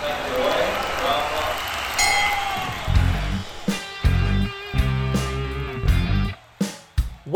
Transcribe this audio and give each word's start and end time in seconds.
Thank 0.00 0.38
you. 0.38 0.47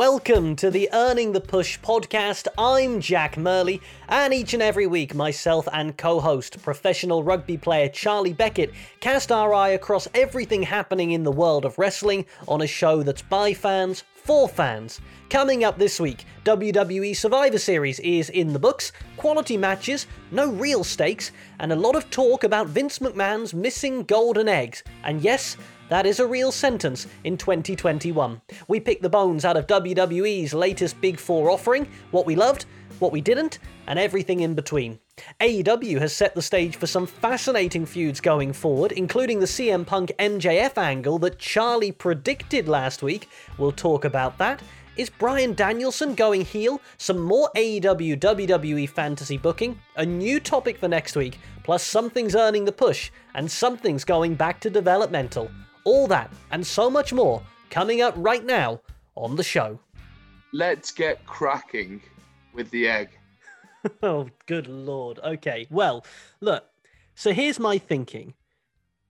Welcome 0.04 0.57
to 0.57 0.68
the 0.68 0.88
Earning 0.92 1.30
the 1.30 1.41
Push 1.41 1.78
podcast. 1.78 2.49
I'm 2.58 3.00
Jack 3.00 3.36
Murley, 3.36 3.80
and 4.08 4.34
each 4.34 4.52
and 4.52 4.60
every 4.60 4.89
week, 4.89 5.14
myself 5.14 5.68
and 5.73 5.96
co 5.96 6.18
host, 6.18 6.60
professional 6.60 7.23
rugby 7.23 7.57
player 7.57 7.89
Charlie 7.89 8.33
Beckett, 8.33 8.73
cast 8.98 9.30
our 9.30 9.55
eye 9.55 9.69
across 9.69 10.09
everything 10.12 10.65
happening 10.65 11.12
in 11.12 11.23
the 11.23 11.30
world 11.30 11.65
of 11.65 11.79
wrestling 11.79 12.27
on 12.48 12.62
a 12.62 12.66
show 12.66 13.05
that's 13.05 13.23
by 13.23 13.55
fans 13.55 14.02
for 14.12 14.48
fans. 14.48 15.01
Coming 15.30 15.62
up 15.62 15.79
this 15.79 16.01
week, 16.01 16.25
WWE 16.45 17.14
Survivor 17.14 17.59
Series 17.59 18.00
is 18.00 18.29
in 18.29 18.53
the 18.53 18.59
books, 18.59 18.91
quality 19.16 19.57
matches, 19.57 20.09
no 20.32 20.50
real 20.50 20.82
stakes, 20.82 21.30
and 21.61 21.73
a 21.73 21.77
lot 21.77 21.95
of 21.95 22.11
talk 22.11 22.43
about 22.43 22.66
Vince 22.66 22.98
McMahon's 22.98 23.55
missing 23.55 24.03
golden 24.03 24.48
eggs. 24.48 24.83
And 25.05 25.23
yes, 25.23 25.56
that 25.92 26.06
is 26.06 26.20
a 26.20 26.27
real 26.27 26.51
sentence 26.51 27.06
in 27.24 27.37
2021. 27.37 28.41
We 28.66 28.80
pick 28.80 29.02
the 29.02 29.10
bones 29.10 29.45
out 29.45 29.59
of 29.59 29.66
WWE's 29.66 30.55
latest 30.55 30.98
Big 31.02 31.20
Four 31.20 31.50
offering, 31.50 31.87
what 32.12 32.24
we 32.24 32.34
loved, 32.34 32.64
what 32.98 33.12
we 33.12 33.20
didn't, 33.20 33.59
and 33.87 33.98
everything 33.98 34.41
in 34.41 34.55
between. 34.55 34.98
AEW 35.38 35.98
has 35.98 36.16
set 36.16 36.34
the 36.34 36.41
stage 36.41 36.77
for 36.77 36.86
some 36.86 37.06
fascinating 37.06 37.84
feuds 37.84 38.23
going 38.23 38.55
forward, 38.55 38.92
including 38.92 39.38
the 39.38 39.45
CM 39.45 39.86
Punk 39.86 40.10
MJF 40.19 40.78
angle 40.78 41.19
that 41.19 41.38
Charlie 41.38 41.92
predicted 41.92 42.69
last 42.69 43.02
week. 43.02 43.28
We'll 43.59 43.70
talk 43.70 44.06
about 44.06 44.38
that. 44.38 44.62
Is 44.97 45.11
Bryan 45.11 45.52
Danielson 45.52 46.14
going 46.14 46.41
heel? 46.41 46.80
Some 46.97 47.19
more 47.19 47.50
AEW 47.55 48.19
WWE 48.19 48.88
fantasy 48.88 49.36
booking, 49.36 49.78
a 49.97 50.06
new 50.06 50.41
topic 50.41 50.78
for 50.78 50.88
next 50.88 51.16
week, 51.16 51.38
plus 51.64 51.83
something's 51.83 52.34
earning 52.34 52.64
the 52.64 52.72
push, 52.72 53.11
and 53.34 53.50
something's 53.50 54.05
going 54.05 54.36
back 54.36 54.59
to 54.61 54.70
developmental. 54.70 55.50
All 55.84 56.06
that 56.08 56.30
and 56.50 56.66
so 56.66 56.91
much 56.91 57.12
more 57.12 57.42
coming 57.70 58.02
up 58.02 58.14
right 58.16 58.44
now 58.44 58.80
on 59.14 59.36
the 59.36 59.42
show. 59.42 59.78
Let's 60.52 60.91
get 60.91 61.24
cracking 61.27 62.02
with 62.52 62.70
the 62.70 62.89
egg. 62.89 63.11
oh, 64.02 64.28
good 64.47 64.66
lord. 64.66 65.19
Okay, 65.24 65.66
well, 65.70 66.05
look, 66.41 66.64
so 67.14 67.33
here's 67.33 67.58
my 67.58 67.78
thinking. 67.78 68.34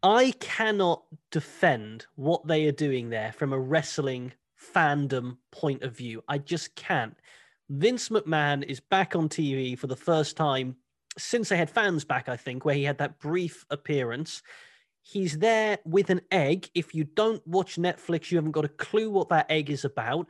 I 0.02 0.32
cannot 0.40 1.04
defend 1.30 2.06
what 2.16 2.46
they 2.46 2.66
are 2.66 2.72
doing 2.72 3.10
there 3.10 3.32
from 3.32 3.52
a 3.52 3.58
wrestling 3.58 4.32
fandom 4.74 5.36
point 5.50 5.82
of 5.82 5.96
view. 5.96 6.24
I 6.28 6.38
just 6.38 6.74
can't. 6.74 7.16
Vince 7.68 8.08
McMahon 8.08 8.64
is 8.64 8.80
back 8.80 9.14
on 9.14 9.28
TV 9.28 9.78
for 9.78 9.86
the 9.86 9.96
first 9.96 10.36
time 10.36 10.76
since 11.18 11.48
they 11.48 11.56
had 11.56 11.70
fans 11.70 12.04
back, 12.04 12.28
I 12.28 12.36
think, 12.36 12.64
where 12.64 12.74
he 12.74 12.84
had 12.84 12.98
that 12.98 13.18
brief 13.18 13.64
appearance. 13.70 14.42
He's 15.02 15.38
there 15.38 15.78
with 15.84 16.10
an 16.10 16.20
egg. 16.30 16.70
If 16.74 16.94
you 16.94 17.04
don't 17.04 17.46
watch 17.46 17.76
Netflix, 17.76 18.30
you 18.30 18.38
haven't 18.38 18.52
got 18.52 18.64
a 18.64 18.68
clue 18.68 19.10
what 19.10 19.28
that 19.30 19.50
egg 19.50 19.68
is 19.68 19.84
about. 19.84 20.28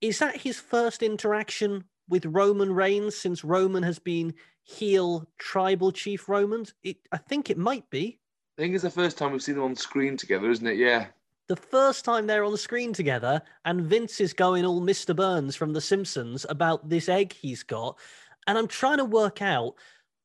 Is 0.00 0.18
that 0.18 0.36
his 0.36 0.60
first 0.60 1.02
interaction 1.02 1.84
with 2.08 2.26
Roman 2.26 2.72
Reigns 2.72 3.16
since 3.16 3.44
Roman 3.44 3.82
has 3.82 3.98
been 3.98 4.34
heel 4.62 5.26
tribal 5.38 5.90
chief 5.90 6.28
Romans? 6.28 6.74
It, 6.82 6.98
I 7.12 7.16
think 7.16 7.48
it 7.48 7.58
might 7.58 7.88
be. 7.88 8.18
I 8.58 8.62
think 8.62 8.74
it's 8.74 8.84
the 8.84 8.90
first 8.90 9.16
time 9.16 9.32
we've 9.32 9.42
seen 9.42 9.54
them 9.54 9.64
on 9.64 9.74
screen 9.76 10.16
together, 10.16 10.50
isn't 10.50 10.66
it? 10.66 10.76
Yeah. 10.76 11.06
The 11.48 11.56
first 11.56 12.04
time 12.04 12.26
they're 12.26 12.44
on 12.44 12.52
the 12.52 12.58
screen 12.58 12.92
together, 12.92 13.42
and 13.64 13.82
Vince 13.82 14.20
is 14.20 14.32
going 14.34 14.64
all 14.64 14.80
Mr. 14.80 15.16
Burns 15.16 15.56
from 15.56 15.72
The 15.72 15.80
Simpsons 15.80 16.46
about 16.48 16.88
this 16.88 17.08
egg 17.08 17.32
he's 17.32 17.62
got. 17.62 17.98
And 18.46 18.58
I'm 18.58 18.68
trying 18.68 18.98
to 18.98 19.04
work 19.04 19.40
out 19.42 19.74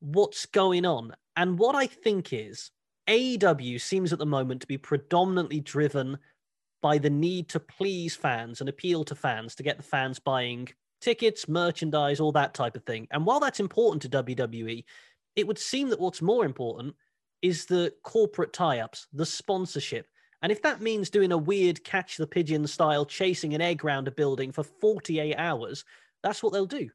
what's 0.02 0.46
going 0.46 0.86
on. 0.86 1.16
And 1.36 1.58
what 1.58 1.76
I 1.76 1.88
think 1.88 2.32
is 2.32 2.72
AEW 3.08 3.80
seems 3.80 4.12
at 4.12 4.20
the 4.20 4.26
moment 4.26 4.62
to 4.62 4.68
be 4.68 4.78
predominantly 4.78 5.60
driven 5.60 6.18
by 6.82 6.98
the 6.98 7.10
need 7.10 7.50
to 7.50 7.60
please 7.60 8.16
fans 8.16 8.60
and 8.60 8.70
appeal 8.70 9.04
to 9.06 9.16
fans 9.16 9.56
to 9.56 9.64
get 9.64 9.78
the 9.78 9.84
fans 9.84 10.20
buying 10.20 10.68
tickets, 11.02 11.48
merchandise, 11.48 12.20
all 12.20 12.32
that 12.32 12.54
type 12.54 12.76
of 12.76 12.84
thing. 12.84 13.08
And 13.12 13.26
while 13.26 13.40
that's 13.40 13.60
important 13.60 14.02
to 14.04 14.24
WWE, 14.24 14.84
it 15.36 15.48
would 15.48 15.60
seem 15.60 15.90
that 15.90 16.00
what's 16.00 16.22
more 16.22 16.46
important 16.46 16.96
is 17.42 17.66
the 17.66 17.94
corporate 18.04 18.54
tie 18.54 18.80
ups, 18.80 19.08
the 19.14 19.26
sponsorship. 19.26 20.08
And 20.42 20.52
if 20.52 20.62
that 20.64 20.82
means 20.82 21.10
doing 21.10 21.32
a 21.32 21.38
weird 21.38 21.84
catch 21.84 22.18
the 22.18 22.28
pigeon 22.28 22.66
style 22.68 23.06
chasing 23.06 23.54
an 23.54 23.62
egg 23.62 23.84
round 23.84 24.08
a 24.08 24.12
building 24.12 24.52
for 24.52 24.64
48 24.64 25.36
hours, 25.36 25.86
that's 26.24 26.42
what 26.42 26.54
they'll 26.54 26.66
do. 26.66 26.90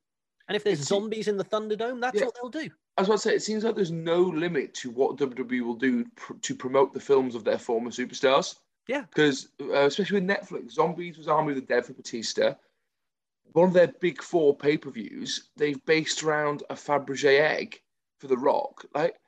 And 0.50 0.56
if 0.56 0.64
there's 0.64 0.80
zombies 0.80 1.28
in 1.28 1.36
the 1.36 1.44
Thunderdome, 1.44 2.00
that's 2.00 2.18
yeah. 2.18 2.24
what 2.24 2.34
they'll 2.34 2.50
do. 2.50 2.68
As 2.98 2.98
I 2.98 3.00
was 3.02 3.08
about 3.08 3.14
to 3.14 3.20
say, 3.20 3.34
it 3.36 3.42
seems 3.42 3.62
like 3.62 3.76
there's 3.76 3.92
no 3.92 4.20
limit 4.20 4.74
to 4.74 4.90
what 4.90 5.16
WWE 5.16 5.60
will 5.60 5.76
do 5.76 6.04
pr- 6.16 6.32
to 6.42 6.54
promote 6.56 6.92
the 6.92 6.98
films 6.98 7.36
of 7.36 7.44
their 7.44 7.56
former 7.56 7.90
superstars. 7.90 8.56
Yeah. 8.88 9.02
Because, 9.02 9.50
uh, 9.60 9.84
especially 9.86 10.20
with 10.20 10.28
Netflix, 10.28 10.72
Zombies 10.72 11.18
was 11.18 11.28
Army 11.28 11.50
of 11.50 11.54
the 11.54 11.62
Dead 11.62 11.86
for 11.86 11.92
Batista. 11.92 12.54
One 13.52 13.68
of 13.68 13.74
their 13.74 13.94
big 14.00 14.20
four 14.20 14.56
pay 14.56 14.76
per 14.76 14.90
views, 14.90 15.50
they've 15.56 15.84
based 15.84 16.24
around 16.24 16.64
a 16.68 16.74
Fabergé 16.74 17.38
egg 17.38 17.80
for 18.18 18.26
The 18.26 18.36
Rock. 18.36 18.84
Like, 18.92 19.20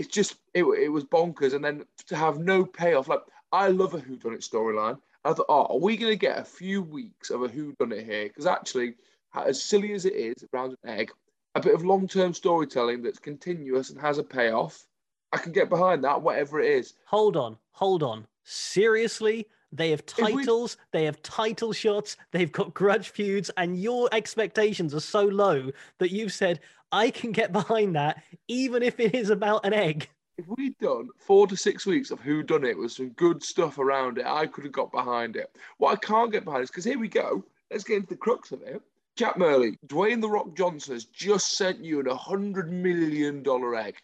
it's 0.00 0.12
just, 0.12 0.38
it, 0.54 0.64
it 0.64 0.88
was 0.88 1.04
bonkers. 1.04 1.54
And 1.54 1.64
then 1.64 1.84
to 2.08 2.16
have 2.16 2.40
no 2.40 2.64
payoff, 2.64 3.06
like, 3.06 3.22
I 3.52 3.68
love 3.68 3.94
a 3.94 4.00
Who 4.00 4.16
Done 4.16 4.34
It 4.34 4.40
storyline. 4.40 4.98
I 5.24 5.34
thought, 5.34 5.46
oh, 5.48 5.66
are 5.66 5.78
we 5.78 5.96
going 5.96 6.10
to 6.10 6.18
get 6.18 6.36
a 6.36 6.44
few 6.44 6.82
weeks 6.82 7.30
of 7.30 7.44
a 7.44 7.48
Who 7.48 7.74
Done 7.78 7.92
It 7.92 8.06
here? 8.06 8.24
Because 8.24 8.46
actually, 8.46 8.96
as 9.34 9.62
silly 9.62 9.92
as 9.92 10.04
it 10.04 10.14
is 10.14 10.44
around 10.52 10.76
an 10.82 10.90
egg, 10.90 11.10
a 11.54 11.60
bit 11.60 11.74
of 11.74 11.84
long 11.84 12.08
term 12.08 12.34
storytelling 12.34 13.02
that's 13.02 13.18
continuous 13.18 13.90
and 13.90 14.00
has 14.00 14.18
a 14.18 14.22
payoff, 14.22 14.86
I 15.32 15.38
can 15.38 15.52
get 15.52 15.68
behind 15.68 16.04
that, 16.04 16.22
whatever 16.22 16.60
it 16.60 16.70
is. 16.70 16.94
Hold 17.06 17.36
on, 17.36 17.56
hold 17.72 18.02
on. 18.02 18.26
Seriously? 18.44 19.48
They 19.72 19.90
have 19.90 20.06
titles, 20.06 20.76
we... 20.76 20.98
they 20.98 21.04
have 21.06 21.20
title 21.22 21.72
shots, 21.72 22.16
they've 22.30 22.52
got 22.52 22.74
grudge 22.74 23.08
feuds, 23.08 23.50
and 23.56 23.76
your 23.76 24.08
expectations 24.12 24.94
are 24.94 25.00
so 25.00 25.24
low 25.24 25.72
that 25.98 26.12
you've 26.12 26.32
said, 26.32 26.60
I 26.92 27.10
can 27.10 27.32
get 27.32 27.52
behind 27.52 27.96
that, 27.96 28.22
even 28.46 28.84
if 28.84 29.00
it 29.00 29.16
is 29.16 29.30
about 29.30 29.66
an 29.66 29.72
egg. 29.72 30.08
If 30.38 30.46
we'd 30.48 30.78
done 30.78 31.08
four 31.18 31.48
to 31.48 31.56
six 31.56 31.86
weeks 31.86 32.12
of 32.12 32.20
Who 32.20 32.44
Done 32.44 32.64
It 32.64 32.78
with 32.78 32.92
some 32.92 33.10
good 33.10 33.42
stuff 33.42 33.78
around 33.78 34.18
it, 34.18 34.26
I 34.26 34.46
could 34.46 34.62
have 34.62 34.72
got 34.72 34.92
behind 34.92 35.34
it. 35.34 35.50
What 35.78 35.92
I 35.92 35.96
can't 35.96 36.30
get 36.30 36.44
behind 36.44 36.62
is 36.62 36.70
because 36.70 36.84
here 36.84 36.98
we 36.98 37.08
go. 37.08 37.44
Let's 37.70 37.84
get 37.84 37.96
into 37.96 38.10
the 38.10 38.16
crux 38.16 38.52
of 38.52 38.62
it. 38.62 38.80
Jack 39.16 39.38
Murley, 39.38 39.78
Dwayne 39.86 40.20
The 40.20 40.28
Rock 40.28 40.56
Johnson 40.56 40.94
has 40.94 41.04
just 41.04 41.56
sent 41.56 41.84
you 41.84 42.00
an 42.00 42.06
$100 42.06 42.68
million 42.68 43.44
egg. 43.76 43.96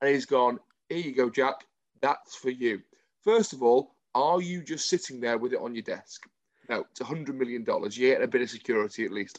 And 0.00 0.10
he's 0.10 0.26
gone, 0.26 0.58
here 0.88 0.98
you 0.98 1.14
go, 1.14 1.30
Jack. 1.30 1.64
That's 2.02 2.34
for 2.34 2.50
you. 2.50 2.82
First 3.22 3.52
of 3.52 3.62
all, 3.62 3.94
are 4.14 4.40
you 4.40 4.62
just 4.62 4.88
sitting 4.88 5.20
there 5.20 5.38
with 5.38 5.52
it 5.52 5.60
on 5.60 5.74
your 5.74 5.82
desk? 5.82 6.28
No, 6.68 6.84
it's 6.90 7.00
$100 7.00 7.34
million. 7.34 7.64
You're 7.64 7.88
getting 7.88 8.24
a 8.24 8.28
bit 8.28 8.42
of 8.42 8.50
security 8.50 9.04
at 9.04 9.12
least. 9.12 9.38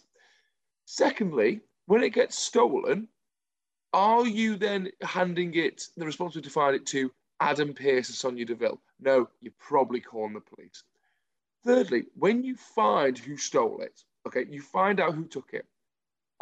Secondly, 0.85 1.59
when 1.87 2.03
it 2.03 2.13
gets 2.13 2.39
stolen, 2.39 3.09
are 3.93 4.25
you 4.25 4.55
then 4.55 4.89
handing 5.01 5.55
it 5.55 5.83
the 5.97 6.05
responsibility 6.05 6.47
to 6.47 6.53
find 6.53 6.75
it 6.75 6.85
to 6.87 7.11
Adam 7.41 7.73
Pearce 7.73 8.07
and 8.07 8.15
Sonya 8.15 8.45
Deville? 8.45 8.79
No, 9.01 9.27
you're 9.41 9.53
probably 9.59 9.99
calling 9.99 10.33
the 10.33 10.39
police. 10.39 10.83
Thirdly, 11.65 12.05
when 12.15 12.43
you 12.43 12.55
find 12.55 13.17
who 13.17 13.35
stole 13.35 13.81
it, 13.81 14.03
Okay, 14.27 14.45
you 14.49 14.61
find 14.61 14.99
out 14.99 15.15
who 15.15 15.25
took 15.25 15.53
it. 15.53 15.65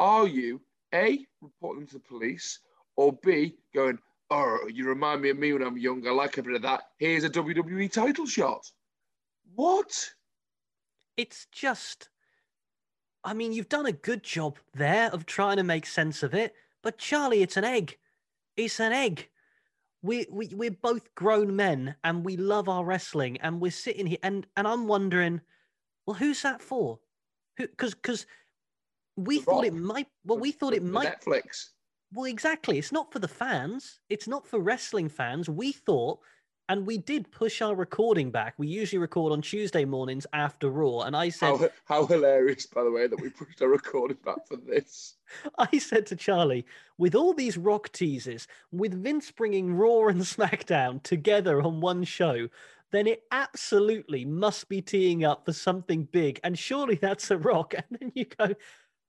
Are 0.00 0.26
you 0.26 0.60
A, 0.92 1.24
reporting 1.40 1.82
them 1.82 1.88
to 1.88 1.94
the 1.94 2.00
police, 2.00 2.58
or 2.96 3.12
B, 3.22 3.54
going, 3.72 3.98
oh, 4.30 4.58
you 4.72 4.88
remind 4.88 5.22
me 5.22 5.30
of 5.30 5.38
me 5.38 5.52
when 5.52 5.62
I'm 5.62 5.78
young. 5.78 6.06
I 6.06 6.10
like 6.10 6.36
a 6.36 6.42
bit 6.42 6.56
of 6.56 6.62
that. 6.62 6.82
Here's 6.98 7.22
a 7.22 7.30
WWE 7.30 7.90
title 7.92 8.26
shot. 8.26 8.68
What? 9.54 10.10
It's 11.16 11.46
just. 11.52 12.08
I 13.22 13.34
mean, 13.34 13.52
you've 13.52 13.68
done 13.68 13.86
a 13.86 13.92
good 13.92 14.24
job 14.24 14.58
there 14.74 15.08
of 15.10 15.26
trying 15.26 15.58
to 15.58 15.64
make 15.64 15.86
sense 15.86 16.24
of 16.24 16.34
it, 16.34 16.54
but 16.82 16.98
Charlie, 16.98 17.42
it's 17.42 17.56
an 17.56 17.64
egg. 17.64 17.98
It's 18.56 18.80
an 18.80 18.92
egg. 18.92 19.28
We, 20.02 20.26
we, 20.30 20.48
we're 20.52 20.70
both 20.70 21.14
grown 21.14 21.54
men 21.54 21.96
and 22.04 22.24
we 22.24 22.36
love 22.36 22.68
our 22.68 22.84
wrestling 22.84 23.38
and 23.38 23.60
we're 23.60 23.70
sitting 23.70 24.06
here 24.06 24.18
and, 24.22 24.46
and 24.56 24.68
I'm 24.68 24.86
wondering, 24.86 25.40
well, 26.04 26.14
who's 26.14 26.42
that 26.42 26.62
for? 26.62 27.00
Because 27.56 27.94
because 27.94 28.26
we 29.16 29.38
the 29.38 29.44
thought 29.44 29.64
Rock. 29.64 29.66
it 29.66 29.74
might. 29.74 30.06
Well, 30.24 30.38
we 30.38 30.52
thought 30.52 30.74
it 30.74 30.82
might. 30.82 31.20
Netflix. 31.20 31.70
Well, 32.12 32.26
exactly. 32.26 32.78
It's 32.78 32.92
not 32.92 33.12
for 33.12 33.18
the 33.18 33.28
fans. 33.28 34.00
It's 34.08 34.28
not 34.28 34.46
for 34.46 34.60
wrestling 34.60 35.08
fans. 35.08 35.48
We 35.48 35.72
thought, 35.72 36.20
and 36.68 36.86
we 36.86 36.98
did 36.98 37.30
push 37.32 37.60
our 37.60 37.74
recording 37.74 38.30
back. 38.30 38.54
We 38.58 38.68
usually 38.68 38.98
record 38.98 39.32
on 39.32 39.42
Tuesday 39.42 39.84
mornings 39.84 40.26
after 40.32 40.70
Raw, 40.70 41.00
and 41.00 41.16
I 41.16 41.30
said, 41.30 41.58
"How, 41.58 42.02
how 42.02 42.06
hilarious, 42.06 42.66
by 42.66 42.84
the 42.84 42.90
way, 42.90 43.06
that 43.06 43.20
we 43.20 43.30
pushed 43.30 43.60
our 43.62 43.68
recording 43.68 44.18
back 44.24 44.46
for 44.46 44.56
this." 44.56 45.16
I 45.58 45.78
said 45.78 46.06
to 46.06 46.16
Charlie, 46.16 46.64
with 46.98 47.14
all 47.14 47.32
these 47.34 47.58
rock 47.58 47.90
teases, 47.92 48.46
with 48.70 49.02
Vince 49.02 49.30
bringing 49.30 49.74
Raw 49.74 50.06
and 50.06 50.20
SmackDown 50.22 51.02
together 51.02 51.60
on 51.62 51.80
one 51.80 52.04
show, 52.04 52.48
then 52.92 53.06
it 53.06 53.22
absolutely 53.30 54.24
must 54.24 54.68
be 54.68 54.80
teeing 54.80 55.24
up 55.24 55.44
for 55.44 55.52
something 55.52 56.04
big. 56.12 56.40
And 56.44 56.58
surely 56.58 56.96
that's 56.96 57.30
a 57.30 57.38
rock. 57.38 57.74
And 57.90 57.98
then 58.00 58.12
you 58.14 58.24
go, 58.24 58.54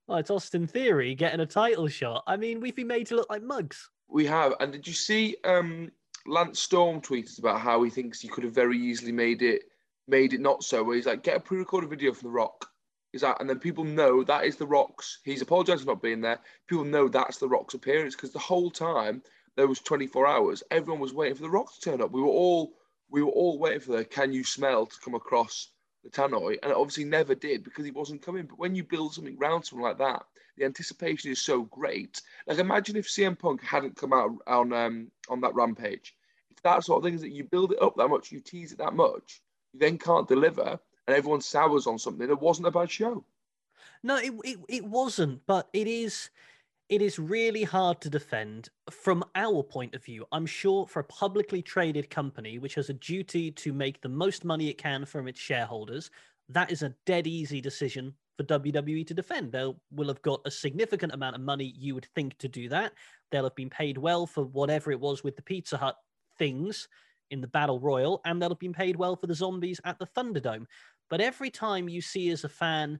well, 0.07 0.17
it's 0.17 0.31
Austin 0.31 0.67
Theory 0.67 1.15
getting 1.15 1.41
a 1.41 1.45
title 1.45 1.87
shot. 1.87 2.23
I 2.27 2.37
mean, 2.37 2.59
we've 2.59 2.75
been 2.75 2.87
made 2.87 3.07
to 3.07 3.15
look 3.15 3.29
like 3.29 3.43
mugs. 3.43 3.89
We 4.07 4.25
have. 4.25 4.53
And 4.59 4.71
did 4.71 4.87
you 4.87 4.93
see 4.93 5.35
um, 5.43 5.91
Lance 6.25 6.61
Storm 6.61 7.01
tweeted 7.01 7.39
about 7.39 7.61
how 7.61 7.83
he 7.83 7.89
thinks 7.89 8.19
he 8.19 8.27
could 8.27 8.43
have 8.43 8.53
very 8.53 8.77
easily 8.77 9.11
made 9.11 9.41
it 9.41 9.63
made 10.07 10.33
it 10.33 10.41
not 10.41 10.63
so. 10.63 10.83
Where 10.83 10.95
he's 10.95 11.05
like, 11.05 11.23
get 11.23 11.37
a 11.37 11.39
pre-recorded 11.39 11.89
video 11.89 12.13
from 12.13 12.29
The 12.29 12.33
Rock. 12.33 12.69
Is 13.13 13.21
that, 13.21 13.39
and 13.39 13.49
then 13.49 13.59
people 13.59 13.83
know 13.83 14.23
that 14.23 14.45
is 14.45 14.57
The 14.57 14.67
Rock's. 14.67 15.19
He's 15.23 15.41
apologised 15.41 15.83
for 15.83 15.91
not 15.91 16.01
being 16.01 16.21
there. 16.21 16.39
People 16.67 16.83
know 16.83 17.07
that's 17.07 17.37
The 17.37 17.47
Rock's 17.47 17.73
appearance 17.73 18.15
because 18.15 18.31
the 18.31 18.39
whole 18.39 18.69
time 18.69 19.21
there 19.55 19.67
was 19.67 19.79
24 19.79 20.27
hours, 20.27 20.63
everyone 20.71 21.01
was 21.01 21.13
waiting 21.13 21.35
for 21.35 21.43
The 21.43 21.49
Rock 21.49 21.73
to 21.73 21.81
turn 21.81 22.01
up. 22.01 22.11
We 22.11 22.21
were 22.21 22.27
all 22.27 22.73
we 23.09 23.23
were 23.23 23.31
all 23.31 23.59
waiting 23.59 23.79
for 23.79 23.93
the 23.93 24.05
"Can 24.05 24.33
you 24.33 24.43
smell?" 24.43 24.85
to 24.85 24.99
come 24.99 25.15
across 25.15 25.69
the 26.03 26.09
tannoy, 26.09 26.57
and 26.61 26.71
it 26.71 26.77
obviously 26.77 27.05
never 27.05 27.35
did 27.35 27.63
because 27.63 27.85
he 27.85 27.91
wasn't 27.91 28.21
coming. 28.21 28.45
But 28.45 28.59
when 28.59 28.75
you 28.75 28.83
build 28.83 29.13
something 29.13 29.37
around 29.39 29.63
something 29.63 29.83
like 29.83 29.97
that, 29.99 30.25
the 30.57 30.65
anticipation 30.65 31.31
is 31.31 31.41
so 31.41 31.63
great. 31.63 32.21
Like 32.47 32.59
imagine 32.59 32.95
if 32.95 33.07
CM 33.07 33.37
Punk 33.37 33.63
hadn't 33.63 33.95
come 33.95 34.13
out 34.13 34.31
on 34.47 34.73
um, 34.73 35.11
on 35.29 35.41
that 35.41 35.55
rampage. 35.55 36.15
It's 36.49 36.61
that 36.61 36.83
sort 36.83 36.99
of 36.99 37.03
thing 37.03 37.15
is 37.15 37.21
that 37.21 37.31
you 37.31 37.43
build 37.43 37.71
it 37.71 37.81
up 37.81 37.95
that 37.97 38.07
much, 38.07 38.31
you 38.31 38.39
tease 38.39 38.71
it 38.71 38.79
that 38.79 38.93
much, 38.93 39.41
you 39.73 39.79
then 39.79 39.97
can't 39.97 40.27
deliver, 40.27 40.79
and 41.07 41.15
everyone 41.15 41.41
sours 41.41 41.87
on 41.87 41.99
something. 41.99 42.29
It 42.29 42.41
wasn't 42.41 42.67
a 42.67 42.71
bad 42.71 42.89
show. 42.89 43.23
No, 44.03 44.17
it, 44.17 44.33
it, 44.43 44.59
it 44.67 44.85
wasn't, 44.85 45.45
but 45.45 45.69
it 45.73 45.87
is 45.87 46.29
it 46.89 47.01
is 47.01 47.19
really 47.19 47.63
hard 47.63 47.99
to 48.01 48.09
defend 48.09 48.69
from 48.89 49.23
our 49.35 49.61
point 49.61 49.93
of 49.93 50.03
view. 50.03 50.25
I'm 50.31 50.45
sure 50.45 50.87
for 50.87 51.01
a 51.01 51.05
publicly 51.05 51.61
traded 51.61 52.09
company 52.09 52.59
which 52.59 52.75
has 52.75 52.89
a 52.89 52.93
duty 52.93 53.51
to 53.51 53.73
make 53.73 54.01
the 54.01 54.09
most 54.09 54.45
money 54.45 54.69
it 54.69 54.77
can 54.77 55.05
from 55.05 55.27
its 55.27 55.39
shareholders, 55.39 56.09
that 56.49 56.71
is 56.71 56.83
a 56.83 56.95
dead 57.05 57.27
easy 57.27 57.59
decision 57.59 58.13
for 58.37 58.43
WWE 58.43 59.05
to 59.05 59.13
defend. 59.13 59.51
They 59.51 59.73
will 59.91 60.07
have 60.07 60.21
got 60.21 60.41
a 60.45 60.51
significant 60.51 61.13
amount 61.13 61.35
of 61.35 61.41
money, 61.41 61.73
you 61.77 61.93
would 61.93 62.07
think, 62.15 62.37
to 62.37 62.47
do 62.47 62.69
that. 62.69 62.93
They'll 63.31 63.43
have 63.43 63.55
been 63.55 63.69
paid 63.69 63.97
well 63.97 64.25
for 64.25 64.45
whatever 64.45 64.91
it 64.91 64.99
was 64.99 65.23
with 65.23 65.35
the 65.35 65.41
Pizza 65.41 65.75
Hut 65.75 65.97
things 66.37 66.87
in 67.31 67.41
the 67.41 67.47
Battle 67.47 67.81
Royal, 67.81 68.21
and 68.23 68.41
they'll 68.41 68.49
have 68.49 68.59
been 68.59 68.73
paid 68.73 68.95
well 68.95 69.17
for 69.17 69.27
the 69.27 69.35
zombies 69.35 69.81
at 69.83 69.99
the 69.99 70.05
Thunderdome. 70.05 70.67
But 71.09 71.19
every 71.19 71.49
time 71.49 71.89
you 71.89 71.99
see 71.99 72.29
as 72.29 72.45
a 72.45 72.49
fan 72.49 72.99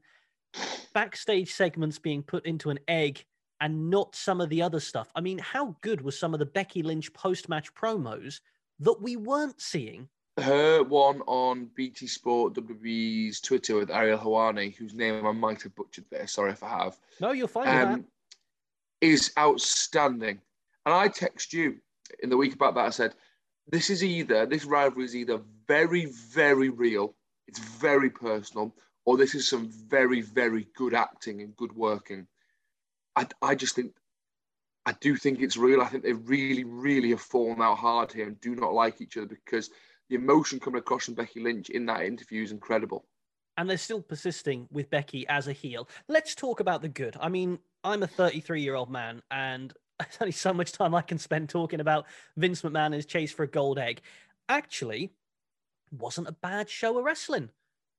backstage 0.94 1.54
segments 1.54 2.00
being 2.00 2.24
put 2.24 2.46
into 2.46 2.70
an 2.70 2.80
egg 2.90 3.24
and 3.62 3.90
not 3.90 4.16
some 4.16 4.42
of 4.42 4.50
the 4.50 4.62
other 4.62 4.80
stuff, 4.80 5.12
I 5.16 5.22
mean, 5.22 5.40
how 5.40 5.76
good 5.82 6.02
was 6.02 6.18
some 6.18 6.34
of 6.34 6.40
the 6.40 6.46
Becky 6.46 6.84
Lynch 6.84 7.12
post 7.14 7.50
match 7.50 7.74
promos 7.74 8.40
that 8.80 9.02
we 9.02 9.16
weren't 9.16 9.62
seeing? 9.62 10.08
Her 10.40 10.84
one 10.84 11.22
on 11.26 11.70
BT 11.76 12.06
Sport 12.06 12.54
WWE's 12.54 13.42
Twitter 13.42 13.76
with 13.76 13.90
Ariel 13.90 14.20
Helwani, 14.20 14.76
whose 14.76 14.94
name 14.94 15.26
I 15.26 15.32
might 15.32 15.64
have 15.64 15.76
butchered 15.76 16.06
there. 16.12 16.28
Sorry 16.28 16.52
if 16.52 16.62
I 16.62 16.70
have. 16.70 17.00
No, 17.20 17.32
you're 17.32 17.48
fine 17.48 17.68
um, 17.68 18.06
Is 19.02 19.32
outstanding. 19.38 20.40
And 20.86 20.94
I 20.94 21.08
text 21.08 21.54
you 21.54 21.78
in 22.22 22.30
the 22.30 22.38
week 22.38 22.54
about 22.54 22.76
that. 22.76 22.86
I 22.86 22.92
said, 22.92 23.16
this 23.68 23.90
is 23.90 24.04
either, 24.04 24.46
this 24.46 24.64
rivalry 24.64 25.06
is 25.06 25.16
either 25.16 25.42
very, 25.68 26.06
very 26.06 26.70
real, 26.70 27.16
it's 27.48 27.60
very 27.60 28.10
personal, 28.10 28.74
or 29.06 29.18
this 29.18 29.36
is 29.36 29.48
some 29.48 29.70
very, 29.88 30.22
very 30.22 30.68
good 30.76 30.94
acting 30.94 31.42
and 31.42 31.56
good 31.58 31.76
working. 31.76 32.28
I, 33.18 33.26
I 33.42 33.56
just 33.56 33.76
think, 33.76 33.94
I 34.86 34.94
do 35.02 35.18
think 35.18 35.42
it's 35.42 35.58
real. 35.58 35.82
I 35.82 35.88
think 35.88 36.04
they 36.04 36.14
really, 36.14 36.64
really 36.64 37.10
have 37.10 37.22
fallen 37.22 37.62
out 37.62 37.80
hard 37.80 38.14
here 38.14 38.28
and 38.28 38.40
do 38.40 38.56
not 38.56 38.74
like 38.74 39.02
each 39.02 39.18
other 39.18 39.38
because 39.44 39.72
the 40.10 40.16
emotion 40.16 40.60
coming 40.60 40.80
across 40.80 41.06
from 41.06 41.16
Becky 41.16 41.42
Lynch 41.42 41.70
in 41.70 41.88
that 41.88 42.04
interview 42.04 42.44
is 42.44 42.52
incredible. 42.52 43.06
And 43.58 43.68
they're 43.68 43.78
still 43.78 44.04
persisting 44.04 44.68
with 44.72 44.92
Becky 44.92 45.28
as 45.28 45.48
a 45.48 45.52
heel. 45.52 45.90
Let's 46.08 46.36
talk 46.36 46.60
about 46.60 46.84
the 46.84 46.90
good. 46.90 47.18
I 47.20 47.28
mean, 47.30 47.58
I'm 47.84 48.04
a 48.04 48.08
33 48.08 48.62
year 48.62 48.76
old 48.76 48.92
man, 48.92 49.24
and 49.32 49.74
there's 50.00 50.18
only 50.22 50.32
so 50.32 50.54
much 50.54 50.72
time 50.72 50.94
I 50.94 51.02
can 51.02 51.18
spend 51.18 51.50
talking 51.50 51.80
about 51.80 52.06
Vince 52.38 52.62
McMahon 52.62 52.86
and 52.86 52.94
his 52.94 53.08
chase 53.08 53.32
for 53.32 53.44
a 53.44 53.48
gold 53.48 53.80
egg. 53.80 54.02
Actually, 54.48 55.12
wasn't 55.92 56.28
a 56.28 56.34
bad 56.34 56.70
show 56.70 57.00
of 57.00 57.04
wrestling. 57.04 57.50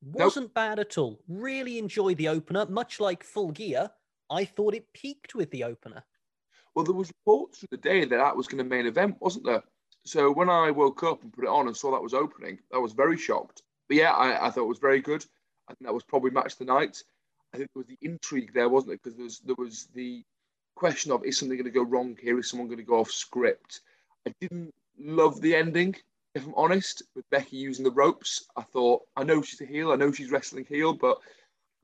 Wasn't 0.01 0.47
nope. 0.47 0.55
bad 0.55 0.79
at 0.79 0.97
all. 0.97 1.21
Really 1.27 1.79
enjoyed 1.79 2.19
the 2.19 2.29
opener, 2.29 2.67
much 2.67 3.01
like 3.01 3.25
Full 3.25 3.51
Gear. 3.51 3.91
I 4.31 4.45
thought 4.45 4.75
it 4.75 4.93
peaked 4.93 5.35
with 5.35 5.51
the 5.51 5.65
opener. 5.65 6.03
Well, 6.75 6.85
there 6.85 6.95
was 6.95 7.11
reports 7.25 7.65
the 7.71 7.77
day 7.77 8.05
that 8.05 8.17
that 8.17 8.37
was 8.37 8.47
going 8.47 8.59
to 8.59 8.65
main 8.65 8.87
event, 8.87 9.17
wasn't 9.21 9.47
there? 9.47 9.63
So 10.05 10.33
when 10.33 10.49
I 10.49 10.71
woke 10.71 11.03
up 11.03 11.23
and 11.23 11.33
put 11.33 11.45
it 11.45 11.51
on 11.51 11.67
and 11.67 11.77
saw 11.77 11.91
that 11.91 12.03
was 12.03 12.15
opening, 12.15 12.59
I 12.73 12.79
was 12.79 12.93
very 12.93 13.19
shocked. 13.19 13.63
But 13.89 13.97
yeah, 13.97 14.13
I, 14.13 14.47
I 14.47 14.51
thought 14.51 14.65
it 14.65 14.69
was 14.69 14.79
very 14.79 15.01
good. 15.01 15.25
I 15.69 15.73
think 15.73 15.87
that 15.87 15.95
was 15.95 16.05
probably 16.05 16.31
match 16.31 16.57
the 16.57 16.65
night. 16.65 17.03
I 17.53 17.57
think 17.57 17.71
there 17.75 17.81
was 17.81 17.89
the 17.89 17.99
intrigue 18.07 18.53
there, 18.55 18.69
wasn't 18.69 18.95
it? 18.95 19.03
Because 19.03 19.17
there 19.17 19.25
was, 19.25 19.39
there 19.41 19.57
was 19.59 19.89
the 19.95 20.23
question 20.75 21.11
of 21.11 21.25
is 21.25 21.39
something 21.39 21.57
going 21.57 21.65
to 21.65 21.71
go 21.71 21.85
wrong 21.85 22.17
here? 22.21 22.39
Is 22.39 22.49
someone 22.49 22.69
going 22.69 22.79
to 22.79 22.85
go 22.85 23.01
off 23.01 23.11
script? 23.11 23.81
I 24.27 24.33
didn't 24.41 24.73
love 24.99 25.41
the 25.41 25.55
ending, 25.55 25.97
if 26.35 26.45
I'm 26.47 26.55
honest, 26.57 27.03
with 27.15 27.29
Becky 27.31 27.57
using 27.57 27.85
the 27.85 27.91
ropes. 27.91 28.47
I 28.57 28.63
thought, 28.63 29.03
I 29.17 29.25
know 29.25 29.43
she's 29.43 29.61
a 29.61 29.67
heel, 29.67 29.93
I 29.93 29.97
know 29.97 30.13
she's 30.13 30.31
wrestling 30.31 30.67
heel, 30.69 30.93
but 30.93 31.19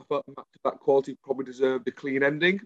I 0.00 0.04
thought 0.04 0.24
that 0.64 0.80
quality 0.80 1.16
probably 1.22 1.44
deserved 1.44 1.86
a 1.88 1.92
clean 1.92 2.22
ending. 2.22 2.60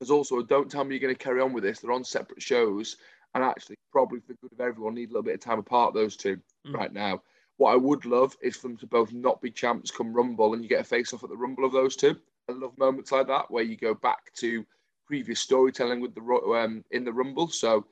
There's 0.00 0.10
also, 0.10 0.42
don't 0.42 0.70
tell 0.70 0.84
me 0.84 0.94
you're 0.94 1.00
going 1.00 1.14
to 1.14 1.22
carry 1.22 1.40
on 1.40 1.52
with 1.52 1.64
this. 1.64 1.80
They're 1.80 1.92
on 1.92 2.04
separate 2.04 2.42
shows, 2.42 2.96
and 3.34 3.44
actually, 3.44 3.76
probably 3.92 4.20
for 4.20 4.28
the 4.28 4.38
good 4.42 4.52
of 4.52 4.60
everyone, 4.60 4.94
need 4.94 5.10
a 5.10 5.12
little 5.12 5.22
bit 5.22 5.34
of 5.34 5.40
time 5.40 5.58
apart, 5.58 5.94
those 5.94 6.16
two, 6.16 6.38
mm. 6.66 6.74
right 6.74 6.92
now. 6.92 7.22
What 7.56 7.72
I 7.72 7.76
would 7.76 8.04
love 8.04 8.36
is 8.42 8.56
for 8.56 8.68
them 8.68 8.76
to 8.78 8.86
both 8.86 9.12
not 9.12 9.40
be 9.40 9.50
champs 9.50 9.90
come 9.90 10.12
Rumble 10.12 10.54
and 10.54 10.62
you 10.62 10.68
get 10.68 10.80
a 10.80 10.84
face 10.84 11.12
off 11.12 11.22
at 11.22 11.30
the 11.30 11.36
Rumble 11.36 11.64
of 11.64 11.72
those 11.72 11.94
two. 11.94 12.16
I 12.48 12.52
love 12.52 12.76
moments 12.76 13.12
like 13.12 13.28
that 13.28 13.50
where 13.50 13.62
you 13.62 13.76
go 13.76 13.94
back 13.94 14.32
to 14.34 14.66
previous 15.06 15.40
storytelling 15.40 16.00
with 16.00 16.14
the 16.14 16.20
um, 16.20 16.84
in 16.90 17.04
the 17.04 17.12
Rumble. 17.12 17.48
So 17.48 17.86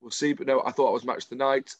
we'll 0.00 0.10
see. 0.10 0.34
But 0.34 0.46
no, 0.46 0.62
I 0.66 0.70
thought 0.70 0.90
it 0.90 0.92
was 0.92 1.04
match 1.04 1.28
the 1.28 1.36
night. 1.36 1.74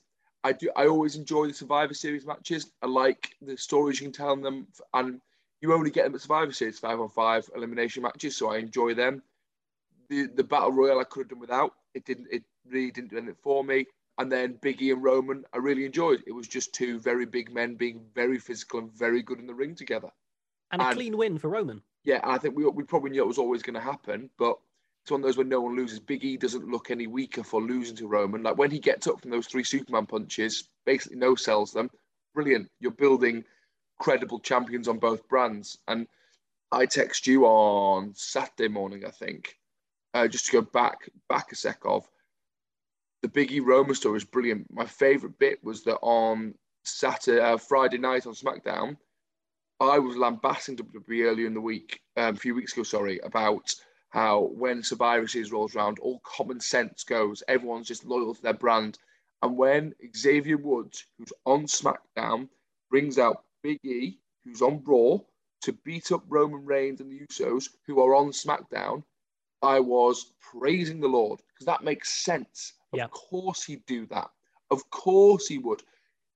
I 0.45 0.53
do. 0.53 0.71
I 0.77 0.87
always 0.87 1.17
enjoy 1.17 1.49
the 1.49 1.55
Survivor 1.55 1.93
Series 1.93 2.25
matches. 2.25 2.73
I 2.83 2.87
like 2.87 3.35
the 3.43 3.57
stories 3.57 4.01
you 4.01 4.07
can 4.07 4.13
tell 4.13 4.37
them, 4.37 4.69
and 4.95 5.21
you 5.61 5.73
only 5.73 5.91
get 5.91 6.05
them 6.05 6.15
at 6.15 6.21
Survivor 6.21 6.53
Series 6.53 6.79
five 6.79 7.01
on 7.01 7.09
five 7.09 7.49
elimination 7.55 8.03
matches. 8.03 8.37
So 8.37 8.51
I 8.51 8.59
enjoy 8.59 8.95
them. 8.95 9.23
The 10.09 10.29
the 10.35 10.45
Battle 10.45 10.73
Royal 10.73 11.01
I 11.01 11.05
could 11.05 11.23
have 11.23 11.31
done 11.31 11.41
without. 11.41 11.73
It 11.95 12.05
didn't. 12.05 12.29
It 12.31 12.45
really 12.69 12.91
didn't 12.91 13.11
do 13.11 13.19
anything 13.19 13.37
for 13.43 13.65
me. 13.65 13.87
And 14.19 14.33
then 14.33 14.55
Biggie 14.55 14.93
and 14.93 15.03
Roman, 15.03 15.45
I 15.53 15.59
really 15.59 15.85
enjoyed. 15.85 16.23
It 16.27 16.33
was 16.33 16.49
just 16.49 16.73
two 16.73 16.99
very 16.99 17.27
big 17.27 17.53
men 17.53 17.75
being 17.75 18.01
very 18.15 18.39
physical 18.39 18.81
and 18.81 18.91
very 18.91 19.23
good 19.23 19.39
in 19.41 19.47
the 19.47 19.55
ring 19.55 19.75
together. 19.75 20.09
And 20.73 20.81
a 20.81 20.93
clean 20.95 21.17
win 21.17 21.39
for 21.39 21.49
Roman. 21.49 21.83
Yeah, 22.05 22.21
I 22.25 22.39
think 22.39 22.57
we, 22.57 22.67
we 22.67 22.83
probably 22.83 23.11
knew 23.11 23.23
it 23.23 23.27
was 23.27 23.39
always 23.39 23.63
going 23.63 23.75
to 23.75 23.81
happen, 23.81 24.31
but 24.39 24.57
it's 25.03 25.11
one 25.11 25.21
of 25.21 25.27
those 25.27 25.37
when 25.37 25.49
no 25.49 25.61
one 25.61 25.77
loses. 25.77 26.01
Big 26.01 26.25
E 26.25 26.37
doesn't 26.37 26.69
look 26.69 26.91
any 26.91 27.07
weaker 27.07 27.45
for 27.45 27.61
losing 27.61 27.97
to 27.97 28.09
Roman. 28.09 28.43
Like 28.43 28.57
when 28.57 28.71
he 28.71 28.79
gets 28.79 29.07
up 29.07 29.21
from 29.21 29.31
those 29.31 29.47
three 29.47 29.65
Superman 29.65 30.07
punches, 30.07 30.69
basically 30.87 31.19
no 31.19 31.35
sells 31.35 31.73
them. 31.73 31.91
Brilliant. 32.35 32.71
You're 32.81 32.93
building 32.93 33.45
credible 33.99 34.41
champions 34.41 34.89
on 34.89 34.99
both 34.99 35.29
brands. 35.29 35.79
And 35.89 36.07
I 36.73 36.87
text 36.87 37.27
you 37.27 37.45
on 37.47 38.13
Saturday 38.15 38.69
morning, 38.69 39.05
I 39.05 39.11
think, 39.11 39.57
uh, 40.15 40.29
just 40.29 40.47
to 40.47 40.53
go 40.53 40.63
back 40.63 41.09
back 41.29 41.53
a 41.53 41.57
sec 41.57 41.79
of 41.85 42.09
the 43.23 43.29
Big 43.29 43.53
E 43.53 43.61
Roman 43.61 43.95
story 43.95 44.19
is 44.19 44.25
brilliant. 44.25 44.67
My 44.73 44.85
favourite 44.85 45.39
bit 45.39 45.63
was 45.65 45.83
that 45.85 45.99
on 46.03 46.55
Saturday, 46.85 47.41
uh, 47.41 47.57
Friday 47.57 47.99
night 47.99 48.27
on 48.27 48.35
SmackDown, 48.35 48.97
I 49.81 49.99
was 49.99 50.17
lambasting 50.17 50.77
WWE 50.77 51.25
earlier 51.25 51.47
in 51.47 51.55
the 51.55 51.61
week, 51.61 52.01
um, 52.17 52.35
a 52.35 52.39
few 52.39 52.55
weeks 52.55 52.73
ago, 52.73 52.83
sorry, 52.83 53.19
about 53.21 53.75
how 54.11 54.51
when 54.55 54.83
Survivor 54.83 55.27
Series 55.27 55.53
rolls 55.53 55.75
around, 55.75 55.99
all 55.99 56.21
common 56.21 56.61
sense 56.61 57.05
goes. 57.05 57.43
Everyone's 57.49 57.89
just 57.89 58.07
loyal 58.07 58.35
to 58.35 58.43
their 58.43 58.55
brand. 58.55 58.99
And 59.43 59.57
when 59.57 59.95
Xavier 60.17 60.57
Woods, 60.57 61.05
who's 61.19 61.33
on 61.45 61.67
SmackDown, 61.67 62.49
brings 62.91 63.19
out 63.19 63.45
Big 63.67 63.85
E, 63.85 64.21
who's 64.45 64.63
on 64.63 64.81
Raw, 64.85 65.19
to 65.63 65.73
beat 65.85 66.13
up 66.13 66.23
Roman 66.29 66.65
Reigns 66.65 67.01
and 67.01 67.11
the 67.11 67.27
Usos, 67.27 67.69
who 67.85 68.01
are 68.01 68.15
on 68.15 68.31
SmackDown, 68.31 69.03
I 69.61 69.81
was 69.81 70.35
praising 70.41 71.01
the 71.01 71.09
Lord 71.09 71.41
because 71.49 71.67
that 71.67 71.83
makes 71.83 72.23
sense. 72.23 72.75
Of 72.93 72.99
yeah. 72.99 73.09
course 73.09 73.65
he'd 73.65 73.85
do 73.87 74.07
that. 74.07 74.31
Of 74.71 74.89
course 74.91 75.49
he 75.49 75.59
would. 75.59 75.83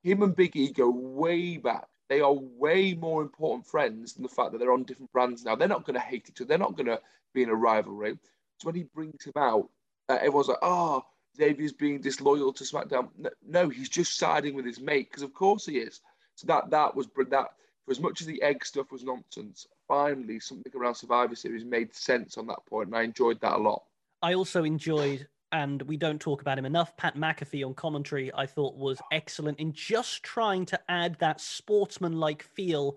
Him 0.03 0.25
and 0.25 0.35
Big 0.35 0.57
E 0.57 0.73
go 0.73 0.91
way 0.91 1.57
back. 1.57 1.87
They 2.09 2.21
are 2.21 2.33
way 2.33 2.95
more 2.95 3.23
important 3.23 3.65
friends 3.65 4.15
than 4.15 4.25
the 4.25 4.29
fact 4.29 4.51
that 4.51 4.59
they're 4.59 4.73
on 4.73 4.83
different 4.83 5.13
brands 5.13 5.45
now. 5.45 5.55
They're 5.55 5.69
not 5.69 5.87
going 5.87 5.95
to 5.95 6.01
hate 6.01 6.29
each 6.29 6.41
other. 6.41 6.49
They're 6.49 6.59
not 6.59 6.77
going 6.77 6.87
to 6.87 7.01
be 7.33 7.45
in 7.45 7.51
a 7.51 7.55
rivalry. 7.55 8.19
So 8.59 8.67
when 8.67 8.75
he 8.75 8.83
brings 8.93 9.25
him 9.25 9.35
out, 9.37 9.69
uh, 10.09 10.19
everyone's 10.21 10.49
like, 10.49 10.59
oh, 10.63 11.05
Xavier's 11.37 11.73
being 11.73 12.01
disloyal 12.01 12.53
to 12.55 12.65
SmackDown. 12.65 13.11
No, 13.47 13.69
he's 13.69 13.89
just 13.89 14.19
siding 14.19 14.55
with 14.55 14.65
his 14.65 14.81
mate 14.81 15.11
because 15.11 15.23
of 15.23 15.33
course 15.33 15.67
he 15.67 15.79
is. 15.79 16.01
So 16.41 16.47
that 16.47 16.71
that 16.71 16.95
was 16.97 17.07
that 17.29 17.51
for 17.85 17.91
as 17.91 18.01
much 18.01 18.23
as 18.23 18.27
the 18.27 18.41
egg 18.41 18.65
stuff 18.65 18.91
was 18.91 19.05
nonsense. 19.05 19.67
Finally, 19.87 20.41
something 20.41 20.73
around 20.75 20.95
Survivor 20.95 21.35
Series 21.35 21.65
made 21.67 21.95
sense 21.95 22.39
on 22.39 22.47
that 22.47 22.65
point, 22.67 22.89
and 22.89 22.97
I 22.97 23.03
enjoyed 23.03 23.41
that 23.43 23.57
a 23.57 23.59
lot. 23.59 23.83
I 24.23 24.33
also 24.33 24.65
enjoyed, 24.65 25.29
and 25.53 25.83
we 25.83 25.99
don't 25.99 26.19
talk 26.19 26.41
about 26.41 26.59
him 26.59 26.65
enough. 26.65 26.97
Pat 26.97 27.15
McAfee 27.15 27.67
on 27.67 27.75
commentary, 27.75 28.33
I 28.35 28.47
thought 28.47 28.75
was 28.77 29.03
excellent 29.13 29.59
in 29.61 29.75
just 29.75 30.23
trying 30.23 30.65
to 30.67 30.81
add 30.89 31.17
that 31.21 31.43
sportsman-like 31.43 32.43
feel 32.43 32.97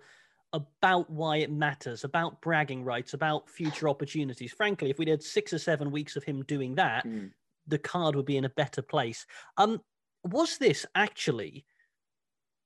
about 0.53 1.09
why 1.09 1.37
it 1.37 1.51
matters, 1.51 2.05
about 2.05 2.41
bragging 2.41 2.85
rights, 2.85 3.13
about 3.13 3.49
future 3.49 3.89
opportunities. 3.89 4.53
Frankly, 4.53 4.89
if 4.89 4.99
we 4.99 5.05
did 5.05 5.21
six 5.21 5.51
or 5.51 5.59
seven 5.59 5.91
weeks 5.91 6.15
of 6.15 6.23
him 6.23 6.43
doing 6.43 6.75
that, 6.75 7.05
mm. 7.05 7.29
the 7.67 7.79
card 7.79 8.15
would 8.15 8.25
be 8.25 8.37
in 8.37 8.45
a 8.45 8.49
better 8.49 8.81
place. 8.81 9.25
Um, 9.57 9.81
was 10.23 10.57
this 10.59 10.85
actually 10.95 11.65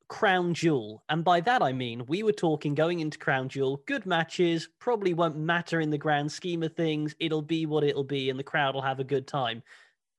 Crown 0.09 0.53
Jewel? 0.53 1.03
And 1.09 1.23
by 1.23 1.41
that 1.41 1.61
I 1.61 1.73
mean 1.73 2.05
we 2.07 2.23
were 2.23 2.31
talking 2.31 2.75
going 2.75 2.99
into 2.99 3.17
Crown 3.17 3.49
Jewel, 3.49 3.81
good 3.85 4.05
matches, 4.05 4.69
probably 4.79 5.13
won't 5.13 5.37
matter 5.37 5.81
in 5.81 5.89
the 5.89 5.97
grand 5.97 6.31
scheme 6.31 6.63
of 6.63 6.75
things. 6.75 7.15
It'll 7.19 7.41
be 7.41 7.65
what 7.65 7.83
it'll 7.83 8.03
be, 8.03 8.29
and 8.29 8.39
the 8.39 8.43
crowd 8.43 8.75
will 8.75 8.81
have 8.81 8.99
a 8.99 9.03
good 9.03 9.27
time. 9.27 9.63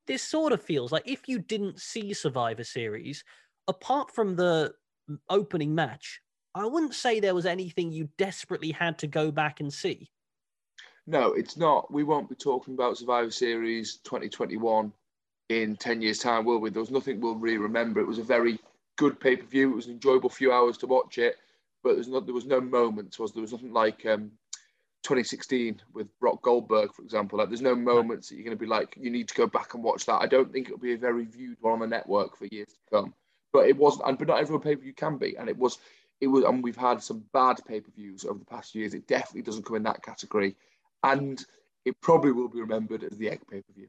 This 0.07 0.23
sort 0.23 0.53
of 0.53 0.63
feels 0.63 0.93
like 0.93 1.07
if 1.07 1.29
you 1.29 1.39
didn't 1.39 1.81
see 1.81 2.13
Survivor 2.13 2.65
Series, 2.65 3.25
apart 3.67 4.15
from 4.15 4.37
the 4.37 4.73
opening 5.29 5.75
match, 5.75 6.21
I 6.55 6.67
wouldn't 6.67 6.95
say 6.95 7.21
there 7.21 7.35
was 7.35 7.47
anything 7.47 7.93
you 7.93 8.09
desperately 8.19 8.73
had 8.73 8.99
to 8.99 9.07
go 9.07 9.31
back 9.31 9.61
and 9.61 9.73
see. 9.73 10.11
No, 11.07 11.33
it's 11.33 11.57
not. 11.57 11.91
We 11.91 12.05
won't 12.05 12.29
be 12.29 12.35
talking 12.35 12.75
about 12.75 12.99
Survivor 12.99 13.31
Series 13.31 13.99
2021 14.05 14.93
in 15.49 15.77
10 15.77 16.03
years' 16.03 16.19
time, 16.19 16.45
will 16.45 16.59
we? 16.59 16.71
There 16.71 16.81
was 16.81 16.91
nothing 16.91 17.21
we'll 17.21 17.37
really 17.37 17.59
remember. 17.59 18.01
It 18.01 18.07
was 18.07 18.19
a 18.19 18.25
very 18.25 18.59
good 18.99 19.19
pay 19.19 19.37
per 19.37 19.47
view. 19.47 19.73
It 19.73 19.77
was 19.77 19.87
an 19.87 19.93
enjoyable 19.93 20.29
few 20.29 20.53
hours 20.53 20.77
to 20.79 20.87
watch 20.87 21.19
it, 21.19 21.37
but 21.83 21.95
there's 21.95 22.09
not, 22.09 22.27
there 22.27 22.35
was 22.35 22.47
no 22.47 22.61
moments. 22.61 23.19
Was 23.19 23.33
there 23.33 23.41
was 23.41 23.53
nothing 23.53 23.73
like 23.73 24.05
um, 24.05 24.31
2016 25.03 25.81
with 25.95 26.07
Brock 26.21 26.43
Goldberg, 26.43 26.93
for 26.93 27.03
example. 27.03 27.39
Like, 27.39 27.49
there's 27.49 27.63
no 27.63 27.75
moments 27.75 28.29
that 28.29 28.35
you're 28.35 28.45
going 28.45 28.57
to 28.57 28.61
be 28.61 28.69
like, 28.69 28.95
you 29.01 29.11
need 29.11 29.29
to 29.29 29.35
go 29.35 29.47
back 29.47 29.75
and 29.75 29.83
watch 29.83 30.05
that. 30.07 30.21
I 30.21 30.27
don't 30.27 30.53
think 30.53 30.67
it'll 30.67 30.79
be 30.79 30.93
a 30.93 30.99
very 30.99 31.25
viewed 31.25 31.57
one 31.61 31.75
on 31.75 31.81
the 31.81 31.87
network 31.87 32.37
for 32.37 32.47
years 32.51 32.69
to 32.69 32.97
come. 32.97 33.15
But 33.53 33.67
it 33.67 33.77
wasn't, 33.77 34.07
and 34.09 34.19
but 34.19 34.29
not 34.29 34.41
every 34.41 34.61
pay 34.61 34.77
per 34.77 34.83
view 34.83 34.93
can 34.93 35.17
be, 35.17 35.37
and 35.37 35.49
it 35.49 35.57
was. 35.57 35.79
It 36.21 36.27
was, 36.27 36.43
and 36.43 36.65
we've 36.65 36.77
had 36.77 37.01
some 37.01 37.23
bad 37.33 37.61
pay 37.65 37.81
per 37.81 37.93
views 37.93 38.25
over 38.25 38.41
the 38.41 38.45
past 38.45 38.75
years. 38.75 38.93
It 38.93 39.07
definitely 39.07 39.43
doesn't 39.43 39.65
come 39.65 39.77
in 39.77 39.85
that 39.85 40.03
category 40.03 40.57
and 41.05 41.45
it 41.85 42.01
probably 42.01 42.33
will 42.33 42.49
be 42.49 42.61
remembered 42.61 43.05
as 43.05 43.17
the 43.19 43.31
egg 43.31 43.41
pay 43.51 43.63
per 43.63 43.73
view. 43.73 43.89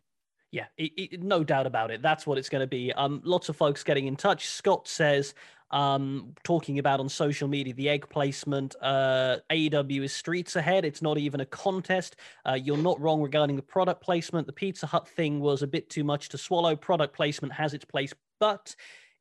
Yeah, 0.52 0.66
it, 0.78 0.92
it, 0.98 1.24
no 1.24 1.44
doubt 1.44 1.68
about 1.68 1.92
it. 1.92 2.02
That's 2.02 2.26
what 2.26 2.38
it's 2.38 2.50
going 2.50 2.62
to 2.62 2.68
be. 2.68 2.92
Um, 2.94 3.22
lots 3.24 3.50
of 3.50 3.56
folks 3.56 3.84
getting 3.84 4.08
in 4.08 4.16
touch. 4.16 4.48
Scott 4.48 4.88
says, 4.88 5.36
um, 5.72 6.34
talking 6.44 6.80
about 6.80 7.00
on 7.00 7.10
social 7.10 7.48
media 7.48 7.74
the 7.74 7.90
egg 7.90 8.10
placement. 8.10 8.76
Uh, 8.82 9.38
AEW 9.52 10.04
is 10.04 10.14
streets 10.14 10.56
ahead. 10.56 10.86
It's 10.86 11.02
not 11.02 11.18
even 11.18 11.42
a 11.42 11.46
contest. 11.46 12.16
Uh, 12.48 12.54
you're 12.54 12.78
not 12.78 13.00
wrong 13.00 13.22
regarding 13.22 13.56
the 13.56 13.62
product 13.62 14.02
placement. 14.02 14.48
The 14.48 14.54
Pizza 14.54 14.88
Hut 14.88 15.08
thing 15.08 15.40
was 15.40 15.62
a 15.62 15.68
bit 15.68 15.90
too 15.90 16.04
much 16.04 16.30
to 16.30 16.38
swallow. 16.38 16.76
Product 16.76 17.16
placement 17.16 17.54
has 17.54 17.74
its 17.74 17.86
place, 17.86 18.14
but 18.40 18.76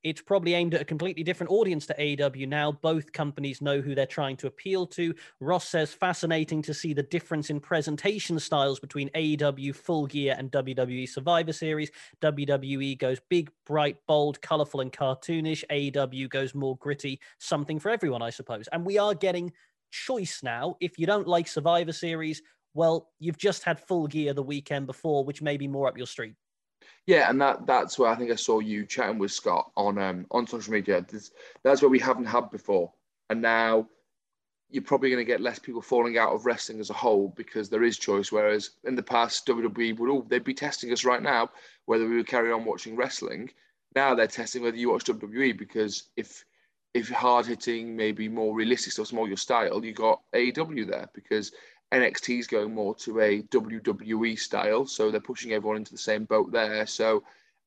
it's 0.05 0.21
probably 0.23 0.55
aimed 0.55 0.75
at 0.75 0.81
a 0.81 0.85
completely 0.85 1.23
different 1.23 1.50
audience 1.50 1.87
to 1.87 1.95
AEW 1.95 2.49
now. 2.49 2.73
Both 2.73 3.12
companies 3.12 3.61
know 3.61 3.81
who 3.81 3.95
they're 3.95 4.07
trying 4.07 4.37
to 4.38 4.47
appeal 4.47 4.87
to. 4.88 5.14
Ross 5.40 5.69
says, 5.69 5.93
fascinating 5.93 6.62
to 6.62 6.75
see 6.75 6.93
the 6.93 7.02
difference 7.02 7.50
in 7.50 7.61
presentation 7.61 8.38
styles 8.38 8.78
between 8.78 9.11
AEW 9.11 9.75
Full 9.75 10.07
Gear 10.07 10.37
and 10.38 10.52
WWE 10.52 11.09
Survivor 11.09 11.52
Series. 11.52 11.90
WWE 12.23 12.99
goes 12.99 13.21
big, 13.28 13.50
bright, 13.67 13.97
bold, 14.07 14.40
colorful, 14.40 14.81
and 14.81 14.93
cartoonish. 14.93 15.64
AEW 15.71 16.28
goes 16.28 16.55
more 16.55 16.76
gritty, 16.76 17.21
something 17.38 17.78
for 17.78 17.90
everyone, 17.90 18.23
I 18.23 18.31
suppose. 18.31 18.69
And 18.73 18.87
we 18.87 18.99
are 18.99 19.14
getting 19.14 19.52
choice 19.90 20.43
now. 20.43 20.76
If 20.81 20.99
you 20.99 21.07
don't 21.07 21.26
like 21.26 21.49
Survivor 21.49 21.93
Series, 21.93 22.43
well, 22.75 23.11
you've 23.19 23.38
just 23.38 23.64
had 23.64 23.81
Full 23.81 24.07
Gear 24.07 24.35
the 24.35 24.43
weekend 24.43 24.87
before, 24.87 25.25
which 25.25 25.43
may 25.43 25.57
be 25.57 25.67
more 25.67 25.88
up 25.88 25.97
your 25.97 26.07
street. 26.07 26.35
Yeah, 27.09 27.31
and 27.31 27.41
that 27.41 27.67
that's 27.67 27.99
where 27.99 28.11
I 28.11 28.17
think 28.17 28.31
I 28.31 28.35
saw 28.35 28.59
you 28.59 28.85
chatting 28.85 29.19
with 29.19 29.33
Scott 29.33 29.71
on 29.79 29.97
um, 29.97 30.27
on 30.31 30.47
social 30.47 30.75
media. 30.75 31.03
This, 31.09 31.31
that's 31.62 31.81
what 31.81 31.91
we 31.91 31.99
haven't 31.99 32.27
had 32.27 32.50
before, 32.50 32.93
and 33.31 33.41
now 33.41 33.88
you're 34.69 34.83
probably 34.83 35.09
going 35.09 35.25
to 35.25 35.33
get 35.33 35.41
less 35.41 35.59
people 35.59 35.81
falling 35.81 36.19
out 36.19 36.35
of 36.35 36.45
wrestling 36.45 36.81
as 36.81 36.91
a 36.91 36.93
whole 36.93 37.33
because 37.35 37.71
there 37.71 37.83
is 37.83 37.97
choice. 37.97 38.31
Whereas 38.31 38.73
in 38.85 38.95
the 38.95 39.03
past, 39.03 39.47
WWE 39.47 39.99
would 39.99 40.11
all 40.11 40.21
they'd 40.21 40.45
be 40.45 40.53
testing 40.53 40.93
us 40.93 41.07
right 41.07 41.23
now 41.23 41.49
whether 41.87 42.07
we 42.07 42.17
would 42.17 42.27
carry 42.27 42.53
on 42.53 42.67
watching 42.67 42.95
wrestling. 42.95 43.50
Now 43.95 44.15
they're 44.15 44.27
testing 44.27 44.62
whether 44.62 44.77
you 44.77 44.91
watch 44.91 45.05
WWE 45.05 45.57
because 45.57 46.11
if 46.19 46.45
if 46.93 47.09
hard 47.09 47.47
hitting, 47.47 47.97
maybe 47.97 48.29
more 48.29 48.55
realistic 48.55 48.93
stuff's 48.93 49.15
more 49.15 49.29
your 49.29 49.38
style, 49.38 49.83
you 49.83 49.95
got 49.95 50.21
AEW 50.35 50.87
there 50.87 51.09
because 51.15 51.53
NXT 51.92 52.38
is 52.38 52.47
going 52.47 52.75
more 52.75 52.95
to 52.97 53.21
a 53.21 53.42
WWE 53.42 54.38
style, 54.38 54.87
so 54.87 55.11
they're 55.11 55.21
pushing 55.21 55.52
everyone 55.52 55.78
into 55.78 55.92
the 55.92 55.99
same 55.99 56.25
boat 56.25 56.52
there. 56.52 56.87
So 56.87 57.23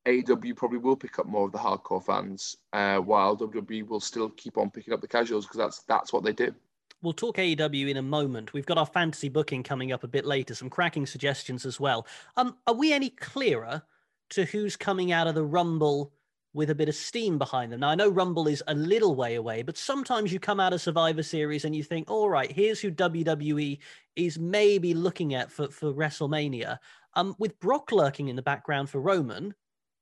AEW 0.06 0.56
probably 0.56 0.78
will 0.78 0.96
pick 0.96 1.20
up 1.20 1.26
more 1.26 1.46
of 1.46 1.52
the 1.52 1.58
hardcore 1.58 2.04
fans, 2.04 2.58
uh, 2.74 2.98
while 2.98 3.36
WWE 3.36 3.88
will 3.88 4.00
still 4.00 4.30
keep 4.30 4.58
on 4.58 4.70
picking 4.70 4.94
up 4.94 5.02
the 5.02 5.08
casuals 5.08 5.46
because 5.46 5.58
that's 5.58 5.80
that's 5.84 6.14
what 6.14 6.24
they 6.24 6.34
do. 6.34 6.54
We'll 7.02 7.14
talk 7.14 7.38
AEW 7.38 7.90
in 7.90 7.98
a 7.98 8.02
moment. 8.04 8.54
We've 8.54 8.66
got 8.66 8.78
our 8.78 8.86
fantasy 8.86 9.28
booking 9.28 9.64
coming 9.64 9.92
up 9.92 10.04
a 10.04 10.08
bit 10.08 10.26
later, 10.26 10.54
some 10.54 10.70
cracking 10.70 11.08
suggestions 11.08 11.66
as 11.66 11.80
well. 11.80 12.06
Um, 12.38 12.58
are 12.68 12.76
we 12.76 12.94
any 12.94 13.10
clearer 13.10 13.82
to 14.30 14.46
who's 14.46 14.76
coming 14.76 15.12
out 15.12 15.28
of 15.28 15.34
the 15.34 15.44
Rumble 15.44 16.14
with 16.54 16.70
a 16.70 16.76
bit 16.76 16.90
of 16.90 16.96
steam 16.96 17.38
behind 17.38 17.72
them. 17.72 17.80
Now, 17.80 17.90
I 17.90 17.96
know 17.96 18.10
Rumble 18.10 18.48
is 18.48 18.64
a 18.68 18.74
little 18.74 19.16
way 19.16 19.36
away, 19.36 19.62
but 19.62 19.78
sometimes 19.78 20.34
you 20.34 20.40
come 20.40 20.60
out 20.60 20.74
of 20.74 20.82
Survivor 20.82 21.24
Series 21.24 21.64
and 21.64 21.76
you 21.76 21.84
think, 21.84 22.12
all 22.12 22.30
right, 22.30 22.52
here's 22.52 22.82
who 22.82 22.92
WWE 22.92 23.80
is 24.16 24.38
maybe 24.38 24.94
looking 24.94 25.34
at 25.34 25.52
for, 25.52 25.70
for 25.70 25.94
WrestleMania. 25.94 26.78
Um, 27.16 27.36
with 27.40 27.60
Brock 27.60 27.92
lurking 27.92 28.28
in 28.28 28.36
the 28.36 28.42
background 28.42 28.90
for 28.90 29.00
Roman, 29.00 29.54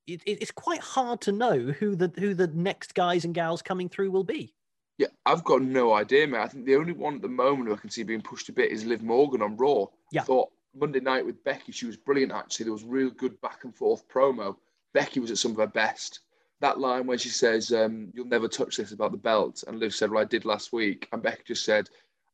it, 0.06 0.22
it's 0.26 0.50
quite 0.50 0.80
hard 0.80 1.20
to 1.22 1.32
know 1.32 1.58
who 1.58 1.94
the 1.94 2.12
who 2.18 2.34
the 2.34 2.48
next 2.48 2.94
guys 2.94 3.24
and 3.24 3.34
gals 3.34 3.62
coming 3.62 3.88
through 3.88 4.10
will 4.10 4.24
be. 4.24 4.54
Yeah, 4.98 5.08
I've 5.24 5.44
got 5.44 5.62
no 5.62 5.94
idea, 5.94 6.26
man. 6.26 6.42
I 6.42 6.48
think 6.48 6.66
the 6.66 6.76
only 6.76 6.92
one 6.92 7.16
at 7.16 7.22
the 7.22 7.28
moment 7.28 7.68
who 7.68 7.74
I 7.74 7.78
can 7.78 7.90
see 7.90 8.02
being 8.02 8.20
pushed 8.20 8.48
a 8.48 8.52
bit 8.52 8.70
is 8.70 8.84
Liv 8.84 9.02
Morgan 9.02 9.40
on 9.40 9.56
Raw. 9.56 9.86
Yeah. 10.12 10.22
I 10.22 10.24
thought 10.24 10.50
Monday 10.74 11.00
night 11.00 11.24
with 11.24 11.42
Becky, 11.42 11.72
she 11.72 11.86
was 11.86 11.96
brilliant, 11.96 12.32
actually. 12.32 12.64
There 12.64 12.72
was 12.72 12.84
real 12.84 13.10
good 13.10 13.40
back 13.40 13.64
and 13.64 13.74
forth 13.74 14.06
promo. 14.08 14.56
Becky 14.92 15.20
was 15.20 15.30
at 15.30 15.38
some 15.38 15.52
of 15.52 15.56
her 15.56 15.66
best 15.66 16.20
that 16.60 16.78
line 16.78 17.06
where 17.06 17.18
she 17.18 17.28
says, 17.28 17.72
um, 17.72 18.10
"You'll 18.14 18.26
never 18.26 18.48
touch 18.48 18.76
this 18.76 18.92
about 18.92 19.12
the 19.12 19.18
belt," 19.18 19.64
and 19.66 19.78
Liv 19.78 19.94
said, 19.94 20.10
"Well, 20.10 20.22
I 20.22 20.26
did 20.26 20.44
last 20.44 20.72
week," 20.72 21.08
and 21.12 21.22
Becky 21.22 21.42
just 21.46 21.64
said, 21.64 21.88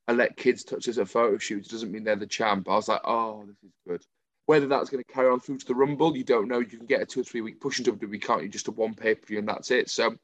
"I 0.08 0.12
let 0.12 0.36
kids 0.36 0.64
touch 0.64 0.86
this 0.86 0.98
at 0.98 1.08
photo 1.08 1.38
shoots. 1.38 1.68
Doesn't 1.68 1.90
mean 1.92 2.04
they're 2.04 2.16
the 2.16 2.26
champ." 2.26 2.68
I 2.68 2.74
was 2.74 2.88
like, 2.88 3.02
"Oh, 3.04 3.44
this 3.46 3.62
is 3.62 3.72
good." 3.86 4.04
Whether 4.46 4.68
that's 4.68 4.90
going 4.90 5.02
to 5.02 5.12
carry 5.12 5.28
on 5.28 5.40
through 5.40 5.58
to 5.58 5.66
the 5.66 5.74
Rumble, 5.74 6.16
you 6.16 6.22
don't 6.24 6.48
know. 6.48 6.60
You 6.60 6.66
can 6.66 6.86
get 6.86 7.02
a 7.02 7.06
two 7.06 7.20
or 7.20 7.24
three 7.24 7.40
week 7.40 7.60
push 7.60 7.78
into 7.78 7.92
WWE, 7.92 8.20
can't 8.20 8.42
you? 8.42 8.48
Just 8.48 8.68
a 8.68 8.72
one 8.72 8.94
pay 8.94 9.14
per 9.14 9.26
view 9.26 9.38
and 9.38 9.48
that's 9.48 9.70
it. 9.70 9.90
So 9.90 10.16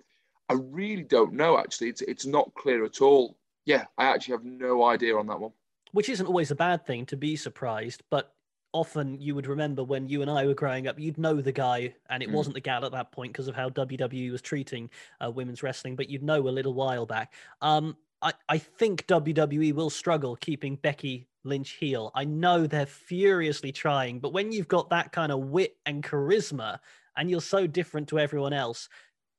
I 0.48 0.54
really 0.54 1.02
don't 1.02 1.32
know. 1.32 1.58
Actually, 1.58 1.88
it's 1.88 2.02
it's 2.02 2.26
not 2.26 2.52
clear 2.54 2.84
at 2.84 3.00
all. 3.00 3.36
Yeah, 3.64 3.86
I 3.98 4.06
actually 4.06 4.32
have 4.32 4.44
no 4.44 4.84
idea 4.84 5.16
on 5.16 5.26
that 5.28 5.40
one. 5.40 5.52
Which 5.92 6.08
isn't 6.08 6.26
always 6.26 6.50
a 6.50 6.56
bad 6.56 6.86
thing 6.86 7.06
to 7.06 7.16
be 7.16 7.36
surprised, 7.36 8.02
but 8.10 8.34
often 8.72 9.20
you 9.20 9.34
would 9.34 9.46
remember 9.46 9.84
when 9.84 10.08
you 10.08 10.22
and 10.22 10.30
I 10.30 10.46
were 10.46 10.54
growing 10.54 10.88
up, 10.88 10.98
you'd 10.98 11.18
know 11.18 11.40
the 11.40 11.52
guy, 11.52 11.94
and 12.10 12.22
it 12.22 12.30
mm. 12.30 12.32
wasn't 12.32 12.54
the 12.54 12.60
gal 12.60 12.84
at 12.84 12.92
that 12.92 13.12
point 13.12 13.32
because 13.32 13.48
of 13.48 13.54
how 13.54 13.68
WWE 13.70 14.30
was 14.32 14.42
treating 14.42 14.90
uh, 15.24 15.30
women's 15.30 15.62
wrestling, 15.62 15.96
but 15.96 16.08
you'd 16.08 16.22
know 16.22 16.48
a 16.48 16.50
little 16.50 16.74
while 16.74 17.06
back. 17.06 17.34
Um, 17.60 17.96
I, 18.22 18.32
I 18.48 18.58
think 18.58 19.06
WWE 19.06 19.74
will 19.74 19.90
struggle 19.90 20.36
keeping 20.36 20.76
Becky 20.76 21.26
Lynch 21.44 21.70
heel. 21.72 22.10
I 22.14 22.24
know 22.24 22.66
they're 22.66 22.86
furiously 22.86 23.72
trying, 23.72 24.20
but 24.20 24.32
when 24.32 24.52
you've 24.52 24.68
got 24.68 24.90
that 24.90 25.12
kind 25.12 25.32
of 25.32 25.40
wit 25.40 25.76
and 25.86 26.02
charisma, 26.02 26.78
and 27.16 27.30
you're 27.30 27.40
so 27.40 27.66
different 27.66 28.08
to 28.08 28.18
everyone 28.18 28.52
else, 28.52 28.88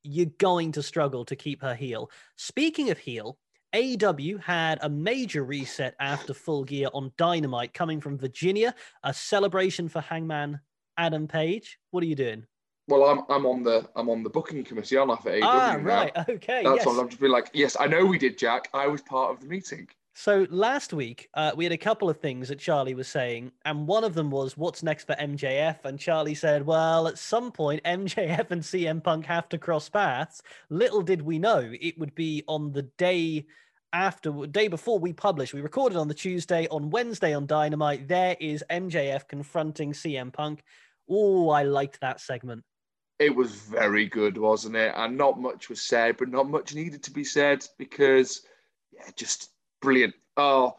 you're 0.04 0.32
going 0.38 0.72
to 0.74 0.84
struggle 0.84 1.25
to 1.25 1.36
keep 1.36 1.62
her 1.62 1.74
heel. 1.74 2.12
Speaking 2.36 2.90
of 2.90 2.98
heel, 2.98 3.38
AEW 3.74 4.39
had 4.39 4.77
a 4.82 4.89
major 4.89 5.44
reset 5.44 5.96
after 6.00 6.34
Full 6.34 6.63
Gear 6.63 6.89
on 6.94 7.12
Dynamite 7.18 7.74
coming 7.74 8.00
from 8.00 8.18
Virginia, 8.18 8.75
a 9.03 9.13
celebration 9.13 9.89
for 9.89 10.00
Hangman 10.00 10.60
Adam 10.98 11.27
Page. 11.27 11.80
What 11.89 12.03
are 12.03 12.08
you 12.08 12.15
doing? 12.15 12.46
Well, 12.88 13.06
I'm 13.06 13.24
I'm 13.30 13.46
on 13.46 13.63
the 13.63 13.89
I'm 13.96 14.10
on 14.10 14.24
the 14.24 14.30
booking 14.30 14.63
committee 14.63 14.98
on 14.98 15.08
for 15.18 15.32
AEW. 15.32 15.42
Ah, 15.44 15.77
right. 15.82 16.12
Okay. 16.30 16.63
That's 16.63 16.77
yes. 16.77 16.86
what 16.86 17.00
I'm 17.00 17.10
just 17.10 17.22
be 17.22 17.27
like. 17.27 17.50
Yes, 17.53 17.75
I 17.80 17.88
know 17.88 18.06
we 18.06 18.20
did, 18.20 18.38
Jack. 18.38 18.70
I 18.74 18.88
was 18.88 19.01
part 19.01 19.32
of 19.32 19.39
the 19.39 19.48
meeting. 19.48 19.88
So 20.15 20.46
last 20.51 20.93
week, 20.93 21.27
uh, 21.34 21.53
we 21.55 21.65
had 21.65 21.72
a 21.74 21.77
couple 21.77 22.08
of 22.08 22.20
things 22.20 22.48
that 22.50 22.60
Charlie 22.60 22.93
was 22.93 23.08
saying, 23.08 23.51
and 23.65 23.88
one 23.88 24.03
of 24.03 24.13
them 24.13 24.29
was, 24.29 24.55
"What's 24.55 24.84
next 24.84 25.05
for 25.05 25.15
MJF?" 25.15 25.86
And 25.86 26.00
Charlie 26.00 26.36
said, 26.36 26.67
"Well, 26.67 27.08
at 27.08 27.17
some 27.17 27.51
point, 27.51 27.82
MJF 27.86 28.51
and 28.51 28.62
CM 28.62 29.03
Punk 29.03 29.25
have 29.25 29.50
to 29.50 29.58
cross 29.58 29.89
paths." 29.89 30.43
Little 30.70 31.01
did 31.01 31.24
we 31.24 31.39
know 31.39 31.74
it 31.82 31.98
would 31.98 32.13
be 32.13 32.43
on 32.48 32.72
the 32.72 32.84
day 32.84 33.48
after 33.91 34.46
day 34.46 34.67
before 34.67 35.00
we 35.00 35.13
published. 35.13 35.53
We 35.53 35.62
recorded 35.62 35.98
on 35.98 36.08
the 36.08 36.13
Tuesday. 36.13 36.67
On 36.70 36.91
Wednesday 36.91 37.34
on 37.34 37.48
Dynamite, 37.48 38.08
there 38.08 38.38
is 38.39 38.63
MJF 38.70 39.27
confronting 39.27 39.93
CM 39.93 40.32
Punk. 40.32 40.63
Oh, 41.10 41.50
I 41.50 41.63
liked 41.63 42.00
that 42.01 42.20
segment. 42.22 42.63
It 43.17 43.36
was 43.36 43.55
very 43.55 44.08
good, 44.08 44.38
wasn't 44.38 44.75
it? 44.75 44.93
And 44.96 45.17
not 45.17 45.39
much 45.39 45.70
was 45.70 45.82
said, 45.82 46.17
but 46.17 46.29
not 46.29 46.50
much 46.50 46.75
needed 46.75 47.03
to 47.03 47.12
be 47.12 47.24
said 47.24 47.65
because, 47.77 48.41
yeah, 48.91 49.10
just 49.15 49.52
brilliant. 49.84 50.16
Oh, 50.38 50.78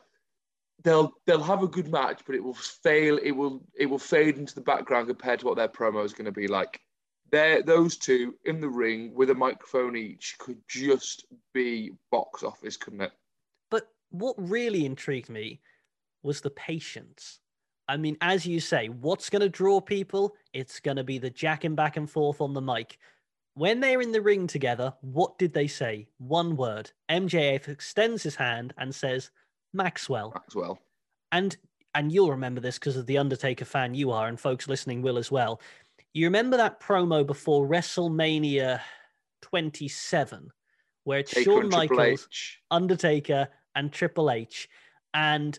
they'll 0.82 1.12
they'll 1.26 1.42
have 1.42 1.62
a 1.62 1.68
good 1.68 1.88
match, 1.88 2.22
but 2.26 2.34
it 2.34 2.42
will 2.42 2.54
fail. 2.54 3.18
It 3.22 3.32
will 3.32 3.62
it 3.78 3.86
will 3.86 3.98
fade 3.98 4.38
into 4.38 4.54
the 4.54 4.60
background 4.62 5.06
compared 5.06 5.40
to 5.40 5.46
what 5.46 5.56
their 5.56 5.68
promo 5.68 6.04
is 6.04 6.12
going 6.12 6.24
to 6.24 6.32
be 6.32 6.48
like 6.48 6.80
there, 7.30 7.62
those 7.62 7.96
two 7.96 8.34
in 8.44 8.60
the 8.60 8.68
ring 8.68 9.12
with 9.14 9.30
a 9.30 9.34
microphone 9.34 9.96
each 9.96 10.36
could 10.38 10.58
just 10.68 11.26
be 11.52 11.90
box 12.10 12.42
office, 12.42 12.76
couldn't 12.76 13.00
it? 13.00 13.12
But 13.70 13.88
what 14.10 14.36
really 14.38 14.86
intrigued 14.86 15.30
me 15.30 15.60
was 16.22 16.40
the 16.40 16.50
patience. 16.50 17.40
I 17.88 17.96
mean, 17.96 18.16
as 18.20 18.46
you 18.46 18.60
say, 18.60 18.88
what's 18.88 19.28
going 19.28 19.42
to 19.42 19.48
draw 19.48 19.80
people? 19.80 20.34
It's 20.52 20.80
going 20.80 20.96
to 20.96 21.04
be 21.04 21.18
the 21.18 21.28
jacking 21.28 21.74
back 21.74 21.96
and 21.96 22.08
forth 22.08 22.40
on 22.40 22.54
the 22.54 22.62
mic. 22.62 22.98
When 23.54 23.80
they're 23.80 24.00
in 24.00 24.12
the 24.12 24.20
ring 24.20 24.46
together, 24.46 24.92
what 25.00 25.38
did 25.38 25.52
they 25.54 25.68
say? 25.68 26.08
One 26.18 26.56
word. 26.56 26.90
MJF 27.08 27.68
extends 27.68 28.22
his 28.22 28.34
hand 28.34 28.74
and 28.78 28.92
says, 28.94 29.30
Maxwell. 29.72 30.32
Maxwell. 30.34 30.78
And 31.32 31.56
and 31.94 32.10
you'll 32.10 32.30
remember 32.30 32.60
this 32.60 32.78
because 32.78 32.96
of 32.96 33.06
the 33.06 33.18
Undertaker 33.18 33.64
fan 33.64 33.94
you 33.94 34.10
are, 34.10 34.26
and 34.26 34.38
folks 34.38 34.66
listening 34.66 35.00
will 35.00 35.16
as 35.16 35.30
well. 35.30 35.60
You 36.12 36.26
remember 36.26 36.56
that 36.56 36.80
promo 36.80 37.24
before 37.24 37.68
WrestleMania 37.68 38.80
27, 39.42 40.50
where 41.04 41.20
it's 41.20 41.32
Taker 41.32 41.44
Shawn 41.44 41.68
Michaels, 41.68 42.28
Undertaker, 42.70 43.48
and 43.76 43.92
Triple 43.92 44.30
H. 44.30 44.68
And 45.12 45.58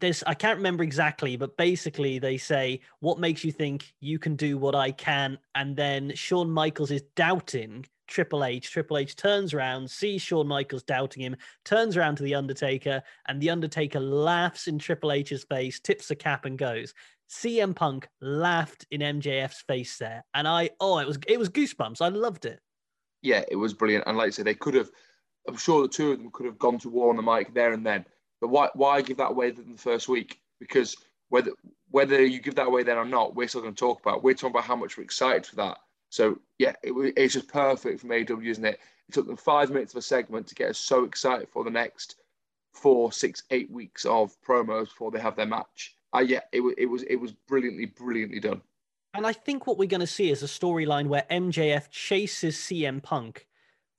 there's, 0.00 0.22
I 0.26 0.34
can't 0.34 0.56
remember 0.56 0.82
exactly, 0.82 1.36
but 1.36 1.56
basically 1.56 2.18
they 2.18 2.36
say, 2.36 2.80
What 3.00 3.18
makes 3.18 3.44
you 3.44 3.52
think 3.52 3.92
you 4.00 4.18
can 4.18 4.36
do 4.36 4.58
what 4.58 4.74
I 4.74 4.90
can? 4.92 5.38
And 5.54 5.76
then 5.76 6.12
Shawn 6.14 6.50
Michaels 6.50 6.90
is 6.90 7.02
doubting 7.16 7.84
Triple 8.08 8.44
H. 8.44 8.70
Triple 8.70 8.98
H 8.98 9.14
turns 9.14 9.54
around, 9.54 9.90
sees 9.90 10.22
Shawn 10.22 10.48
Michaels 10.48 10.82
doubting 10.82 11.22
him, 11.22 11.36
turns 11.64 11.96
around 11.96 12.16
to 12.16 12.22
The 12.22 12.34
Undertaker, 12.34 13.02
and 13.28 13.40
The 13.40 13.50
Undertaker 13.50 14.00
laughs 14.00 14.66
in 14.66 14.78
Triple 14.78 15.12
H's 15.12 15.44
face, 15.44 15.78
tips 15.78 16.08
the 16.08 16.16
cap, 16.16 16.44
and 16.44 16.58
goes. 16.58 16.94
CM 17.30 17.76
Punk 17.76 18.08
laughed 18.20 18.86
in 18.90 19.02
MJF's 19.02 19.60
face 19.62 19.98
there. 19.98 20.24
And 20.34 20.48
I, 20.48 20.70
oh, 20.80 20.98
it 20.98 21.06
was, 21.06 21.18
it 21.28 21.38
was 21.38 21.50
goosebumps. 21.50 22.00
I 22.00 22.08
loved 22.08 22.46
it. 22.46 22.60
Yeah, 23.20 23.44
it 23.50 23.56
was 23.56 23.74
brilliant. 23.74 24.04
And 24.06 24.16
like 24.16 24.28
I 24.28 24.30
said, 24.30 24.46
they 24.46 24.54
could 24.54 24.74
have, 24.74 24.90
I'm 25.46 25.56
sure 25.56 25.82
the 25.82 25.88
two 25.88 26.12
of 26.12 26.18
them 26.18 26.30
could 26.32 26.46
have 26.46 26.58
gone 26.58 26.78
to 26.78 26.88
war 26.88 27.10
on 27.10 27.16
the 27.16 27.22
mic 27.22 27.52
there 27.52 27.72
and 27.72 27.84
then. 27.84 28.06
But 28.40 28.48
why, 28.48 28.68
why 28.74 29.02
give 29.02 29.16
that 29.18 29.30
away 29.30 29.48
in 29.48 29.72
the 29.72 29.78
first 29.78 30.08
week? 30.08 30.40
Because 30.60 30.96
whether 31.28 31.52
whether 31.90 32.24
you 32.24 32.40
give 32.40 32.54
that 32.56 32.66
away 32.66 32.82
then 32.82 32.98
or 32.98 33.04
not, 33.04 33.34
we're 33.34 33.48
still 33.48 33.62
going 33.62 33.74
to 33.74 33.78
talk 33.78 34.00
about. 34.00 34.18
It. 34.18 34.22
We're 34.22 34.34
talking 34.34 34.50
about 34.50 34.64
how 34.64 34.76
much 34.76 34.96
we're 34.96 35.04
excited 35.04 35.46
for 35.46 35.56
that. 35.56 35.78
So 36.10 36.38
yeah, 36.58 36.74
it, 36.82 36.92
it's 37.16 37.34
just 37.34 37.48
perfect 37.48 38.00
from 38.00 38.12
AW, 38.12 38.40
isn't 38.42 38.64
it? 38.64 38.78
It 39.08 39.12
took 39.12 39.26
them 39.26 39.36
five 39.36 39.70
minutes 39.70 39.94
of 39.94 39.98
a 39.98 40.02
segment 40.02 40.46
to 40.48 40.54
get 40.54 40.70
us 40.70 40.78
so 40.78 41.04
excited 41.04 41.48
for 41.48 41.64
the 41.64 41.70
next 41.70 42.16
four, 42.72 43.10
six, 43.12 43.42
eight 43.50 43.70
weeks 43.70 44.04
of 44.04 44.36
promos 44.42 44.86
before 44.86 45.10
they 45.10 45.20
have 45.20 45.36
their 45.36 45.46
match. 45.46 45.96
Uh, 46.14 46.20
yeah, 46.20 46.40
it, 46.52 46.62
it 46.76 46.86
was 46.86 47.02
it 47.04 47.16
was 47.16 47.32
brilliantly, 47.32 47.86
brilliantly 47.86 48.40
done. 48.40 48.60
And 49.14 49.26
I 49.26 49.32
think 49.32 49.66
what 49.66 49.78
we're 49.78 49.88
going 49.88 50.00
to 50.00 50.06
see 50.06 50.30
is 50.30 50.42
a 50.42 50.46
storyline 50.46 51.06
where 51.06 51.24
MJF 51.30 51.90
chases 51.90 52.56
CM 52.56 53.02
Punk 53.02 53.46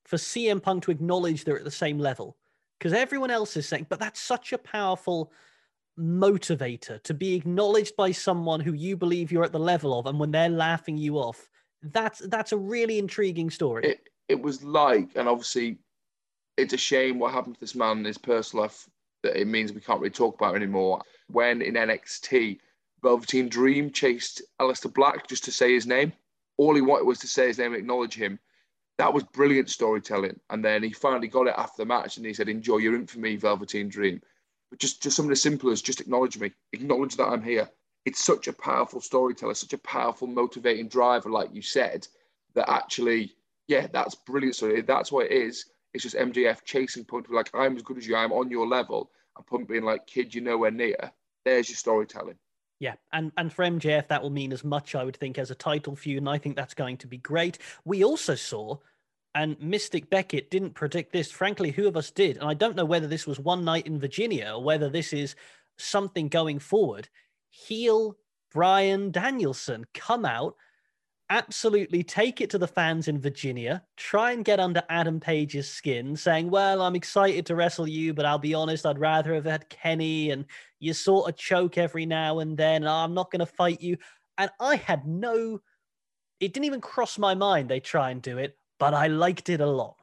for 0.05 0.17
CM 0.17 0.61
Punk 0.61 0.83
to 0.83 0.91
acknowledge 0.91 1.43
they're 1.43 1.57
at 1.57 1.63
the 1.63 1.71
same 1.71 1.99
level. 1.99 2.37
Because 2.79 2.93
everyone 2.93 3.29
else 3.29 3.57
is 3.57 3.67
saying, 3.67 3.87
but 3.89 3.99
that's 3.99 4.21
such 4.21 4.53
a 4.53 4.57
powerful 4.57 5.31
motivator 5.99 7.03
to 7.03 7.13
be 7.13 7.35
acknowledged 7.35 7.95
by 7.97 8.11
someone 8.11 8.61
who 8.61 8.71
you 8.71 8.95
believe 8.95 9.31
you're 9.31 9.43
at 9.43 9.51
the 9.51 9.59
level 9.59 9.99
of, 9.99 10.05
and 10.05 10.17
when 10.17 10.31
they're 10.31 10.49
laughing 10.49 10.97
you 10.97 11.17
off, 11.17 11.49
that's 11.81 12.19
that's 12.19 12.51
a 12.51 12.57
really 12.57 12.97
intriguing 12.99 13.49
story. 13.49 13.85
It 13.85 14.09
it 14.29 14.41
was 14.41 14.63
like, 14.63 15.09
and 15.15 15.27
obviously, 15.27 15.77
it's 16.55 16.73
a 16.73 16.77
shame 16.77 17.19
what 17.19 17.33
happened 17.33 17.55
to 17.55 17.59
this 17.59 17.75
man 17.75 17.99
in 17.99 18.05
his 18.05 18.17
personal 18.17 18.63
life 18.63 18.87
that 19.23 19.39
it 19.39 19.47
means 19.47 19.73
we 19.73 19.81
can't 19.81 19.99
really 19.99 20.11
talk 20.11 20.35
about 20.35 20.55
anymore. 20.55 21.01
When 21.27 21.61
in 21.61 21.73
NXT, 21.73 22.59
Velveteen 23.03 23.49
Dream 23.49 23.91
chased 23.91 24.41
Aleister 24.61 24.93
Black 24.93 25.27
just 25.27 25.43
to 25.45 25.51
say 25.51 25.73
his 25.73 25.87
name. 25.87 26.13
All 26.57 26.75
he 26.75 26.81
wanted 26.81 27.05
was 27.05 27.19
to 27.19 27.27
say 27.27 27.47
his 27.47 27.57
name 27.57 27.73
and 27.73 27.81
acknowledge 27.81 28.13
him. 28.13 28.39
That 28.99 29.13
was 29.13 29.23
brilliant 29.23 29.69
storytelling. 29.69 30.37
And 30.49 30.63
then 30.63 30.83
he 30.83 30.91
finally 30.91 31.29
got 31.29 31.47
it 31.47 31.55
after 31.57 31.81
the 31.81 31.85
match 31.85 32.17
and 32.17 32.25
he 32.25 32.33
said, 32.33 32.49
Enjoy 32.49 32.77
your 32.77 32.95
infamy, 32.95 33.37
Velveteen 33.37 33.87
Dream. 33.87 34.21
But 34.69 34.79
just, 34.79 35.01
just 35.01 35.15
something 35.15 35.31
as 35.31 35.41
simple 35.41 35.71
as 35.71 35.81
just 35.81 36.01
acknowledge 36.01 36.37
me, 36.37 36.51
acknowledge 36.73 37.15
that 37.15 37.29
I'm 37.29 37.41
here. 37.41 37.69
It's 38.05 38.21
such 38.21 38.49
a 38.49 38.53
powerful 38.53 38.99
storyteller, 38.99 39.53
such 39.53 39.71
a 39.71 39.77
powerful 39.77 40.27
motivating 40.27 40.89
driver, 40.89 41.29
like 41.29 41.53
you 41.53 41.61
said, 41.61 42.09
that 42.55 42.69
actually, 42.69 43.33
yeah, 43.69 43.87
that's 43.87 44.15
brilliant 44.15 44.57
story. 44.57 44.81
That's 44.81 45.13
what 45.13 45.27
it 45.27 45.31
is. 45.31 45.65
It's 45.93 46.03
just 46.03 46.17
MJF 46.17 46.65
chasing 46.65 47.05
Punk 47.05 47.27
like, 47.29 47.49
I'm 47.53 47.77
as 47.77 47.83
good 47.83 47.97
as 47.97 48.05
you, 48.05 48.17
I'm 48.17 48.33
on 48.33 48.51
your 48.51 48.67
level. 48.67 49.11
And 49.37 49.47
Punk 49.47 49.69
being 49.69 49.85
like, 49.85 50.07
kid, 50.07 50.35
you're 50.35 50.43
nowhere 50.43 50.71
near. 50.71 51.13
There's 51.45 51.69
your 51.69 51.77
storytelling. 51.77 52.37
Yeah, 52.79 52.95
and 53.11 53.31
and 53.35 53.51
for 53.51 53.65
MJF 53.65 54.07
that 54.07 54.23
will 54.23 54.29
mean 54.29 54.53
as 54.53 54.63
much, 54.63 54.95
I 54.95 55.03
would 55.03 55.17
think, 55.17 55.37
as 55.37 55.51
a 55.51 55.55
title 55.55 55.95
feud, 55.95 56.19
and 56.19 56.29
I 56.29 56.37
think 56.37 56.55
that's 56.55 56.73
going 56.73 56.97
to 56.97 57.07
be 57.07 57.17
great. 57.17 57.57
We 57.83 58.05
also 58.05 58.35
saw, 58.35 58.77
and 59.35 59.59
Mystic 59.59 60.09
Beckett 60.09 60.49
didn't 60.49 60.75
predict 60.75 61.11
this. 61.11 61.29
Frankly, 61.29 61.71
who 61.71 61.87
of 61.87 61.97
us 61.97 62.09
did? 62.09 62.37
And 62.37 62.49
I 62.49 62.53
don't 62.53 62.77
know 62.77 62.85
whether 62.85 63.07
this 63.07 63.27
was 63.27 63.39
one 63.39 63.65
night 63.65 63.85
in 63.85 63.99
Virginia 63.99 64.53
or 64.55 64.63
whether 64.63 64.89
this 64.89 65.11
is 65.11 65.35
something 65.77 66.29
going 66.29 66.59
forward. 66.59 67.09
Heel 67.49 68.15
Bryan 68.53 69.11
Danielson 69.11 69.85
come 69.93 70.25
out, 70.25 70.55
absolutely 71.29 72.03
take 72.03 72.41
it 72.41 72.49
to 72.49 72.57
the 72.57 72.67
fans 72.67 73.07
in 73.07 73.19
Virginia, 73.19 73.83
try 73.97 74.31
and 74.31 74.43
get 74.43 74.59
under 74.59 74.83
Adam 74.89 75.19
Page's 75.19 75.69
skin, 75.69 76.15
saying, 76.15 76.49
Well, 76.49 76.81
I'm 76.81 76.95
excited 76.95 77.45
to 77.45 77.55
wrestle 77.55 77.87
you, 77.87 78.13
but 78.13 78.25
I'll 78.25 78.39
be 78.39 78.53
honest, 78.53 78.85
I'd 78.85 78.99
rather 78.99 79.33
have 79.35 79.45
had 79.45 79.69
Kenny, 79.69 80.31
and 80.31 80.45
you 80.79 80.93
sort 80.93 81.29
of 81.29 81.37
choke 81.37 81.77
every 81.77 82.05
now 82.05 82.39
and 82.39 82.57
then. 82.57 82.83
And 82.83 82.89
I'm 82.89 83.13
not 83.13 83.31
going 83.31 83.39
to 83.39 83.45
fight 83.45 83.81
you. 83.81 83.97
And 84.37 84.49
I 84.59 84.77
had 84.77 85.05
no, 85.05 85.61
it 86.39 86.53
didn't 86.53 86.65
even 86.65 86.81
cross 86.81 87.17
my 87.17 87.35
mind 87.35 87.69
they 87.69 87.79
try 87.79 88.11
and 88.11 88.21
do 88.21 88.37
it, 88.37 88.57
but 88.79 88.93
I 88.93 89.07
liked 89.07 89.49
it 89.49 89.61
a 89.61 89.67
lot. 89.67 89.95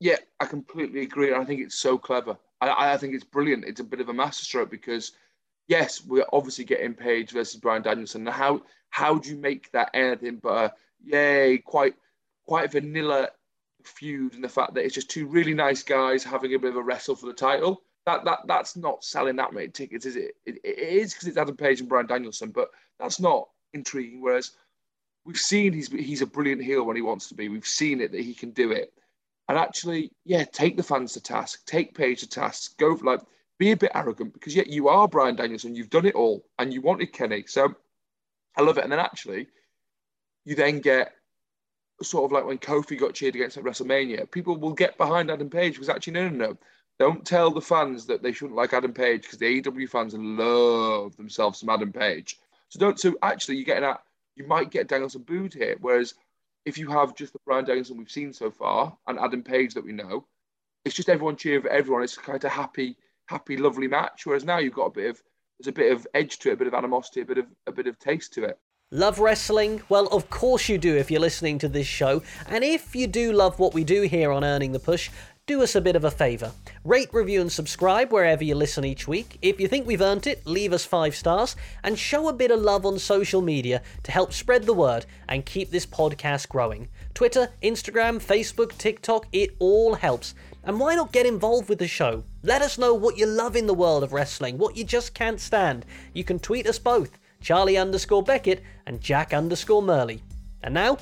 Yeah, 0.00 0.16
I 0.40 0.46
completely 0.46 1.02
agree. 1.02 1.34
I 1.34 1.44
think 1.44 1.62
it's 1.62 1.78
so 1.78 1.96
clever. 1.96 2.36
I, 2.60 2.92
I 2.92 2.96
think 2.96 3.14
it's 3.14 3.24
brilliant. 3.24 3.64
It's 3.64 3.80
a 3.80 3.84
bit 3.84 4.00
of 4.00 4.08
a 4.08 4.14
masterstroke 4.14 4.70
because, 4.70 5.12
yes, 5.68 6.04
we're 6.04 6.26
obviously 6.32 6.64
getting 6.64 6.92
Page 6.92 7.30
versus 7.30 7.60
Bryan 7.60 7.82
Danielson. 7.82 8.24
Now, 8.24 8.32
how 8.32 8.62
how 8.96 9.18
do 9.18 9.28
you 9.28 9.36
make 9.36 9.70
that 9.72 9.90
anything 9.92 10.36
but 10.42 10.54
a 10.54 10.72
yay, 11.04 11.58
quite 11.58 11.94
quite 12.46 12.72
vanilla 12.72 13.28
feud 13.84 14.32
and 14.32 14.42
the 14.42 14.48
fact 14.48 14.72
that 14.72 14.86
it's 14.86 14.94
just 14.94 15.10
two 15.10 15.26
really 15.26 15.52
nice 15.52 15.82
guys 15.82 16.24
having 16.24 16.54
a 16.54 16.58
bit 16.58 16.70
of 16.70 16.76
a 16.78 16.82
wrestle 16.82 17.14
for 17.14 17.26
the 17.26 17.34
title? 17.34 17.82
That 18.06 18.24
that 18.24 18.38
that's 18.46 18.74
not 18.74 19.04
selling 19.04 19.36
that 19.36 19.52
many 19.52 19.68
tickets, 19.68 20.06
is 20.06 20.16
it? 20.16 20.32
It, 20.46 20.60
it 20.64 20.78
is 20.78 21.12
because 21.12 21.28
it's 21.28 21.36
Adam 21.36 21.58
Page 21.58 21.80
and 21.80 21.90
Bryan 21.90 22.06
Danielson, 22.06 22.52
but 22.52 22.70
that's 22.98 23.20
not 23.20 23.50
intriguing. 23.74 24.22
Whereas 24.22 24.52
we've 25.26 25.36
seen 25.36 25.74
he's 25.74 25.92
he's 25.92 26.22
a 26.22 26.26
brilliant 26.26 26.62
heel 26.62 26.82
when 26.82 26.96
he 26.96 27.02
wants 27.02 27.28
to 27.28 27.34
be. 27.34 27.50
We've 27.50 27.66
seen 27.66 28.00
it 28.00 28.12
that 28.12 28.22
he 28.22 28.32
can 28.32 28.52
do 28.52 28.72
it. 28.72 28.94
And 29.50 29.58
actually, 29.58 30.10
yeah, 30.24 30.44
take 30.44 30.78
the 30.78 30.82
fans 30.82 31.12
to 31.12 31.20
task, 31.20 31.66
take 31.66 31.94
Page 31.94 32.20
to 32.20 32.28
task, 32.28 32.78
go 32.78 32.96
for 32.96 33.04
like 33.04 33.20
be 33.58 33.72
a 33.72 33.76
bit 33.76 33.92
arrogant 33.94 34.32
because 34.32 34.56
yet 34.56 34.68
you 34.68 34.88
are 34.88 35.06
Bryan 35.06 35.36
Danielson, 35.36 35.74
you've 35.74 35.90
done 35.90 36.06
it 36.06 36.14
all, 36.14 36.46
and 36.58 36.72
you 36.72 36.80
wanted 36.80 37.12
Kenny. 37.12 37.44
So 37.46 37.74
I 38.56 38.62
love 38.62 38.78
it. 38.78 38.84
And 38.84 38.92
then 38.92 38.98
actually, 38.98 39.48
you 40.44 40.54
then 40.54 40.80
get 40.80 41.12
sort 42.02 42.24
of 42.24 42.32
like 42.32 42.44
when 42.44 42.58
Kofi 42.58 42.98
got 42.98 43.14
cheered 43.14 43.34
against 43.34 43.56
at 43.56 43.64
WrestleMania, 43.64 44.30
people 44.30 44.56
will 44.56 44.72
get 44.72 44.98
behind 44.98 45.30
Adam 45.30 45.50
Page 45.50 45.74
because 45.74 45.88
actually, 45.88 46.14
no, 46.14 46.28
no, 46.28 46.46
no. 46.46 46.58
Don't 46.98 47.26
tell 47.26 47.50
the 47.50 47.60
fans 47.60 48.06
that 48.06 48.22
they 48.22 48.32
shouldn't 48.32 48.56
like 48.56 48.72
Adam 48.72 48.92
Page 48.92 49.22
because 49.22 49.38
the 49.38 49.60
AEW 49.60 49.88
fans 49.88 50.14
love 50.14 51.14
themselves 51.16 51.60
some 51.60 51.68
Adam 51.68 51.92
Page. 51.92 52.38
So 52.70 52.80
don't. 52.80 52.98
So 52.98 53.14
actually, 53.22 53.56
you're 53.56 53.66
getting 53.66 53.84
at 53.84 54.00
you 54.34 54.46
might 54.46 54.70
get 54.70 54.88
Danielson 54.88 55.22
booed 55.22 55.52
here. 55.52 55.76
Whereas 55.80 56.14
if 56.64 56.78
you 56.78 56.90
have 56.90 57.14
just 57.14 57.32
the 57.32 57.38
Bryan 57.44 57.64
Danielson 57.64 57.96
we've 57.96 58.10
seen 58.10 58.32
so 58.32 58.50
far 58.50 58.96
and 59.06 59.18
Adam 59.18 59.42
Page 59.42 59.74
that 59.74 59.84
we 59.84 59.92
know, 59.92 60.26
it's 60.84 60.94
just 60.94 61.08
everyone 61.08 61.36
cheering 61.36 61.62
for 61.62 61.68
everyone. 61.68 62.02
It's 62.02 62.16
kind 62.16 62.42
of 62.42 62.52
happy, 62.52 62.96
happy, 63.26 63.56
lovely 63.56 63.88
match. 63.88 64.24
Whereas 64.24 64.44
now 64.44 64.58
you've 64.58 64.74
got 64.74 64.86
a 64.86 64.90
bit 64.90 65.10
of 65.10 65.22
there's 65.58 65.68
a 65.68 65.72
bit 65.72 65.92
of 65.92 66.06
edge 66.14 66.38
to 66.40 66.50
it, 66.50 66.54
a 66.54 66.56
bit 66.56 66.66
of 66.66 66.74
animosity, 66.74 67.20
a 67.20 67.24
bit 67.24 67.38
of 67.38 67.46
a 67.66 67.72
bit 67.72 67.86
of 67.86 67.98
taste 67.98 68.32
to 68.34 68.44
it. 68.44 68.58
Love 68.92 69.18
wrestling? 69.18 69.82
Well, 69.88 70.06
of 70.08 70.30
course 70.30 70.68
you 70.68 70.78
do 70.78 70.96
if 70.96 71.10
you're 71.10 71.20
listening 71.20 71.58
to 71.58 71.68
this 71.68 71.88
show. 71.88 72.22
And 72.48 72.62
if 72.62 72.94
you 72.94 73.08
do 73.08 73.32
love 73.32 73.58
what 73.58 73.74
we 73.74 73.82
do 73.82 74.02
here 74.02 74.30
on 74.30 74.44
Earning 74.44 74.70
the 74.70 74.78
Push, 74.78 75.10
do 75.46 75.62
us 75.62 75.74
a 75.74 75.80
bit 75.80 75.96
of 75.96 76.04
a 76.04 76.10
favour. 76.10 76.52
Rate, 76.84 77.08
review, 77.12 77.40
and 77.40 77.50
subscribe 77.50 78.12
wherever 78.12 78.44
you 78.44 78.54
listen 78.54 78.84
each 78.84 79.08
week. 79.08 79.38
If 79.42 79.60
you 79.60 79.66
think 79.66 79.86
we've 79.86 80.00
earned 80.00 80.26
it, 80.26 80.46
leave 80.46 80.72
us 80.72 80.84
five 80.84 81.16
stars 81.16 81.56
and 81.82 81.98
show 81.98 82.28
a 82.28 82.32
bit 82.32 82.50
of 82.50 82.60
love 82.60 82.86
on 82.86 82.98
social 82.98 83.42
media 83.42 83.82
to 84.04 84.12
help 84.12 84.32
spread 84.32 84.64
the 84.64 84.72
word 84.72 85.06
and 85.28 85.46
keep 85.46 85.70
this 85.70 85.86
podcast 85.86 86.48
growing. 86.48 86.88
Twitter, 87.14 87.50
Instagram, 87.62 88.20
Facebook, 88.20 88.76
TikTok, 88.76 89.26
it 89.32 89.54
all 89.58 89.94
helps. 89.94 90.34
And 90.66 90.80
why 90.80 90.96
not 90.96 91.12
get 91.12 91.26
involved 91.26 91.68
with 91.68 91.78
the 91.78 91.86
show? 91.86 92.24
Let 92.42 92.60
us 92.60 92.76
know 92.76 92.92
what 92.92 93.16
you 93.16 93.24
love 93.24 93.54
in 93.54 93.68
the 93.68 93.74
world 93.74 94.02
of 94.02 94.12
wrestling, 94.12 94.58
what 94.58 94.76
you 94.76 94.82
just 94.82 95.14
can't 95.14 95.40
stand. 95.40 95.86
You 96.12 96.24
can 96.24 96.40
tweet 96.40 96.66
us 96.66 96.76
both, 96.76 97.20
Charlie 97.40 97.78
underscore 97.78 98.24
Beckett 98.24 98.64
and 98.84 99.00
Jack 99.00 99.32
underscore 99.32 99.80
Murley. 99.80 100.24
And 100.64 100.74
now, 100.74 100.98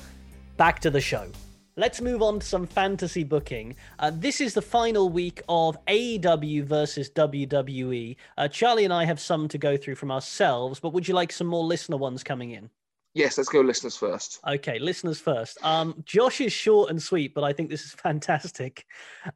back 0.55 0.79
to 0.81 0.91
the 0.91 1.01
show. 1.01 1.31
Let's 1.77 1.99
move 1.99 2.21
on 2.21 2.41
to 2.41 2.45
some 2.45 2.67
fantasy 2.67 3.23
booking. 3.23 3.75
Uh, 3.97 4.11
this 4.13 4.39
is 4.39 4.53
the 4.53 4.61
final 4.61 5.09
week 5.09 5.41
of 5.49 5.83
AEW 5.87 6.63
versus 6.63 7.09
WWE. 7.09 8.17
Uh, 8.37 8.47
Charlie 8.47 8.85
and 8.85 8.93
I 8.93 9.05
have 9.05 9.19
some 9.19 9.47
to 9.47 9.57
go 9.57 9.75
through 9.75 9.95
from 9.95 10.11
ourselves, 10.11 10.79
but 10.79 10.93
would 10.93 11.07
you 11.07 11.15
like 11.15 11.31
some 11.31 11.47
more 11.47 11.63
listener 11.63 11.97
ones 11.97 12.23
coming 12.23 12.51
in? 12.51 12.69
Yes, 13.15 13.37
let's 13.37 13.49
go 13.49 13.61
listeners 13.61 13.95
first. 13.95 14.41
Okay, 14.45 14.77
listeners 14.77 15.21
first. 15.21 15.57
Um, 15.63 16.03
Josh 16.03 16.41
is 16.41 16.51
short 16.51 16.89
and 16.89 17.01
sweet, 17.01 17.33
but 17.33 17.45
I 17.45 17.53
think 17.53 17.69
this 17.69 17.85
is 17.85 17.91
fantastic. 18.03 18.85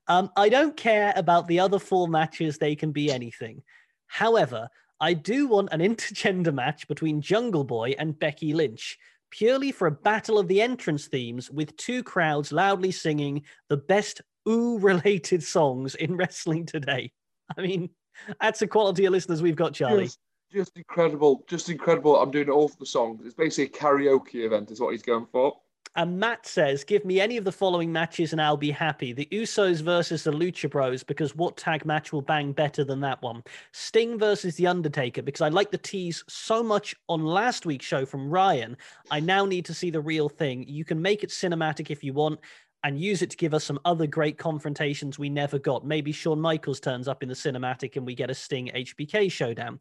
Um, 0.07 0.29
I 0.35 0.49
don't 0.49 0.75
care 0.75 1.13
about 1.15 1.47
the 1.47 1.61
other 1.61 1.79
four 1.79 2.09
matches, 2.09 2.57
they 2.57 2.75
can 2.75 2.91
be 2.91 3.09
anything. 3.09 3.63
However, 4.07 4.67
I 4.99 5.13
do 5.13 5.47
want 5.47 5.69
an 5.71 5.79
intergender 5.95 6.53
match 6.53 6.89
between 6.89 7.21
Jungle 7.21 7.63
Boy 7.63 7.95
and 7.97 8.19
Becky 8.19 8.53
Lynch. 8.53 8.99
purely 9.31 9.71
for 9.71 9.87
a 9.87 9.91
battle 9.91 10.37
of 10.37 10.49
the 10.49 10.61
entrance 10.61 11.07
themes 11.07 11.49
with 11.49 11.77
two 11.77 12.03
crowds 12.03 12.51
loudly 12.51 12.91
singing 12.91 13.43
the 13.69 13.77
best 13.77 14.21
ooh 14.47 14.77
related 14.79 15.41
songs 15.55 15.95
in 15.95 16.17
wrestling 16.17 16.65
today. 16.65 17.13
I 17.57 17.61
mean, 17.61 17.91
that's 18.41 18.59
the 18.59 18.67
quality 18.67 19.05
of 19.05 19.13
listeners 19.13 19.41
we've 19.41 19.55
got, 19.55 19.73
Charlie. 19.73 20.05
Just, 20.05 20.19
just 20.51 20.75
incredible, 20.77 21.43
just 21.47 21.69
incredible. 21.69 22.15
I'm 22.15 22.31
doing 22.31 22.49
all 22.49 22.69
the 22.79 22.85
songs. 22.85 23.25
It's 23.25 23.35
basically 23.35 23.77
a 23.77 23.81
karaoke 23.81 24.45
event, 24.45 24.71
is 24.71 24.79
what 24.79 24.91
he's 24.91 25.03
going 25.03 25.27
for. 25.31 25.57
And 25.95 26.19
Matt 26.19 26.45
says, 26.45 26.83
give 26.83 27.03
me 27.03 27.19
any 27.19 27.35
of 27.37 27.43
the 27.43 27.51
following 27.51 27.91
matches 27.91 28.31
and 28.31 28.41
I'll 28.41 28.55
be 28.55 28.69
happy. 28.69 29.11
The 29.11 29.27
Usos 29.31 29.81
versus 29.81 30.23
the 30.23 30.31
Lucha 30.31 30.69
Bros, 30.69 31.03
because 31.03 31.35
what 31.35 31.57
tag 31.57 31.83
match 31.83 32.13
will 32.13 32.21
bang 32.21 32.51
better 32.51 32.83
than 32.83 33.01
that 33.01 33.21
one? 33.23 33.43
Sting 33.73 34.19
versus 34.19 34.55
The 34.55 34.67
Undertaker, 34.67 35.23
because 35.23 35.41
I 35.41 35.49
like 35.49 35.71
the 35.71 35.79
tease 35.79 36.23
so 36.29 36.61
much 36.61 36.95
on 37.09 37.25
last 37.25 37.65
week's 37.65 37.85
show 37.85 38.05
from 38.05 38.29
Ryan. 38.29 38.77
I 39.09 39.19
now 39.19 39.45
need 39.45 39.65
to 39.65 39.73
see 39.73 39.89
the 39.89 39.99
real 39.99 40.29
thing. 40.29 40.63
You 40.67 40.85
can 40.85 41.01
make 41.01 41.23
it 41.23 41.31
cinematic 41.31 41.89
if 41.89 42.03
you 42.03 42.13
want 42.13 42.39
and 42.83 42.99
use 42.99 43.21
it 43.21 43.31
to 43.31 43.37
give 43.37 43.53
us 43.53 43.65
some 43.65 43.79
other 43.83 44.07
great 44.07 44.37
confrontations 44.37 45.19
we 45.19 45.29
never 45.29 45.59
got. 45.59 45.85
Maybe 45.85 46.11
Shawn 46.11 46.39
Michaels 46.39 46.79
turns 46.79 47.07
up 47.07 47.23
in 47.23 47.29
the 47.29 47.35
cinematic 47.35 47.97
and 47.97 48.05
we 48.05 48.15
get 48.15 48.29
a 48.29 48.35
Sting 48.35 48.71
HBK 48.73 49.31
showdown. 49.31 49.79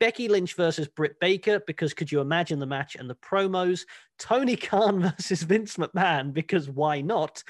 Becky 0.00 0.28
Lynch 0.28 0.54
versus 0.54 0.88
Britt 0.88 1.20
Baker 1.20 1.60
because 1.66 1.94
could 1.94 2.10
you 2.10 2.20
imagine 2.20 2.58
the 2.58 2.66
match 2.66 2.96
and 2.96 3.08
the 3.08 3.14
promos? 3.16 3.82
Tony 4.18 4.56
Khan 4.56 5.00
versus 5.18 5.42
Vince 5.42 5.76
McMahon 5.76 6.32
because 6.32 6.68
why 6.68 7.00
not? 7.00 7.42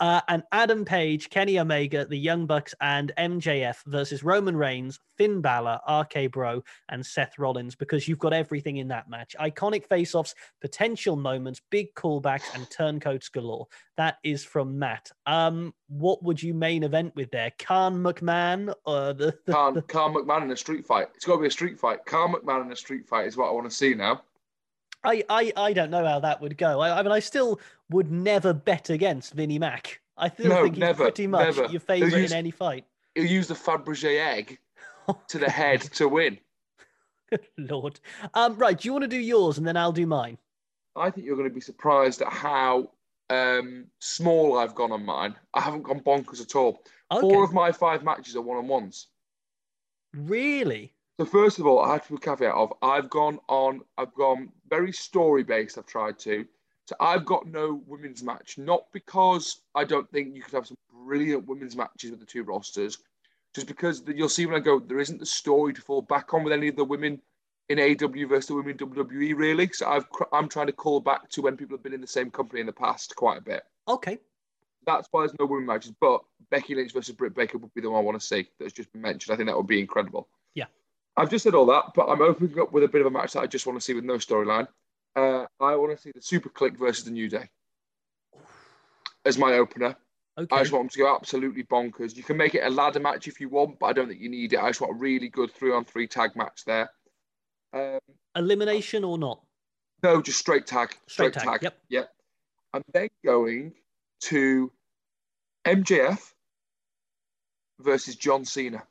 Uh, 0.00 0.20
and 0.28 0.42
Adam 0.50 0.84
Page, 0.84 1.30
Kenny 1.30 1.58
Omega, 1.58 2.04
the 2.04 2.18
Young 2.18 2.46
Bucks, 2.46 2.74
and 2.80 3.12
MJF 3.16 3.76
versus 3.86 4.24
Roman 4.24 4.56
Reigns, 4.56 4.98
Finn 5.16 5.40
Balor, 5.40 5.78
RK 5.88 6.32
Bro, 6.32 6.62
and 6.88 7.04
Seth 7.04 7.38
Rollins 7.38 7.76
because 7.76 8.08
you've 8.08 8.18
got 8.18 8.32
everything 8.32 8.78
in 8.78 8.88
that 8.88 9.08
match. 9.08 9.36
Iconic 9.40 9.86
face 9.86 10.14
offs, 10.14 10.34
potential 10.60 11.14
moments, 11.14 11.60
big 11.70 11.94
callbacks, 11.94 12.54
and 12.54 12.68
turncoats 12.70 13.28
galore. 13.28 13.66
That 13.96 14.16
is 14.24 14.44
from 14.44 14.78
Matt. 14.78 15.10
Um, 15.26 15.72
what 15.88 16.22
would 16.24 16.42
you 16.42 16.54
main 16.54 16.82
event 16.82 17.14
with 17.14 17.30
there? 17.30 17.52
Khan 17.58 18.02
McMahon 18.02 18.74
or 18.84 19.12
the, 19.12 19.34
the, 19.46 19.52
Khan, 19.52 19.74
the... 19.74 19.82
Khan 19.82 20.12
McMahon 20.12 20.42
in 20.42 20.50
a 20.50 20.56
street 20.56 20.86
fight. 20.86 21.08
It's 21.14 21.24
got 21.24 21.36
to 21.36 21.42
be 21.42 21.46
a 21.46 21.50
street 21.50 21.78
fight. 21.78 22.04
Khan 22.04 22.32
McMahon 22.32 22.66
in 22.66 22.72
a 22.72 22.76
street 22.76 23.06
fight 23.06 23.26
is 23.26 23.36
what 23.36 23.48
I 23.48 23.52
want 23.52 23.70
to 23.70 23.74
see 23.76 23.94
now. 23.94 24.22
I, 25.04 25.22
I, 25.28 25.52
I 25.56 25.72
don't 25.72 25.90
know 25.90 26.04
how 26.04 26.20
that 26.20 26.40
would 26.40 26.56
go. 26.56 26.80
I, 26.80 26.98
I 26.98 27.02
mean, 27.02 27.12
I 27.12 27.20
still 27.20 27.60
would 27.90 28.10
never 28.10 28.52
bet 28.52 28.90
against 28.90 29.34
Vinnie 29.34 29.58
Mac. 29.58 30.00
I 30.16 30.28
still 30.30 30.48
No, 30.48 30.62
think 30.62 30.74
he's 30.76 30.80
never, 30.80 31.04
pretty 31.04 31.26
much 31.26 31.56
never. 31.56 31.70
your 31.70 31.80
favourite 31.80 32.14
use- 32.22 32.30
in 32.32 32.36
any 32.38 32.50
fight. 32.50 32.84
He'll 33.14 33.26
use 33.26 33.46
the 33.48 33.54
Fabergé 33.54 34.18
egg 34.18 34.58
to 35.28 35.38
the 35.38 35.50
head 35.50 35.80
to 35.94 36.08
win. 36.08 36.38
Good 37.30 37.46
Lord. 37.58 38.00
Um, 38.34 38.56
right, 38.56 38.78
do 38.78 38.86
you 38.88 38.92
want 38.92 39.02
to 39.02 39.08
do 39.08 39.18
yours 39.18 39.58
and 39.58 39.66
then 39.66 39.76
I'll 39.76 39.92
do 39.92 40.06
mine? 40.06 40.38
I 40.96 41.10
think 41.10 41.26
you're 41.26 41.36
going 41.36 41.48
to 41.48 41.54
be 41.54 41.60
surprised 41.60 42.22
at 42.22 42.32
how 42.32 42.90
um, 43.30 43.86
small 44.00 44.58
I've 44.58 44.74
gone 44.74 44.92
on 44.92 45.04
mine. 45.04 45.34
I 45.54 45.60
haven't 45.60 45.82
gone 45.82 46.00
bonkers 46.00 46.40
at 46.40 46.54
all. 46.56 46.82
Okay. 47.10 47.20
Four 47.20 47.44
of 47.44 47.52
my 47.52 47.72
five 47.72 48.02
matches 48.04 48.34
are 48.36 48.42
one 48.42 48.58
on 48.58 48.68
ones. 48.68 49.08
Really? 50.12 50.94
So 51.18 51.24
first 51.24 51.60
of 51.60 51.66
all, 51.66 51.80
I 51.80 51.92
have 51.92 52.02
to 52.02 52.08
put 52.08 52.26
a 52.26 52.30
caveat 52.30 52.54
of 52.54 52.72
I've 52.82 53.08
gone 53.08 53.38
on, 53.48 53.82
I've 53.96 54.14
gone 54.14 54.50
very 54.68 54.92
story 54.92 55.44
based. 55.44 55.78
I've 55.78 55.86
tried 55.86 56.18
to. 56.20 56.44
So 56.86 56.96
I've 57.00 57.24
got 57.24 57.46
no 57.46 57.82
women's 57.86 58.22
match, 58.22 58.58
not 58.58 58.86
because 58.92 59.60
I 59.74 59.84
don't 59.84 60.10
think 60.10 60.34
you 60.34 60.42
could 60.42 60.54
have 60.54 60.66
some 60.66 60.76
brilliant 60.92 61.46
women's 61.46 61.76
matches 61.76 62.10
with 62.10 62.20
the 62.20 62.26
two 62.26 62.42
rosters, 62.42 62.98
just 63.54 63.68
because 63.68 64.02
you'll 64.06 64.28
see 64.28 64.44
when 64.44 64.56
I 64.56 64.58
go, 64.58 64.80
there 64.80 64.98
isn't 64.98 65.18
the 65.18 65.26
story 65.26 65.72
to 65.72 65.80
fall 65.80 66.02
back 66.02 66.34
on 66.34 66.44
with 66.44 66.52
any 66.52 66.68
of 66.68 66.76
the 66.76 66.84
women 66.84 67.22
in 67.68 67.78
AW 67.78 68.26
versus 68.28 68.48
the 68.48 68.54
women 68.54 68.72
in 68.72 68.76
WWE 68.76 69.36
really. 69.36 69.70
So 69.72 69.88
I've, 69.88 70.06
I'm 70.32 70.48
trying 70.48 70.66
to 70.66 70.72
call 70.72 71.00
back 71.00 71.30
to 71.30 71.42
when 71.42 71.56
people 71.56 71.76
have 71.76 71.82
been 71.82 71.94
in 71.94 72.00
the 72.00 72.06
same 72.06 72.30
company 72.30 72.60
in 72.60 72.66
the 72.66 72.72
past 72.72 73.16
quite 73.16 73.38
a 73.38 73.42
bit. 73.42 73.62
Okay. 73.88 74.18
That's 74.84 75.08
why 75.10 75.22
there's 75.22 75.38
no 75.38 75.46
women 75.46 75.64
matches. 75.64 75.92
But 75.98 76.22
Becky 76.50 76.74
Lynch 76.74 76.92
versus 76.92 77.14
Britt 77.14 77.34
Baker 77.34 77.56
would 77.56 77.72
be 77.72 77.80
the 77.80 77.88
one 77.88 78.00
I 78.00 78.04
want 78.04 78.20
to 78.20 78.26
see. 78.26 78.48
That's 78.58 78.74
just 78.74 78.92
been 78.92 79.00
mentioned. 79.00 79.32
I 79.32 79.36
think 79.36 79.48
that 79.48 79.56
would 79.56 79.66
be 79.66 79.80
incredible. 79.80 80.28
I've 81.16 81.30
just 81.30 81.44
said 81.44 81.54
all 81.54 81.66
that, 81.66 81.92
but 81.94 82.06
I'm 82.06 82.22
opening 82.22 82.58
up 82.58 82.72
with 82.72 82.84
a 82.84 82.88
bit 82.88 83.00
of 83.00 83.06
a 83.06 83.10
match 83.10 83.32
that 83.32 83.40
I 83.40 83.46
just 83.46 83.66
want 83.66 83.78
to 83.78 83.84
see 83.84 83.94
with 83.94 84.04
no 84.04 84.14
storyline. 84.14 84.66
Uh, 85.14 85.46
I 85.60 85.76
want 85.76 85.96
to 85.96 86.02
see 86.02 86.10
the 86.12 86.20
SuperKliq 86.20 86.76
versus 86.76 87.04
the 87.04 87.12
New 87.12 87.28
Day 87.28 87.48
as 89.24 89.38
my 89.38 89.54
opener. 89.54 89.96
Okay. 90.36 90.56
I 90.56 90.60
just 90.60 90.72
want 90.72 90.84
them 90.84 90.88
to 90.90 90.98
go 90.98 91.14
absolutely 91.14 91.62
bonkers. 91.62 92.16
You 92.16 92.24
can 92.24 92.36
make 92.36 92.56
it 92.56 92.64
a 92.64 92.70
ladder 92.70 92.98
match 92.98 93.28
if 93.28 93.40
you 93.40 93.48
want, 93.48 93.78
but 93.78 93.86
I 93.86 93.92
don't 93.92 94.08
think 94.08 94.20
you 94.20 94.28
need 94.28 94.52
it. 94.52 94.58
I 94.58 94.68
just 94.68 94.80
want 94.80 94.96
a 94.96 94.98
really 94.98 95.28
good 95.28 95.52
three 95.52 95.72
on 95.72 95.84
three 95.84 96.08
tag 96.08 96.34
match 96.34 96.64
there. 96.66 96.90
Um, 97.72 98.00
Elimination 98.34 99.04
or 99.04 99.16
not? 99.16 99.40
no, 100.02 100.20
just 100.20 100.38
straight 100.38 100.66
tag. 100.66 100.96
Straight 101.06 101.32
tag, 101.32 101.62
yep. 101.62 101.78
Yep. 101.88 102.10
I'm 102.72 102.82
then 102.92 103.08
going 103.24 103.72
to 104.22 104.72
MJF 105.64 106.32
versus 107.80 108.16
John 108.16 108.44
Cena. 108.44 108.82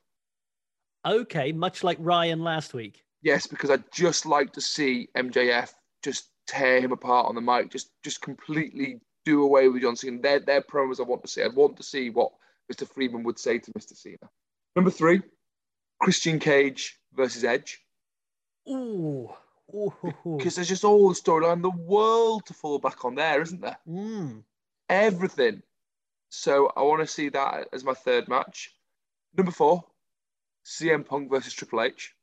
Okay, 1.06 1.52
much 1.52 1.84
like 1.84 1.98
Ryan 2.00 2.40
last 2.40 2.74
week. 2.74 3.04
Yes, 3.22 3.48
because 3.48 3.70
I'd 3.70 3.92
just 3.92 4.26
like 4.26 4.54
to 4.54 4.62
see 4.62 5.10
MJF 5.18 5.72
just 6.04 6.30
tear 6.48 6.82
him 6.82 6.92
apart 6.92 7.28
on 7.28 7.36
the 7.36 7.42
mic, 7.42 7.72
just 7.72 7.92
just 8.04 8.22
completely 8.22 9.00
do 9.26 9.44
away 9.44 9.70
with 9.70 9.82
John 9.82 9.96
Cena. 9.96 10.20
They're, 10.22 10.40
they're 10.40 10.62
promos 10.62 11.00
I 11.00 11.04
want 11.04 11.22
to 11.24 11.28
see. 11.28 11.42
I'd 11.42 11.56
want 11.56 11.78
to 11.78 11.84
see 11.84 12.10
what 12.10 12.32
Mr. 12.72 12.88
Friedman 12.88 13.24
would 13.24 13.40
say 13.40 13.60
to 13.60 13.72
Mr. 13.72 13.96
Cena. 13.96 14.30
Number 14.76 14.92
three, 14.92 15.22
Christian 16.02 16.40
Cage 16.40 17.00
versus 17.14 17.44
Edge. 17.44 17.80
Ooh. 18.70 19.30
Ooh. 19.74 20.14
Because 20.38 20.56
there's 20.56 20.68
just 20.68 20.84
all 20.84 21.10
the 21.10 21.16
storyline, 21.16 21.62
the 21.62 21.70
world 21.70 22.46
to 22.48 22.54
fall 22.54 22.80
back 22.80 23.06
on 23.06 23.16
there, 23.16 23.42
isn't 23.42 23.62
there? 23.62 23.78
Mm. 23.88 24.44
everything. 24.90 25.62
So 26.30 26.72
I 26.76 26.82
want 26.82 27.02
to 27.02 27.08
see 27.08 27.30
that 27.30 27.68
as 27.74 27.84
my 27.84 27.94
third 27.94 28.28
match. 28.28 28.72
Number 29.36 29.52
four, 29.52 29.84
CM 30.66 31.06
Punk 31.06 31.30
versus 31.30 31.54
Triple 31.54 31.82
H. 31.82 32.16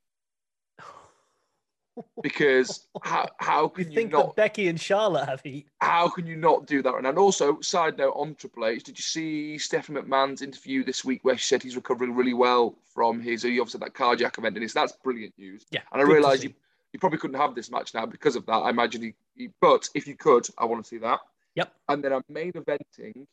Because 2.22 2.86
how 3.02 3.28
how 3.38 3.68
can 3.68 3.90
you 3.90 3.94
think 3.94 4.12
not 4.12 4.28
that 4.28 4.36
Becky 4.36 4.68
and 4.68 4.80
Charlotte 4.80 5.28
have 5.28 5.42
heat? 5.42 5.66
how 5.80 6.08
can 6.08 6.26
you 6.26 6.36
not 6.36 6.66
do 6.66 6.82
that? 6.82 6.94
And 6.94 7.18
also, 7.18 7.60
side 7.60 7.98
note 7.98 8.14
on 8.16 8.34
Triple 8.36 8.66
H, 8.66 8.84
did 8.84 8.98
you 8.98 9.02
see 9.02 9.58
Stephanie 9.58 10.00
McMahon's 10.00 10.40
interview 10.40 10.82
this 10.82 11.04
week 11.04 11.24
where 11.24 11.36
she 11.36 11.44
said 11.44 11.62
he's 11.62 11.76
recovering 11.76 12.14
really 12.14 12.32
well 12.32 12.76
from 12.94 13.20
his 13.20 13.42
he 13.42 13.60
obviously 13.60 13.80
that 13.80 13.92
cardiac 13.92 14.38
event 14.38 14.56
and 14.56 14.64
it's 14.64 14.72
that's 14.72 14.92
brilliant 14.92 15.34
news. 15.36 15.66
Yeah. 15.70 15.80
And 15.92 16.00
I 16.00 16.04
realise 16.04 16.42
you 16.42 16.54
you 16.92 16.98
probably 16.98 17.18
couldn't 17.18 17.40
have 17.40 17.54
this 17.54 17.70
match 17.70 17.94
now 17.94 18.06
because 18.06 18.36
of 18.36 18.46
that. 18.46 18.52
I 18.52 18.70
imagine 18.70 19.02
he, 19.02 19.14
he 19.36 19.50
but 19.60 19.88
if 19.94 20.06
you 20.06 20.16
could, 20.16 20.48
I 20.58 20.64
want 20.64 20.82
to 20.82 20.88
see 20.88 20.98
that. 20.98 21.20
Yep. 21.54 21.72
And 21.88 22.02
then 22.02 22.12
I'm 22.12 22.24
main 22.28 22.52
eventing 22.52 23.26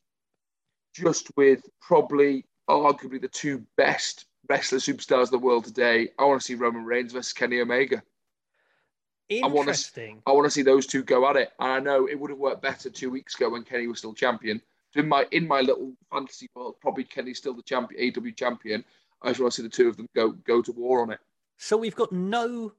just 0.94 1.32
with 1.38 1.62
probably 1.82 2.46
arguably 2.70 3.22
the 3.22 3.28
two 3.28 3.64
best 3.76 4.26
wrestler 4.50 4.80
superstars 4.80 5.24
of 5.24 5.32
the 5.32 5.40
world 5.40 5.66
today. 5.66 6.10
I 6.18 6.26
want 6.26 6.42
to 6.42 6.46
see 6.46 6.56
Roman 6.56 6.86
Reigns 6.86 7.14
versus 7.14 7.34
Kenny 7.34 7.60
Omega. 7.60 8.02
Interesting. 9.30 10.22
I 10.26 10.32
want 10.32 10.46
to 10.46 10.52
see 10.52 10.62
those 10.62 10.88
two 10.88 11.04
go 11.04 11.28
at 11.30 11.36
it. 11.36 11.52
And 11.60 11.72
I 11.72 11.80
know 11.80 12.08
it 12.08 12.20
would 12.20 12.30
have 12.30 12.40
worked 12.40 12.62
better 12.62 12.90
two 12.90 13.10
weeks 13.10 13.36
ago 13.36 13.50
when 13.50 13.64
Kenny 13.64 13.88
was 13.88 14.00
still 14.00 14.14
champion. 14.14 14.62
So 14.94 15.02
in 15.02 15.10
my 15.10 15.26
in 15.32 15.48
my 15.48 15.62
little 15.62 15.94
fantasy 16.12 16.50
world, 16.56 16.76
probably 16.82 17.04
Kenny's 17.04 17.38
still 17.38 17.54
the 17.54 17.62
champion, 17.62 18.14
AW 18.18 18.32
champion. 18.36 18.86
I 19.22 19.30
just 19.30 19.42
want 19.42 19.52
to 19.54 19.58
see 19.58 19.64
the 19.64 19.70
two 19.70 19.90
of 19.90 19.98
them 19.98 20.08
go 20.16 20.32
go 20.32 20.62
to 20.62 20.72
war 20.72 21.02
on 21.02 21.12
it. 21.12 21.20
So 21.58 21.76
we've 21.76 21.96
got 21.96 22.12
no 22.12 22.72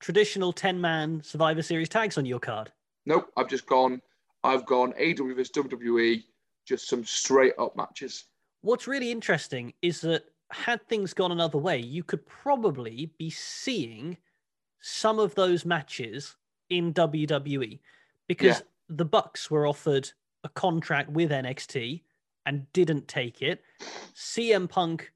traditional 0.00 0.52
10 0.52 0.80
man 0.80 1.22
Survivor 1.22 1.62
Series 1.62 1.88
tags 1.88 2.18
on 2.18 2.26
your 2.26 2.40
card. 2.40 2.70
Nope, 3.06 3.30
I've 3.36 3.48
just 3.48 3.66
gone. 3.66 4.02
I've 4.44 4.66
gone 4.66 4.92
AW 4.92 5.34
versus 5.34 5.50
WWE, 5.50 6.22
just 6.66 6.88
some 6.88 7.04
straight 7.04 7.54
up 7.58 7.76
matches. 7.76 8.24
What's 8.60 8.86
really 8.86 9.10
interesting 9.10 9.72
is 9.80 10.00
that 10.02 10.24
had 10.50 10.86
things 10.88 11.12
gone 11.14 11.32
another 11.32 11.58
way, 11.58 11.78
you 11.78 12.02
could 12.02 12.26
probably 12.26 13.10
be 13.18 13.30
seeing 13.30 14.16
some 14.80 15.18
of 15.18 15.34
those 15.34 15.64
matches 15.64 16.36
in 16.70 16.92
WWE 16.92 17.80
because 18.28 18.58
Yeah. 18.58 18.66
the 18.88 19.04
Bucks 19.04 19.50
were 19.50 19.66
offered 19.66 20.10
a 20.44 20.48
contract 20.48 21.10
with 21.10 21.30
NXT 21.32 22.04
and 22.44 22.70
didn't 22.72 23.08
take 23.08 23.42
it. 23.42 23.64
CM 24.14 24.68
Punk, 24.68 25.12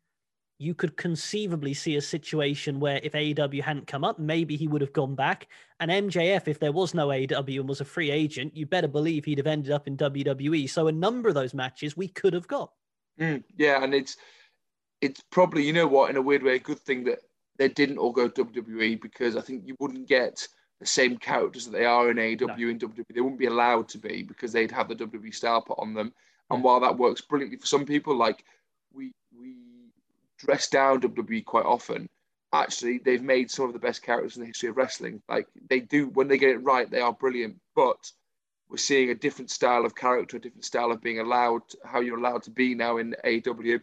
you 0.58 0.74
could 0.74 0.96
conceivably 0.96 1.72
see 1.72 1.96
a 1.96 2.02
situation 2.02 2.80
where 2.80 3.00
if 3.02 3.12
AEW 3.14 3.62
hadn't 3.62 3.86
come 3.86 4.04
up, 4.04 4.18
maybe 4.18 4.56
he 4.56 4.68
would 4.68 4.80
have 4.82 4.92
gone 4.92 5.14
back. 5.14 5.48
And 5.78 5.90
MJF, 5.90 6.48
if 6.48 6.58
there 6.58 6.72
was 6.72 6.92
no 6.92 7.08
AEW 7.08 7.60
and 7.60 7.68
was 7.68 7.80
a 7.80 7.84
free 7.84 8.10
agent, 8.10 8.56
you 8.56 8.66
better 8.66 8.88
believe 8.88 9.24
he'd 9.24 9.38
have 9.38 9.46
ended 9.46 9.72
up 9.72 9.86
in 9.86 9.96
WWE. 9.96 10.68
So 10.68 10.88
a 10.88 10.92
number 10.92 11.28
of 11.28 11.34
those 11.34 11.54
matches 11.54 11.96
we 11.96 12.08
could 12.08 12.34
have 12.34 12.48
got. 12.48 12.72
Mm, 13.18 13.42
yeah, 13.56 13.82
and 13.82 13.94
it's 13.94 14.16
it's 15.00 15.20
probably 15.30 15.64
you 15.64 15.72
know 15.72 15.86
what 15.86 16.10
in 16.10 16.16
a 16.16 16.22
weird 16.22 16.42
way 16.42 16.56
a 16.56 16.58
good 16.58 16.78
thing 16.80 17.04
that 17.04 17.20
they 17.58 17.68
didn't 17.68 17.98
all 17.98 18.12
go 18.12 18.28
WWE 18.28 19.00
because 19.00 19.36
I 19.36 19.40
think 19.40 19.66
you 19.66 19.74
wouldn't 19.80 20.08
get 20.08 20.46
the 20.80 20.86
same 20.86 21.18
characters 21.18 21.66
that 21.66 21.72
they 21.72 21.84
are 21.84 22.10
in 22.10 22.16
AEW 22.16 22.70
and 22.70 22.80
WWE. 22.80 23.04
They 23.14 23.20
wouldn't 23.20 23.38
be 23.38 23.46
allowed 23.46 23.88
to 23.90 23.98
be 23.98 24.22
because 24.22 24.52
they'd 24.52 24.70
have 24.70 24.88
the 24.88 24.94
WWE 24.96 25.34
star 25.34 25.60
put 25.62 25.78
on 25.78 25.92
them. 25.94 26.12
And 26.50 26.60
Yeah. 26.60 26.64
while 26.64 26.80
that 26.80 26.96
works 26.98 27.20
brilliantly 27.20 27.58
for 27.58 27.66
some 27.66 27.84
people, 27.84 28.16
like 28.16 28.44
we 28.92 29.12
we 29.38 29.56
dress 30.38 30.68
down 30.68 31.00
WWE 31.00 31.44
quite 31.44 31.66
often. 31.66 32.08
actually 32.52 32.98
they've 32.98 33.22
made 33.22 33.48
some 33.50 33.66
of 33.66 33.72
the 33.72 33.78
best 33.78 34.02
characters 34.02 34.36
in 34.36 34.40
the 34.42 34.46
history 34.48 34.68
of 34.70 34.76
wrestling. 34.76 35.22
Like 35.28 35.46
they 35.68 35.80
do 35.80 36.08
when 36.08 36.28
they 36.28 36.38
get 36.38 36.50
it 36.50 36.58
right, 36.64 36.90
they 36.90 37.00
are 37.00 37.12
brilliant. 37.12 37.60
But 37.76 38.10
we're 38.68 38.76
seeing 38.78 39.10
a 39.10 39.14
different 39.14 39.50
style 39.50 39.84
of 39.84 39.94
character, 39.94 40.36
a 40.36 40.40
different 40.40 40.64
style 40.64 40.90
of 40.92 41.00
being 41.00 41.20
allowed, 41.20 41.62
how 41.84 42.00
you're 42.00 42.18
allowed 42.18 42.42
to 42.44 42.50
be 42.50 42.74
now 42.74 42.96
in 42.96 43.14
AEW, 43.24 43.80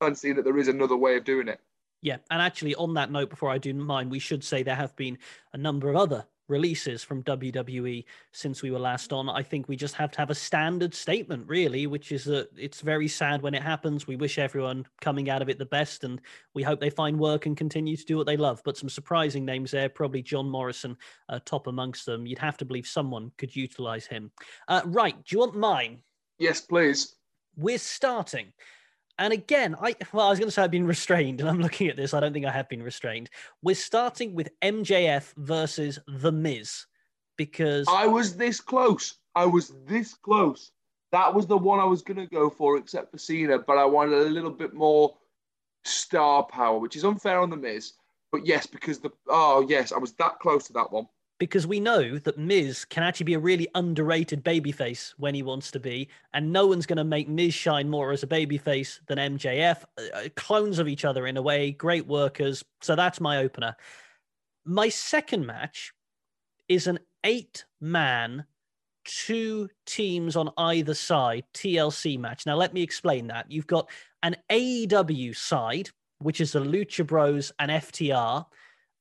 and 0.00 0.16
see 0.16 0.32
that 0.32 0.44
there 0.44 0.58
is 0.58 0.68
another 0.68 0.96
way 0.96 1.16
of 1.16 1.24
doing 1.24 1.48
it. 1.48 1.60
Yeah, 2.02 2.16
and 2.30 2.40
actually, 2.40 2.74
on 2.76 2.94
that 2.94 3.10
note, 3.10 3.28
before 3.28 3.50
I 3.50 3.58
do 3.58 3.74
mine, 3.74 4.08
we 4.08 4.18
should 4.18 4.42
say 4.42 4.62
there 4.62 4.74
have 4.74 4.96
been 4.96 5.18
a 5.52 5.58
number 5.58 5.90
of 5.90 5.96
other 5.96 6.26
releases 6.50 7.04
from 7.04 7.22
WWE 7.22 8.04
since 8.32 8.62
we 8.62 8.70
were 8.70 8.78
last 8.78 9.12
on. 9.12 9.28
I 9.28 9.42
think 9.42 9.68
we 9.68 9.76
just 9.76 9.94
have 9.94 10.10
to 10.12 10.18
have 10.18 10.30
a 10.30 10.34
standard 10.34 10.94
statement, 10.94 11.46
really, 11.46 11.86
which 11.86 12.10
is 12.10 12.24
that 12.24 12.48
it's 12.56 12.80
very 12.80 13.06
sad 13.06 13.40
when 13.40 13.54
it 13.54 13.62
happens. 13.62 14.06
We 14.06 14.16
wish 14.16 14.38
everyone 14.38 14.86
coming 15.00 15.30
out 15.30 15.42
of 15.42 15.48
it 15.48 15.58
the 15.58 15.66
best, 15.66 16.04
and 16.04 16.20
we 16.52 16.62
hope 16.62 16.80
they 16.80 16.90
find 16.90 17.18
work 17.18 17.46
and 17.46 17.56
continue 17.56 17.96
to 17.96 18.04
do 18.04 18.16
what 18.16 18.26
they 18.26 18.36
love. 18.36 18.60
But 18.64 18.76
some 18.76 18.88
surprising 18.88 19.44
names 19.44 19.70
there, 19.70 19.88
probably 19.88 20.22
John 20.22 20.48
Morrison, 20.50 20.96
uh, 21.28 21.38
top 21.44 21.66
amongst 21.66 22.04
them. 22.04 22.26
You'd 22.26 22.38
have 22.38 22.56
to 22.58 22.64
believe 22.64 22.86
someone 22.86 23.30
could 23.38 23.54
utilize 23.54 24.06
him. 24.06 24.32
Uh, 24.68 24.82
right, 24.86 25.16
do 25.24 25.36
you 25.36 25.38
want 25.38 25.54
mine? 25.54 26.02
Yes, 26.38 26.60
please. 26.60 27.14
We're 27.56 27.78
starting 27.78 28.52
and 29.20 29.32
again, 29.34 29.76
I 29.80 29.94
well, 30.12 30.26
I 30.26 30.30
was 30.30 30.38
going 30.38 30.48
to 30.48 30.52
say 30.52 30.62
I've 30.62 30.70
been 30.70 30.86
restrained, 30.86 31.40
and 31.40 31.48
I'm 31.48 31.60
looking 31.60 31.88
at 31.88 31.96
this. 31.96 32.14
I 32.14 32.20
don't 32.20 32.32
think 32.32 32.46
I 32.46 32.50
have 32.50 32.68
been 32.68 32.82
restrained. 32.82 33.28
We're 33.62 33.76
starting 33.76 34.34
with 34.34 34.48
MJF 34.62 35.34
versus 35.36 35.98
The 36.08 36.32
Miz 36.32 36.86
because 37.36 37.86
I 37.88 38.06
was 38.06 38.36
this 38.36 38.60
close. 38.60 39.14
I 39.36 39.44
was 39.46 39.72
this 39.86 40.14
close. 40.14 40.72
That 41.12 41.34
was 41.34 41.46
the 41.46 41.58
one 41.58 41.80
I 41.80 41.84
was 41.84 42.02
going 42.02 42.18
to 42.18 42.26
go 42.26 42.48
for, 42.48 42.78
except 42.78 43.10
for 43.10 43.18
Cena, 43.18 43.58
but 43.58 43.78
I 43.78 43.84
wanted 43.84 44.14
a 44.14 44.30
little 44.30 44.50
bit 44.50 44.74
more 44.74 45.16
star 45.84 46.44
power, 46.44 46.78
which 46.78 46.96
is 46.96 47.04
unfair 47.04 47.40
on 47.40 47.50
The 47.50 47.56
Miz. 47.56 47.92
But 48.32 48.46
yes, 48.46 48.66
because 48.66 49.00
the 49.00 49.10
oh 49.28 49.66
yes, 49.68 49.92
I 49.92 49.98
was 49.98 50.12
that 50.14 50.38
close 50.40 50.66
to 50.68 50.72
that 50.74 50.90
one 50.90 51.06
because 51.40 51.66
we 51.66 51.80
know 51.80 52.18
that 52.18 52.38
Miz 52.38 52.84
can 52.84 53.02
actually 53.02 53.24
be 53.24 53.34
a 53.34 53.38
really 53.38 53.66
underrated 53.74 54.44
babyface 54.44 55.14
when 55.16 55.34
he 55.34 55.42
wants 55.42 55.70
to 55.70 55.80
be, 55.80 56.10
and 56.34 56.52
no 56.52 56.66
one's 56.66 56.84
going 56.84 56.98
to 56.98 57.04
make 57.04 57.30
Miz 57.30 57.54
shine 57.54 57.88
more 57.88 58.12
as 58.12 58.22
a 58.22 58.26
babyface 58.26 59.00
than 59.06 59.16
MJF. 59.16 59.82
Uh, 59.98 60.02
uh, 60.14 60.28
clones 60.36 60.78
of 60.78 60.86
each 60.86 61.06
other 61.06 61.26
in 61.26 61.38
a 61.38 61.42
way, 61.42 61.72
great 61.72 62.06
workers. 62.06 62.62
So 62.82 62.94
that's 62.94 63.22
my 63.22 63.38
opener. 63.38 63.74
My 64.66 64.90
second 64.90 65.46
match 65.46 65.94
is 66.68 66.86
an 66.86 66.98
eight 67.24 67.64
man, 67.80 68.44
two 69.06 69.70
teams 69.86 70.36
on 70.36 70.50
either 70.58 70.94
side 70.94 71.44
TLC 71.54 72.18
match. 72.18 72.44
Now, 72.44 72.56
let 72.56 72.74
me 72.74 72.82
explain 72.82 73.28
that. 73.28 73.50
You've 73.50 73.66
got 73.66 73.88
an 74.22 74.36
AEW 74.50 75.34
side, 75.34 75.88
which 76.18 76.42
is 76.42 76.52
the 76.52 76.60
Lucha 76.60 77.06
Bros 77.06 77.50
and 77.58 77.70
FTR. 77.70 78.44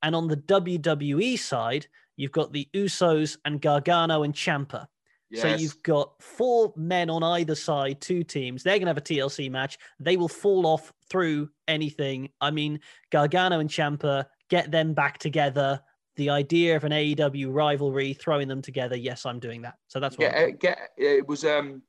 And 0.01 0.15
on 0.15 0.29
the 0.29 0.37
WWE 0.37 1.37
side, 1.37 1.87
You've 2.19 2.33
got 2.33 2.51
the 2.51 2.67
Usos 2.75 3.37
and 3.45 3.61
Gargano 3.61 4.23
and 4.23 4.33
Ciampa. 4.33 4.87
Yes. 5.29 5.41
So 5.41 5.55
you've 5.55 5.81
got 5.83 6.21
four 6.21 6.73
men 6.75 7.09
on 7.09 7.23
either 7.23 7.55
side, 7.55 8.01
two 8.01 8.25
teams. 8.25 8.61
They're 8.61 8.73
going 8.73 8.87
to 8.87 8.89
have 8.89 8.97
a 8.97 9.01
TLC 9.01 9.49
match. 9.49 9.77
They 10.01 10.17
will 10.17 10.27
fall 10.27 10.67
off 10.67 10.91
through 11.09 11.49
anything. 11.69 12.29
I 12.41 12.51
mean, 12.51 12.81
Gargano 13.09 13.59
and 13.59 13.69
Ciampa 13.69 14.25
get 14.49 14.69
them 14.69 14.93
back 14.93 15.19
together. 15.19 15.79
The 16.17 16.29
idea 16.29 16.75
of 16.75 16.83
an 16.83 16.91
AEW 16.91 17.53
rivalry, 17.53 18.13
throwing 18.13 18.49
them 18.49 18.61
together. 18.61 18.97
Yes, 18.97 19.25
I'm 19.25 19.39
doing 19.39 19.61
that. 19.61 19.75
So 19.87 20.01
that's 20.01 20.17
what. 20.17 20.33
Yeah, 20.33 20.49
get, 20.49 20.77
it 20.97 21.25
was 21.25 21.45
um 21.45 21.81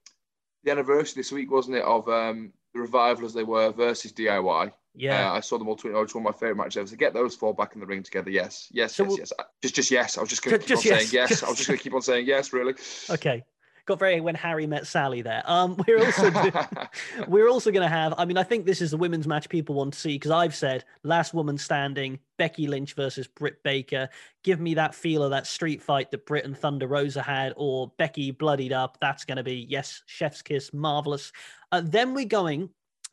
the 0.62 0.70
anniversary 0.70 1.18
this 1.18 1.32
week, 1.32 1.50
wasn't 1.50 1.78
it, 1.78 1.82
of 1.82 2.08
um 2.08 2.52
the 2.72 2.78
revival 2.78 3.24
as 3.24 3.34
they 3.34 3.42
were 3.42 3.72
versus 3.72 4.12
DIY. 4.12 4.70
Yeah, 4.94 5.30
uh, 5.30 5.34
I 5.34 5.40
saw 5.40 5.58
them 5.58 5.68
all 5.68 5.76
tweet. 5.76 5.94
Oh, 5.94 6.02
it's 6.02 6.14
one 6.14 6.26
of 6.26 6.32
my 6.32 6.38
favorite 6.38 6.56
matches 6.56 6.76
ever. 6.78 6.86
So 6.88 6.96
get 6.96 7.14
those 7.14 7.36
four 7.36 7.54
back 7.54 7.74
in 7.74 7.80
the 7.80 7.86
ring 7.86 8.02
together. 8.02 8.30
Yes, 8.30 8.68
yes, 8.72 8.94
so 8.94 9.04
yes, 9.04 9.18
yes. 9.18 9.32
Just, 9.62 9.74
just 9.74 9.90
yes. 9.90 10.18
I 10.18 10.20
was 10.20 10.30
just 10.30 10.42
going 10.42 10.58
to 10.58 10.64
keep 10.64 10.76
on 10.76 10.82
yes, 10.82 10.98
saying 10.98 11.08
yes. 11.12 11.28
Just... 11.28 11.44
I 11.44 11.48
was 11.48 11.58
just 11.58 11.68
going 11.68 11.78
to 11.78 11.82
keep 11.82 11.94
on 11.94 12.02
saying 12.02 12.26
yes. 12.26 12.52
Really. 12.52 12.74
Okay. 13.08 13.44
Got 13.86 13.98
very 13.98 14.20
when 14.20 14.34
Harry 14.34 14.66
met 14.66 14.86
Sally 14.86 15.22
there. 15.22 15.42
Um, 15.46 15.76
we're 15.86 16.04
also 16.04 16.30
we're 17.28 17.48
also 17.48 17.70
going 17.70 17.82
to 17.82 17.88
have. 17.88 18.14
I 18.18 18.24
mean, 18.24 18.36
I 18.36 18.42
think 18.42 18.66
this 18.66 18.80
is 18.80 18.90
the 18.90 18.96
women's 18.96 19.26
match 19.26 19.48
people 19.48 19.74
want 19.74 19.94
to 19.94 19.98
see 19.98 20.16
because 20.16 20.30
I've 20.30 20.54
said 20.54 20.84
last 21.02 21.34
woman 21.34 21.56
standing, 21.56 22.18
Becky 22.36 22.66
Lynch 22.66 22.94
versus 22.94 23.26
Britt 23.26 23.62
Baker. 23.62 24.08
Give 24.44 24.60
me 24.60 24.74
that 24.74 24.94
feel 24.94 25.22
of 25.22 25.30
that 25.30 25.46
street 25.46 25.82
fight 25.82 26.10
that 26.10 26.26
Britt 26.26 26.44
and 26.44 26.56
Thunder 26.56 26.86
Rosa 26.86 27.22
had, 27.22 27.52
or 27.56 27.92
Becky 27.96 28.32
bloodied 28.32 28.72
up. 28.72 28.98
That's 29.00 29.24
going 29.24 29.38
to 29.38 29.44
be 29.44 29.66
yes, 29.68 30.02
chef's 30.06 30.42
kiss, 30.42 30.72
marvelous. 30.72 31.32
Uh, 31.72 31.82
then 31.84 32.14
we're 32.14 32.26
going 32.26 32.70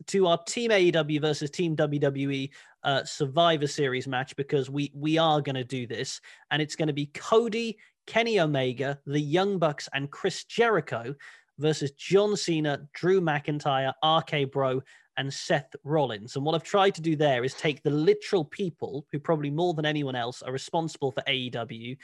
to 0.07 0.27
our 0.27 0.37
Team 0.43 0.71
AEW 0.71 1.21
versus 1.21 1.49
Team 1.49 1.75
WWE 1.75 2.49
uh, 2.83 3.03
Survivor 3.03 3.67
Series 3.67 4.07
match 4.07 4.35
because 4.35 4.69
we 4.69 4.91
we 4.93 5.17
are 5.17 5.41
going 5.41 5.55
to 5.55 5.63
do 5.63 5.87
this, 5.87 6.21
and 6.51 6.61
it's 6.61 6.75
going 6.75 6.87
to 6.87 6.93
be 6.93 7.07
Cody, 7.07 7.77
Kenny 8.05 8.39
Omega, 8.39 8.99
the 9.05 9.19
Young 9.19 9.57
Bucks, 9.59 9.89
and 9.93 10.11
Chris 10.11 10.43
Jericho 10.45 11.15
versus 11.59 11.91
John 11.91 12.35
Cena, 12.37 12.87
Drew 12.93 13.19
McIntyre, 13.19 13.93
RK 14.03 14.51
Bro, 14.51 14.81
and 15.17 15.33
Seth 15.33 15.75
Rollins. 15.83 16.35
And 16.35 16.45
what 16.45 16.55
I've 16.55 16.63
tried 16.63 16.93
to 16.95 17.01
do 17.01 17.15
there 17.15 17.43
is 17.43 17.55
take 17.55 17.81
the 17.81 17.89
literal 17.89 18.45
people 18.45 19.05
who 19.11 19.19
probably 19.19 19.49
more 19.49 19.73
than 19.73 19.85
anyone 19.85 20.15
else 20.15 20.41
are 20.43 20.51
responsible 20.51 21.11
for 21.11 21.23
AEW 21.27 21.97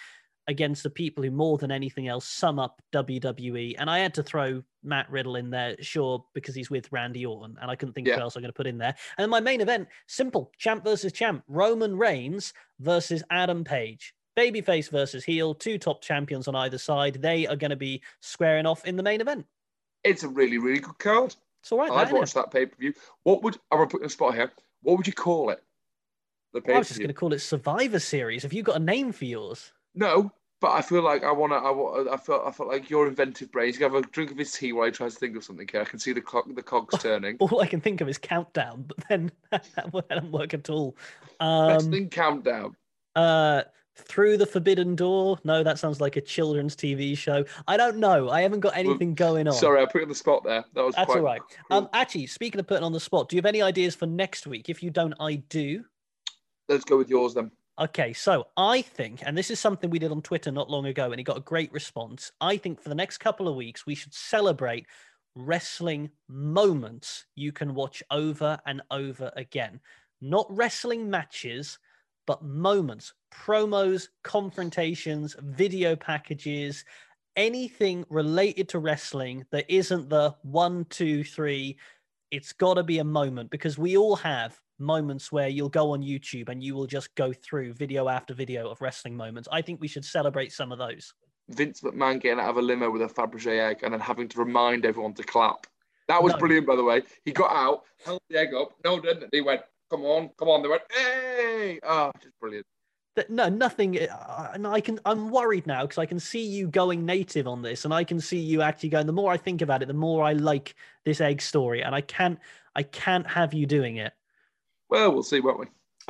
against 0.48 0.84
the 0.84 0.90
people 0.90 1.24
who 1.24 1.32
more 1.32 1.58
than 1.58 1.72
anything 1.72 2.08
else 2.08 2.28
sum 2.28 2.60
up 2.60 2.82
WWE. 2.94 3.76
And 3.78 3.90
I 3.90 4.00
had 4.00 4.14
to 4.16 4.24
throw 4.24 4.64
Matt 4.84 5.10
Riddle 5.10 5.36
in 5.36 5.50
there, 5.50 5.76
sure, 5.82 6.26
because 6.34 6.56
he's 6.56 6.70
with 6.70 6.92
Randy 6.92 7.26
Orton, 7.26 7.58
and 7.62 7.72
I 7.72 7.76
couldn't 7.76 7.94
think 7.94 8.08
yeah. 8.08 8.14
of 8.14 8.18
what 8.18 8.24
else 8.24 8.36
I'm 8.36 8.42
going 8.42 8.52
to 8.52 8.58
put 8.58 8.68
in 8.68 8.78
there. 8.78 8.96
And 9.18 9.32
my 9.32 9.40
main 9.40 9.62
event, 9.62 9.88
simple: 10.08 10.52
champ 10.58 10.84
versus 10.84 11.12
champ, 11.12 11.44
Roman 11.48 11.98
Reigns 11.98 12.54
versus 12.80 13.24
Adam 13.30 13.64
Page. 13.64 14.14
Babyface 14.38 14.90
versus 14.90 15.24
heel, 15.24 15.54
two 15.54 15.78
top 15.78 16.02
champions 16.02 16.48
on 16.48 16.56
either 16.56 16.80
side. 16.80 17.22
They 17.22 17.46
are 17.46 17.56
going 17.56 17.70
to 17.70 17.76
be 17.76 18.02
squaring 18.20 18.66
off 18.66 18.86
in 18.86 18.96
the 18.96 19.04
main 19.04 19.22
event. 19.22 19.46
It's 20.04 20.24
a 20.24 20.28
really, 20.28 20.58
really 20.58 20.80
good 20.80 20.98
card. 20.98 21.36
It's 21.62 21.72
all 21.72 21.78
right. 21.78 21.92
I've 21.92 22.12
watched 22.12 22.34
that 22.34 22.52
pay 22.52 22.66
per 22.66 22.76
view. 22.78 22.94
What 23.24 23.44
would 23.44 23.58
I'm 23.72 23.78
going 23.78 23.90
to 23.90 23.92
put 23.92 24.02
in 24.02 24.08
a 24.08 24.10
spot 24.10 24.36
here? 24.36 24.52
What 24.82 24.98
would 24.98 25.08
you 25.08 25.14
call 25.14 25.50
it? 25.52 25.64
The 26.54 26.62
I 26.74 26.78
was 26.78 26.90
just 26.90 27.00
going 27.00 27.08
to 27.08 27.14
call 27.14 27.34
it 27.34 27.40
Survivor 27.40 28.00
Series. 28.00 28.44
Have 28.44 28.54
you 28.54 28.62
got 28.62 28.76
a 28.76 28.80
name 28.80 29.12
for 29.12 29.26
yours? 29.26 29.72
No, 29.96 30.32
but 30.64 30.72
I 30.72 30.82
feel 30.82 31.02
like 31.02 31.24
I 31.24 31.32
want 31.32 31.52
to. 31.52 31.58
I, 31.58 32.14
I 32.14 32.18
felt. 32.18 32.48
I 32.48 32.52
felt 32.52 32.70
like 32.70 32.90
your 32.90 33.08
inventive 33.08 33.52
brain. 33.52 33.68
He's 33.68 33.78
gonna 33.78 33.94
have 33.94 34.04
a 34.04 34.08
drink 34.08 34.32
of 34.32 34.38
his 34.38 34.52
tea 34.52 34.72
while 34.72 34.86
he 34.86 34.92
tries 34.92 35.14
to 35.14 35.20
think 35.20 35.36
of 35.36 35.44
something. 35.44 35.68
Here, 35.70 35.82
I 35.82 35.86
can 35.86 36.00
see 36.00 36.14
the 36.14 36.22
clock, 36.22 36.46
the 36.48 36.64
cogs 36.64 36.98
turning. 37.02 37.38
All 37.40 37.62
I 37.62 37.68
can 37.68 37.82
think 37.82 38.02
of 38.02 38.08
is 38.08 38.18
countdown, 38.18 38.86
but 38.88 38.98
then 39.10 39.32
that 39.52 39.92
wouldn't 39.92 40.32
work 40.32 40.54
at 40.54 40.70
all. 40.70 40.96
Um, 41.40 41.68
Best 41.68 41.90
thing 41.90 42.10
countdown. 42.10 42.76
Uh, 43.16 43.64
through 43.96 44.38
the 44.38 44.46
forbidden 44.46 44.96
door. 44.96 45.38
No, 45.44 45.64
that 45.64 45.80
sounds 45.80 46.02
like 46.02 46.16
a 46.16 46.22
children's 46.22 46.76
TV 46.76 47.18
show. 47.18 47.46
I 47.68 47.78
don't 47.78 47.98
know. 47.98 48.30
I 48.30 48.42
haven't 48.42 48.62
got 48.62 48.76
anything 48.76 49.10
well, 49.10 49.32
going 49.32 49.48
on. 49.48 49.54
Sorry, 49.54 49.82
I 49.82 49.86
put 49.86 49.96
you 49.96 50.04
on 50.04 50.10
the 50.10 50.16
spot 50.16 50.44
there. 50.44 50.64
That 50.74 50.84
was 50.84 50.96
that's 50.96 51.10
all 51.10 51.22
right. 51.22 51.42
Um, 51.72 51.90
actually, 51.94 52.28
speaking 52.28 52.60
of 52.60 52.68
putting 52.68 52.84
on 52.84 52.94
the 52.94 53.00
spot, 53.00 53.30
do 53.30 53.36
you 53.36 53.40
have 53.40 53.46
any 53.46 53.62
ideas 53.62 53.96
for 53.96 54.06
next 54.06 54.48
week? 54.48 54.70
If 54.70 54.82
you 54.82 54.90
don't, 54.90 55.14
I 55.20 55.36
do. 55.36 55.84
Let's 56.70 56.86
go 56.86 56.98
with 56.98 57.10
yours 57.10 57.34
then. 57.34 57.52
Okay, 57.80 58.14
so 58.14 58.48
I 58.56 58.84
think, 58.84 59.24
and 59.26 59.36
this 59.36 59.50
is 59.50 59.60
something 59.60 59.90
we 59.90 59.98
did 59.98 60.12
on 60.12 60.22
Twitter 60.22 60.52
not 60.52 60.70
long 60.70 60.86
ago, 60.86 61.12
and 61.12 61.20
it 61.20 61.24
got 61.24 61.38
a 61.38 61.42
great 61.42 61.72
response. 61.74 62.32
I 62.40 62.58
think 62.58 62.80
for 62.80 62.90
the 62.90 62.96
next 62.96 63.18
couple 63.18 63.48
of 63.48 63.56
weeks, 63.56 63.86
we 63.86 63.96
should 63.96 64.14
celebrate 64.14 64.86
wrestling 65.36 66.12
moments 66.30 67.26
you 67.36 67.52
can 67.52 67.74
watch 67.74 68.04
over 68.12 68.60
and 68.68 68.84
over 68.92 69.32
again. 69.36 69.80
Not 70.22 70.46
wrestling 70.50 71.10
matches, 71.10 71.80
but 72.28 72.44
moments, 72.44 73.14
promos, 73.34 74.10
confrontations, 74.24 75.36
video 75.42 75.96
packages, 75.96 76.86
anything 77.36 78.06
related 78.10 78.70
to 78.70 78.80
wrestling 78.80 79.46
that 79.52 79.66
isn't 79.68 80.10
the 80.10 80.36
one, 80.44 80.86
two, 80.92 81.24
three. 81.24 81.78
It's 82.30 82.54
got 82.54 82.76
to 82.76 82.84
be 82.84 83.00
a 83.00 83.04
moment 83.04 83.50
because 83.50 83.80
we 83.80 83.98
all 83.98 84.16
have 84.18 84.60
moments 84.84 85.32
where 85.32 85.48
you'll 85.48 85.70
go 85.70 85.92
on 85.92 86.02
YouTube 86.02 86.50
and 86.50 86.64
you 86.64 86.76
will 86.76 86.88
just 86.88 87.14
go 87.16 87.34
through 87.34 87.74
video 87.74 88.10
after 88.10 88.34
video 88.34 88.70
of 88.70 88.82
wrestling 88.82 89.16
moments. 89.16 89.48
I 89.52 89.62
think 89.62 89.82
we 89.82 89.88
should 89.88 90.06
celebrate 90.06 90.52
some 90.52 90.72
of 90.72 90.78
those. 90.78 91.14
Vince 91.50 91.82
McMahon 91.82 92.22
getting 92.22 92.40
out 92.40 92.50
of 92.50 92.58
a 92.58 92.62
limo 92.62 92.90
with 92.90 93.02
a 93.02 93.08
Fabergé 93.08 93.60
egg 93.60 93.80
and 93.84 93.94
then 93.94 94.00
having 94.00 94.28
to 94.30 94.40
remind 94.40 94.86
everyone 94.86 95.14
to 95.16 95.24
clap. 95.24 95.68
That 96.08 96.22
was 96.22 96.34
no. 96.34 96.40
brilliant, 96.40 96.68
by 96.68 96.76
the 96.76 96.84
way. 96.84 97.04
He 97.26 97.32
got 97.32 97.52
out, 97.52 97.84
held 98.06 98.22
the 98.30 98.38
egg 98.38 98.54
up. 98.54 98.74
No, 98.84 99.00
didn't. 99.00 99.30
He 99.32 99.42
went, 99.42 99.62
"Come 99.90 100.04
on, 100.04 100.30
come 100.38 100.50
on." 100.50 100.62
They 100.62 100.68
went, 100.70 100.84
"Hey!" 100.92 101.80
Ah, 101.84 102.12
oh, 102.14 102.20
just 102.22 102.38
brilliant. 102.40 102.66
No, 103.30 103.48
nothing. 103.48 104.00
Uh, 104.00 104.52
and 104.54 104.66
I 104.66 104.82
can. 104.82 105.00
I'm 105.06 105.30
worried 105.30 105.68
now 105.68 105.84
because 105.84 106.00
I 106.00 106.06
can 106.06 106.20
see 106.20 106.44
you 106.44 106.68
going 106.68 107.06
native 107.06 107.48
on 107.48 107.62
this, 107.62 107.86
and 107.86 107.94
I 107.94 108.04
can 108.04 108.20
see 108.20 108.40
you 108.40 108.62
actually 108.62 108.90
going. 108.90 109.06
The 109.06 109.14
more 109.14 109.32
I 109.32 109.38
think 109.38 109.62
about 109.62 109.82
it, 109.82 109.88
the 109.88 109.94
more 109.94 110.24
I 110.26 110.34
like 110.34 110.76
this 111.06 111.22
egg 111.22 111.42
story, 111.42 111.84
and 111.84 111.96
I 111.96 112.02
can't. 112.02 112.40
I 112.76 112.84
can't 112.84 113.28
have 113.28 113.54
you 113.54 113.66
doing 113.66 113.98
it. 113.98 114.14
Well, 114.94 115.12
we'll 115.12 115.24
see, 115.24 115.40
won't 115.40 115.60
we? 115.60 115.66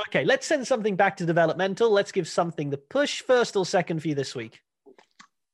Okay, 0.09 0.25
let's 0.25 0.45
send 0.45 0.67
something 0.67 0.97
back 0.97 1.15
to 1.17 1.25
developmental. 1.25 1.89
Let's 1.89 2.11
give 2.11 2.27
something 2.27 2.69
the 2.69 2.77
push 2.77 3.21
first 3.21 3.55
or 3.55 3.65
second 3.65 4.01
for 4.01 4.09
you 4.09 4.15
this 4.15 4.35
week. 4.35 4.59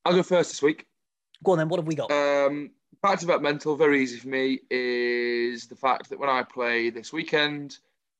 I'll 0.04 0.14
go 0.14 0.24
first 0.24 0.50
this 0.50 0.60
week. 0.60 0.86
Go 1.44 1.52
on 1.52 1.58
then. 1.58 1.68
What 1.68 1.78
have 1.78 1.86
we 1.86 1.94
got? 1.94 2.10
Um, 2.10 2.72
back 3.04 3.20
to 3.20 3.26
developmental, 3.26 3.76
very 3.76 4.02
easy 4.02 4.18
for 4.18 4.26
me, 4.26 4.58
is 4.68 5.68
the 5.68 5.76
fact 5.76 6.10
that 6.10 6.18
when 6.18 6.28
I 6.28 6.42
play 6.42 6.90
this 6.90 7.12
weekend, 7.12 7.78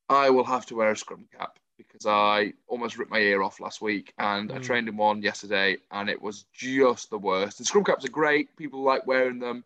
I 0.09 0.31
will 0.31 0.45
have 0.45 0.65
to 0.67 0.77
wear 0.77 0.93
a 0.93 0.97
scrum 0.97 1.27
cap 1.37 1.59
because 1.77 2.07
I 2.07 2.53
almost 2.69 2.97
ripped 2.97 3.11
my 3.11 3.19
ear 3.19 3.43
off 3.43 3.59
last 3.59 3.83
week, 3.83 4.13
and 4.19 4.53
I 4.53 4.59
Mm. 4.59 4.63
trained 4.63 4.89
in 4.89 4.97
one 4.97 5.23
yesterday, 5.23 5.79
and 5.91 6.09
it 6.09 6.23
was 6.23 6.45
just 6.53 7.11
the 7.11 7.19
worst. 7.19 7.59
And 7.59 7.67
scrum 7.67 7.83
caps 7.83 8.05
are 8.05 8.11
great; 8.11 8.55
people 8.55 8.85
like 8.85 9.09
wearing 9.09 9.41
them. 9.41 9.65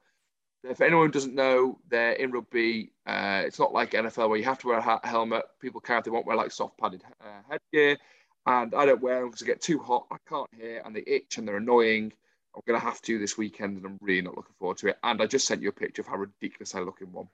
If 0.64 0.80
anyone 0.80 1.10
doesn't 1.10 1.34
know, 1.34 1.78
they're 1.88 2.12
in 2.12 2.30
rugby. 2.30 2.92
Uh, 3.06 3.42
it's 3.44 3.58
not 3.58 3.72
like 3.72 3.90
NFL 3.90 4.30
where 4.30 4.38
you 4.38 4.44
have 4.44 4.58
to 4.60 4.68
wear 4.68 4.78
a 4.78 4.82
ha- 4.82 5.00
helmet. 5.04 5.44
People 5.60 5.80
can't; 5.80 6.04
they 6.04 6.10
won't 6.10 6.26
wear 6.26 6.36
like 6.36 6.52
soft 6.52 6.78
padded 6.78 7.02
uh, 7.20 7.42
headgear. 7.48 7.98
And 8.46 8.74
I 8.74 8.86
don't 8.86 9.00
wear 9.02 9.20
them 9.20 9.30
because 9.30 9.42
I 9.42 9.46
get 9.46 9.60
too 9.60 9.78
hot. 9.78 10.06
I 10.10 10.16
can't 10.28 10.48
hear, 10.56 10.82
and 10.84 10.96
they 10.96 11.04
itch, 11.06 11.38
and 11.38 11.46
they're 11.46 11.58
annoying. 11.58 12.12
I'm 12.54 12.62
gonna 12.66 12.78
have 12.78 13.02
to 13.02 13.18
this 13.18 13.36
weekend, 13.36 13.76
and 13.76 13.86
I'm 13.86 13.98
really 14.00 14.22
not 14.22 14.36
looking 14.36 14.54
forward 14.58 14.78
to 14.78 14.88
it. 14.88 14.98
And 15.02 15.20
I 15.20 15.26
just 15.26 15.46
sent 15.46 15.62
you 15.62 15.68
a 15.68 15.72
picture 15.72 16.02
of 16.02 16.08
how 16.08 16.16
ridiculous 16.16 16.74
I 16.74 16.80
look 16.80 17.00
in 17.00 17.12
one. 17.12 17.28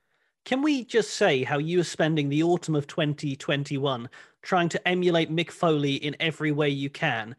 Can 0.45 0.63
we 0.63 0.85
just 0.85 1.15
say 1.15 1.45
how 1.45 1.59
you 1.59 1.81
are 1.81 1.85
spending 1.85 2.29
the 2.29 2.43
autumn 2.43 2.75
of 2.75 2.87
2021 2.87 4.09
trying 4.43 4.69
to 4.71 4.89
emulate 4.89 5.31
Mick 5.31 5.51
Foley 5.51 5.95
in 5.95 6.17
every 6.19 6.51
way 6.51 6.71
you 6.71 6.89
can? 6.89 7.37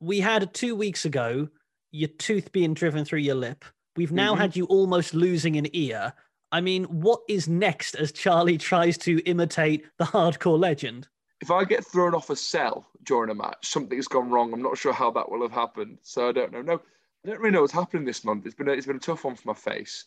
We 0.00 0.20
had 0.20 0.54
two 0.54 0.76
weeks 0.76 1.04
ago 1.04 1.48
your 1.90 2.08
tooth 2.08 2.52
being 2.52 2.74
driven 2.74 3.04
through 3.04 3.20
your 3.20 3.34
lip. 3.34 3.64
We've 3.96 4.12
now 4.12 4.34
Mhm. 4.34 4.38
had 4.38 4.56
you 4.56 4.66
almost 4.66 5.14
losing 5.14 5.56
an 5.56 5.66
ear. 5.74 6.12
I 6.52 6.60
mean, 6.60 6.84
what 6.84 7.22
is 7.28 7.48
next 7.48 7.94
as 7.96 8.12
Charlie 8.12 8.58
tries 8.58 8.96
to 8.98 9.18
imitate 9.24 9.86
the 9.98 10.04
hardcore 10.04 10.58
legend? 10.58 11.08
if 11.42 11.50
I 11.50 11.64
get 11.64 11.84
thrown 11.84 12.14
off 12.14 12.30
a 12.30 12.34
cell 12.36 12.86
during 13.02 13.28
a 13.28 13.34
match, 13.34 13.66
something's 13.68 14.08
gone 14.08 14.30
wrong. 14.30 14.54
I'm 14.54 14.62
not 14.62 14.78
sure 14.78 14.94
how 14.94 15.10
that 15.10 15.30
will 15.30 15.42
have 15.42 15.52
happened, 15.52 15.98
so 16.00 16.30
I 16.30 16.32
don't 16.32 16.50
know. 16.50 16.62
No, 16.62 16.74
I 16.76 17.28
don't 17.28 17.38
really 17.40 17.50
know 17.50 17.60
what's 17.60 17.74
happening 17.74 18.06
this 18.06 18.24
month. 18.24 18.46
It's 18.46 18.54
been 18.54 18.70
a, 18.70 18.72
it's 18.72 18.86
been 18.86 18.96
a 18.96 19.00
tough 19.00 19.22
one 19.22 19.36
for 19.36 19.48
my 19.48 19.52
face. 19.52 20.06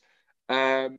Um, 0.49 0.97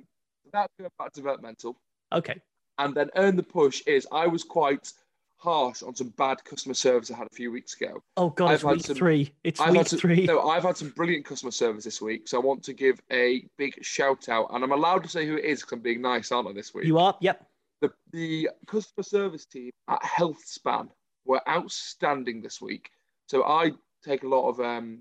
that's 0.52 0.72
to 0.78 0.88
developmental, 1.12 1.80
Okay. 2.12 2.40
and 2.78 2.94
then 2.94 3.10
earn 3.16 3.34
the 3.34 3.42
push 3.42 3.82
is 3.88 4.06
I 4.12 4.28
was 4.28 4.44
quite 4.44 4.92
harsh 5.40 5.82
on 5.82 5.94
some 5.94 6.08
bad 6.18 6.44
customer 6.44 6.74
service 6.74 7.10
I 7.10 7.16
had 7.16 7.26
a 7.26 7.34
few 7.34 7.50
weeks 7.50 7.74
ago. 7.80 8.02
Oh 8.16 8.30
God, 8.30 8.48
I've 8.50 8.54
it's 8.56 8.64
week 8.64 8.86
some- 8.86 8.96
three. 8.96 9.34
It's 9.42 9.58
I've 9.60 9.72
week 9.72 9.86
some, 9.88 9.98
three. 9.98 10.26
no, 10.26 10.48
I've 10.48 10.62
had 10.62 10.76
some 10.76 10.90
brilliant 10.90 11.24
customer 11.24 11.50
service 11.50 11.84
this 11.84 12.00
week, 12.02 12.28
so 12.28 12.40
I 12.40 12.44
want 12.44 12.62
to 12.64 12.72
give 12.74 13.00
a 13.10 13.44
big 13.56 13.82
shout 13.84 14.28
out, 14.28 14.48
and 14.52 14.62
I'm 14.62 14.72
allowed 14.72 15.02
to 15.04 15.08
say 15.08 15.26
who 15.26 15.36
it 15.36 15.44
is 15.44 15.60
because 15.60 15.72
I'm 15.72 15.80
being 15.80 16.02
nice, 16.02 16.30
aren't 16.30 16.48
I? 16.48 16.52
This 16.52 16.74
week, 16.74 16.84
You 16.84 16.98
are? 16.98 17.16
Yep. 17.20 17.46
the, 17.80 17.90
the 18.12 18.50
customer 18.66 19.02
service 19.02 19.46
team 19.46 19.70
at 19.88 20.02
HealthSpan 20.02 20.88
were 21.24 21.40
outstanding 21.48 22.42
this 22.42 22.60
week. 22.60 22.90
So 23.26 23.44
I 23.44 23.72
take 24.04 24.24
a 24.24 24.28
lot 24.28 24.48
of 24.48 24.60
um, 24.60 25.00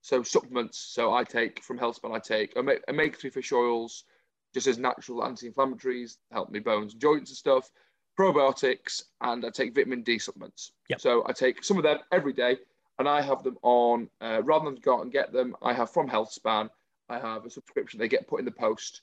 so 0.00 0.22
supplements. 0.24 0.78
So 0.78 1.12
I 1.14 1.22
take 1.22 1.62
from 1.62 1.78
HealthSpan, 1.78 2.14
I 2.14 2.18
take 2.18 2.56
ome- 2.56 2.70
omega-3 2.88 3.32
fish 3.32 3.52
oils, 3.52 4.04
just 4.54 4.66
as 4.66 4.78
natural 4.78 5.24
anti-inflammatories, 5.24 6.16
help 6.32 6.50
me 6.50 6.58
bones 6.58 6.92
and 6.92 7.00
joints 7.00 7.30
and 7.30 7.36
stuff, 7.36 7.70
probiotics, 8.18 9.02
and 9.20 9.44
I 9.44 9.50
take 9.50 9.74
vitamin 9.74 10.02
D 10.02 10.18
supplements. 10.18 10.72
Yep. 10.88 11.00
So 11.00 11.24
I 11.26 11.32
take 11.32 11.64
some 11.64 11.76
of 11.76 11.82
them 11.82 11.98
every 12.10 12.32
day, 12.32 12.58
and 12.98 13.08
I 13.08 13.22
have 13.22 13.42
them 13.42 13.58
on 13.62 14.08
uh, 14.20 14.42
rather 14.44 14.66
than 14.66 14.76
go 14.76 14.98
out 14.98 15.02
and 15.02 15.12
get 15.12 15.32
them. 15.32 15.56
I 15.62 15.72
have 15.72 15.90
from 15.90 16.08
HealthSpan. 16.08 16.68
I 17.08 17.18
have 17.18 17.44
a 17.44 17.50
subscription. 17.50 17.98
They 17.98 18.08
get 18.08 18.26
put 18.26 18.38
in 18.40 18.44
the 18.44 18.50
post 18.50 19.02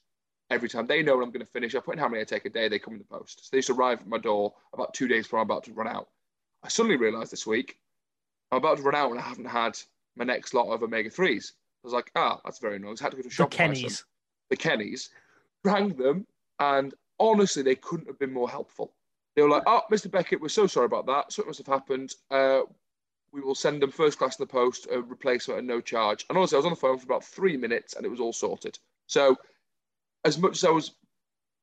every 0.50 0.70
time. 0.70 0.88
They 0.88 1.04
know 1.04 1.16
when 1.16 1.24
I'm 1.24 1.32
going 1.32 1.46
to 1.46 1.52
finish. 1.52 1.76
I 1.76 1.80
put 1.80 1.96
in 1.96 2.00
how 2.00 2.08
many 2.08 2.22
I 2.22 2.26
take 2.26 2.46
a 2.46 2.50
day. 2.50 2.68
They 2.68 2.80
come 2.80 2.94
in 2.94 3.00
the 3.00 3.06
post. 3.06 3.46
So 3.46 3.56
they 3.56 3.62
to 3.62 3.74
arrive 3.74 4.02
at 4.02 4.08
my 4.08 4.18
door 4.18 4.54
about 4.74 4.94
two 4.94 5.08
days 5.08 5.26
before 5.26 5.40
I'm 5.40 5.46
about 5.46 5.64
to 5.66 5.74
run 5.74 5.88
out. 5.88 6.08
I 6.64 6.70
suddenly 6.70 6.98
realised 6.98 7.32
this 7.32 7.48
week 7.48 7.80
I'm 8.52 8.58
about 8.58 8.78
to 8.78 8.84
run 8.84 8.96
out 8.96 9.12
and 9.12 9.20
I 9.20 9.24
haven't 9.24 9.46
had 9.46 9.78
my 10.16 10.26
next 10.26 10.54
lot 10.54 10.72
of 10.72 10.84
omega 10.84 11.10
threes. 11.10 11.54
I 11.84 11.88
was 11.88 11.94
like, 11.94 12.12
ah, 12.16 12.40
that's 12.44 12.60
very 12.60 12.80
nice. 12.80 13.02
I 13.02 13.06
had 13.06 13.12
to 13.12 13.18
go 13.18 13.24
to 13.24 13.30
The 13.30 13.34
shop. 13.34 13.54
some. 13.54 13.74
Kennys. 13.74 14.04
The 14.50 14.58
Kennys, 14.58 15.10
rang 15.64 15.90
them, 15.90 16.26
and 16.60 16.94
honestly, 17.20 17.62
they 17.62 17.76
couldn't 17.76 18.08
have 18.08 18.18
been 18.18 18.34
more 18.34 18.50
helpful. 18.50 18.94
They 19.40 19.44
were 19.44 19.50
like, 19.50 19.64
oh, 19.68 19.84
Mr. 19.90 20.12
Beckett, 20.12 20.42
we're 20.42 20.50
so 20.50 20.68
sorry 20.68 20.86
about 20.86 21.06
that. 21.06 21.32
Something 21.32 21.48
must 21.48 21.60
have 21.60 21.68
happened. 21.68 22.14
Uh, 22.30 22.64
we 23.32 23.40
will 23.40 23.56
send 23.56 23.82
them 23.82 23.90
first 23.90 24.18
class 24.18 24.38
in 24.38 24.44
the 24.44 24.52
post, 24.52 24.86
a 24.92 25.02
replacement 25.02 25.60
at 25.60 25.64
no 25.64 25.80
charge. 25.80 26.26
And 26.28 26.38
honestly, 26.38 26.58
I 26.58 26.60
was 26.60 26.66
on 26.66 26.74
the 26.74 26.76
phone 26.76 26.98
for 26.98 27.06
about 27.06 27.24
three 27.24 27.56
minutes 27.56 27.94
and 27.94 28.06
it 28.06 28.10
was 28.10 28.20
all 28.20 28.34
sorted. 28.34 28.78
So, 29.08 29.38
as 30.26 30.38
much 30.38 30.58
as 30.58 30.66
I 30.66 30.72
was 30.72 30.92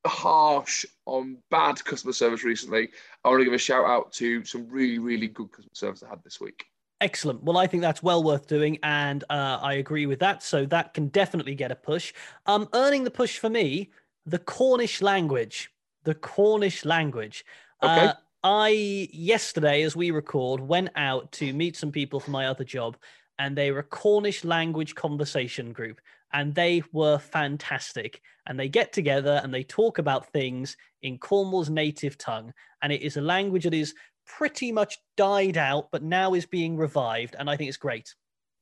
harsh 0.06 0.86
on 1.04 1.36
bad 1.50 1.84
customer 1.84 2.14
service 2.14 2.44
recently, 2.44 2.88
I 3.22 3.28
want 3.28 3.40
to 3.40 3.44
give 3.44 3.52
a 3.52 3.58
shout 3.58 3.84
out 3.84 4.10
to 4.14 4.42
some 4.46 4.66
really, 4.70 4.98
really 4.98 5.28
good 5.28 5.52
customer 5.52 5.74
service 5.74 6.02
I 6.02 6.08
had 6.08 6.24
this 6.24 6.40
week. 6.40 6.64
Excellent. 7.02 7.42
Well, 7.42 7.58
I 7.58 7.66
think 7.66 7.82
that's 7.82 8.02
well 8.02 8.24
worth 8.24 8.46
doing, 8.46 8.78
and 8.84 9.22
uh, 9.28 9.58
I 9.60 9.74
agree 9.74 10.06
with 10.06 10.20
that. 10.20 10.42
So 10.42 10.64
that 10.64 10.94
can 10.94 11.08
definitely 11.08 11.54
get 11.54 11.70
a 11.70 11.76
push. 11.76 12.14
Um, 12.46 12.70
earning 12.72 13.04
the 13.04 13.10
push 13.10 13.38
for 13.38 13.50
me, 13.50 13.90
the 14.24 14.38
Cornish 14.38 15.02
language. 15.02 15.70
The 16.04 16.14
Cornish 16.14 16.84
language. 16.84 17.44
Okay. 17.90 18.06
Uh, 18.06 18.14
I 18.44 19.08
yesterday, 19.12 19.82
as 19.82 19.96
we 19.96 20.10
record, 20.10 20.60
went 20.60 20.90
out 20.94 21.32
to 21.32 21.52
meet 21.52 21.76
some 21.76 21.90
people 21.90 22.20
for 22.20 22.30
my 22.30 22.46
other 22.46 22.64
job, 22.64 22.96
and 23.38 23.56
they 23.56 23.70
were 23.70 23.80
a 23.80 23.84
Cornish 23.84 24.44
language 24.44 24.94
conversation 24.94 25.72
group, 25.72 26.00
and 26.32 26.54
they 26.54 26.82
were 26.92 27.18
fantastic. 27.18 28.22
And 28.46 28.58
they 28.60 28.68
get 28.68 28.92
together 28.92 29.40
and 29.42 29.52
they 29.52 29.64
talk 29.64 29.98
about 29.98 30.32
things 30.32 30.76
in 31.02 31.18
Cornwall's 31.18 31.70
native 31.70 32.16
tongue, 32.18 32.52
and 32.82 32.92
it 32.92 33.02
is 33.02 33.16
a 33.16 33.20
language 33.20 33.64
that 33.64 33.74
is 33.74 33.94
pretty 34.26 34.70
much 34.70 34.98
died 35.16 35.56
out, 35.56 35.90
but 35.90 36.02
now 36.02 36.34
is 36.34 36.46
being 36.46 36.76
revived, 36.76 37.34
and 37.38 37.48
I 37.48 37.56
think 37.56 37.68
it's 37.68 37.76
great. 37.76 38.14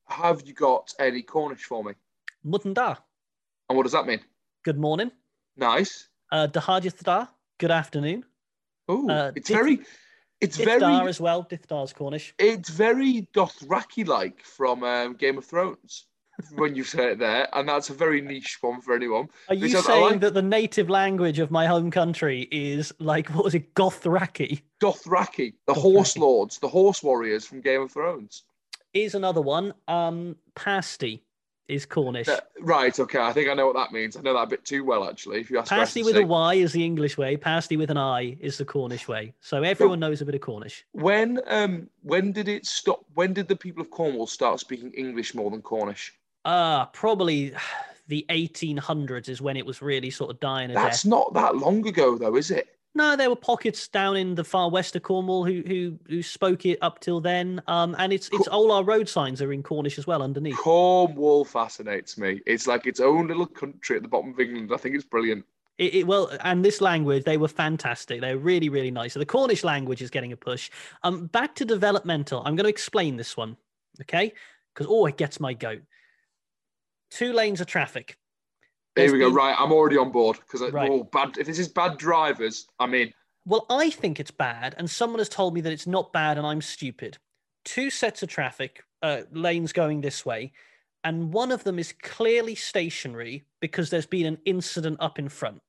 Have 0.09 0.43
you 0.47 0.55
got 0.55 0.93
any 0.99 1.23
Cornish 1.23 1.65
for 1.65 1.83
me? 1.83 1.93
Myttin 2.45 2.75
da. 2.75 2.97
And 3.69 3.77
what 3.77 3.85
does 3.85 3.93
that 3.93 4.07
mean? 4.07 4.21
Good 4.65 4.79
morning. 4.79 5.11
Nice. 5.57 6.09
Uh, 6.31 6.47
da. 6.47 7.27
Good 7.59 7.71
afternoon. 7.71 8.25
Oh, 8.89 9.09
Uh, 9.09 9.33
it's 9.35 9.51
Dith- 9.51 9.55
very, 9.55 9.81
it's 10.41 10.59
Dithdar 10.59 10.81
very, 10.81 11.09
as 11.09 11.21
well. 11.21 11.45
Dithdar's 11.45 11.93
Cornish. 11.93 12.35
it's 12.39 12.69
very 12.69 13.29
Dothraki 13.35 14.07
like 14.07 14.43
from 14.43 14.85
um, 14.85 15.15
Game 15.15 15.39
of 15.39 15.45
Thrones 15.45 16.07
when 16.57 16.75
you 16.75 16.83
say 16.85 17.13
it 17.13 17.19
there, 17.19 17.49
and 17.57 17.69
that's 17.69 17.91
a 17.91 17.95
very 17.95 18.21
niche 18.21 18.59
one 18.61 18.81
for 18.81 18.95
anyone. 18.95 19.29
Are 19.49 19.55
you 19.55 19.69
saying 19.69 20.03
like- 20.03 20.21
that 20.21 20.35
the 20.35 20.43
native 20.43 20.91
language 20.91 21.39
of 21.39 21.51
my 21.51 21.67
home 21.67 21.91
country 21.91 22.49
is 22.51 22.93
like 22.99 23.29
what 23.31 23.45
was 23.45 23.55
it, 23.55 23.73
Gothraki? 23.75 24.63
Dothraki, 24.83 25.55
the 25.67 25.73
Dothraki. 25.75 25.81
horse 25.81 26.17
lords, 26.19 26.59
the 26.59 26.69
horse 26.69 27.03
warriors 27.03 27.47
from 27.47 27.61
Game 27.61 27.81
of 27.83 27.93
Thrones. 27.93 28.43
Is 28.93 29.15
another 29.17 29.41
one. 29.41 29.75
Um, 29.89 30.37
pasty 30.55 31.24
is 31.69 31.87
Cornish. 31.87 32.29
Uh, 32.29 32.41
right, 32.61 32.99
okay, 32.99 33.19
I 33.19 33.33
think 33.33 33.49
I 33.49 33.55
know 33.55 33.67
what 33.67 33.77
that 33.77 33.93
means. 33.93 34.17
I 34.17 34.21
know 34.21 34.35
that 34.35 34.43
a 34.43 34.47
bit 34.47 34.65
too 34.65 34.85
well, 34.85 35.09
actually. 35.09 35.41
If 35.41 35.51
you 35.51 35.59
ask 35.59 35.71
Pasty 35.71 36.03
with 36.03 36.17
a 36.17 36.25
Y 36.25 36.55
is 36.55 36.73
the 36.73 36.85
English 36.85 37.17
way. 37.17 37.37
Pasty 37.37 37.77
with 37.77 37.91
an 37.91 37.97
I 37.97 38.37
is 38.41 38.59
the 38.59 38.65
Cornish 38.65 39.09
way. 39.09 39.35
So 39.41 39.63
everyone 39.63 40.01
knows 40.01 40.21
a 40.21 40.25
bit 40.25 40.35
of 40.35 40.41
Cornish. 40.41 40.85
When 40.93 41.41
um 41.47 41.89
when 42.03 42.33
did 42.33 42.49
it 42.49 42.67
stop? 42.67 43.05
When 43.15 43.33
did 43.33 43.49
the 43.49 43.57
people 43.57 43.83
of 43.83 43.91
Cornwall 43.91 44.27
start 44.27 44.61
speaking 44.61 44.93
English 44.93 45.35
more 45.35 45.51
than 45.51 45.63
Cornish? 45.63 46.13
Uh, 46.45 46.87
probably 46.87 47.55
the 48.09 48.27
1800s 48.29 49.29
is 49.29 49.41
when 49.41 49.57
it 49.57 49.65
was 49.65 49.81
really 49.81 50.11
sort 50.11 50.31
of 50.31 50.41
dying 50.41 50.73
That's 50.73 51.03
death. 51.03 51.11
not 51.11 51.33
that 51.35 51.57
long 51.57 51.87
ago, 51.87 52.19
though, 52.19 52.37
is 52.37 52.51
it? 52.51 52.74
No, 52.97 53.17
there 53.17 53.29
were 53.29 53.37
pockets 53.37 53.89
down 53.89 54.17
in 54.17 54.37
the 54.37 54.45
far 54.45 54.71
west 54.71 54.95
of 54.95 55.03
Cornwall 55.03 55.45
who 55.45 55.63
who 55.67 55.99
who 56.09 56.23
spoke 56.23 56.65
it 56.65 56.79
up 56.81 57.01
till 57.01 57.21
then. 57.21 57.61
Um, 57.67 57.97
and 57.99 58.13
it's 58.13 58.29
it's 58.33 58.47
all 58.47 58.71
our 58.71 58.85
road 58.85 59.09
signs 59.09 59.43
are 59.43 59.53
in 59.53 59.65
Cornish 59.65 59.99
as 59.99 60.07
well 60.07 60.23
underneath. 60.23 60.57
Cornwall 60.57 61.45
fascinates 61.45 62.17
me. 62.17 62.41
It's 62.47 62.69
like 62.69 62.87
its 62.87 63.01
own 63.01 63.27
little 63.27 63.47
country 63.47 63.97
at 63.97 64.03
the 64.03 64.09
bottom 64.09 64.31
of 64.31 64.39
England. 64.39 64.71
I 64.73 64.77
think 64.77 64.95
it's 64.95 65.05
brilliant. 65.05 65.45
It, 65.77 65.95
it, 65.95 66.07
well, 66.07 66.31
and 66.45 66.65
this 66.65 66.81
language, 66.81 67.25
they 67.25 67.37
were 67.37 67.49
fantastic. 67.49 68.21
They 68.21 68.33
were 68.35 68.41
really, 68.41 68.69
really 68.69 68.93
nice. 68.93 69.15
So 69.15 69.19
the 69.19 69.27
Cornish 69.27 69.65
language 69.65 70.03
is 70.03 70.11
getting 70.11 70.31
a 70.31 70.37
push. 70.37 70.71
Um, 71.03 71.27
back 71.27 71.57
to 71.57 71.65
developmental. 71.65 72.43
I'm 72.47 72.55
going 72.55 72.65
to 72.65 72.71
explain 72.71 73.17
this 73.17 73.37
one, 73.37 73.57
okay? 74.03 74.33
Because 74.73 74.87
oh, 74.89 75.07
it 75.07 75.17
gets 75.17 75.41
my 75.41 75.53
goat. 75.53 75.83
Two 77.11 77.33
lanes 77.33 77.61
of 77.61 77.67
traffic. 77.67 78.17
Here 78.97 79.13
we 79.13 79.19
go. 79.19 79.27
been- 79.29 79.35
Right, 79.35 79.57
I'm 79.59 79.73
already 79.73 79.97
on 79.97 80.11
board 80.11 80.39
because 80.41 80.63
Right. 80.73 80.91
oh, 80.91 81.05
bad. 81.05 81.37
If 81.39 81.47
this 81.47 81.59
is 81.59 81.69
bad 81.69 81.99
drivers, 81.99 82.67
I'm 82.79 82.95
in. 82.95 83.13
Well, 83.47 83.67
I 83.69 83.91
think 83.91 84.21
it's 84.21 84.31
bad, 84.31 84.75
and 84.79 84.89
someone 84.91 85.19
has 85.19 85.29
told 85.29 85.55
me 85.55 85.61
that 85.63 85.73
it's 85.73 85.87
not 85.87 86.13
bad, 86.13 86.39
and 86.39 86.47
I'm 86.47 86.63
stupid. 86.63 87.19
Two 87.65 87.91
sets 87.91 88.23
of 88.23 88.29
traffic 88.29 88.85
uh, 89.03 89.23
lanes 89.33 89.73
going 89.73 90.01
this 90.01 90.25
way, 90.25 90.53
and 91.03 91.33
one 91.33 91.53
of 91.53 91.65
them 91.65 91.79
is 91.79 91.93
clearly 91.93 92.55
stationary 92.55 93.45
because 93.61 93.91
there's 93.91 94.07
been 94.07 94.27
an 94.27 94.39
incident 94.47 94.97
up 95.01 95.19
in 95.19 95.29
front. 95.29 95.61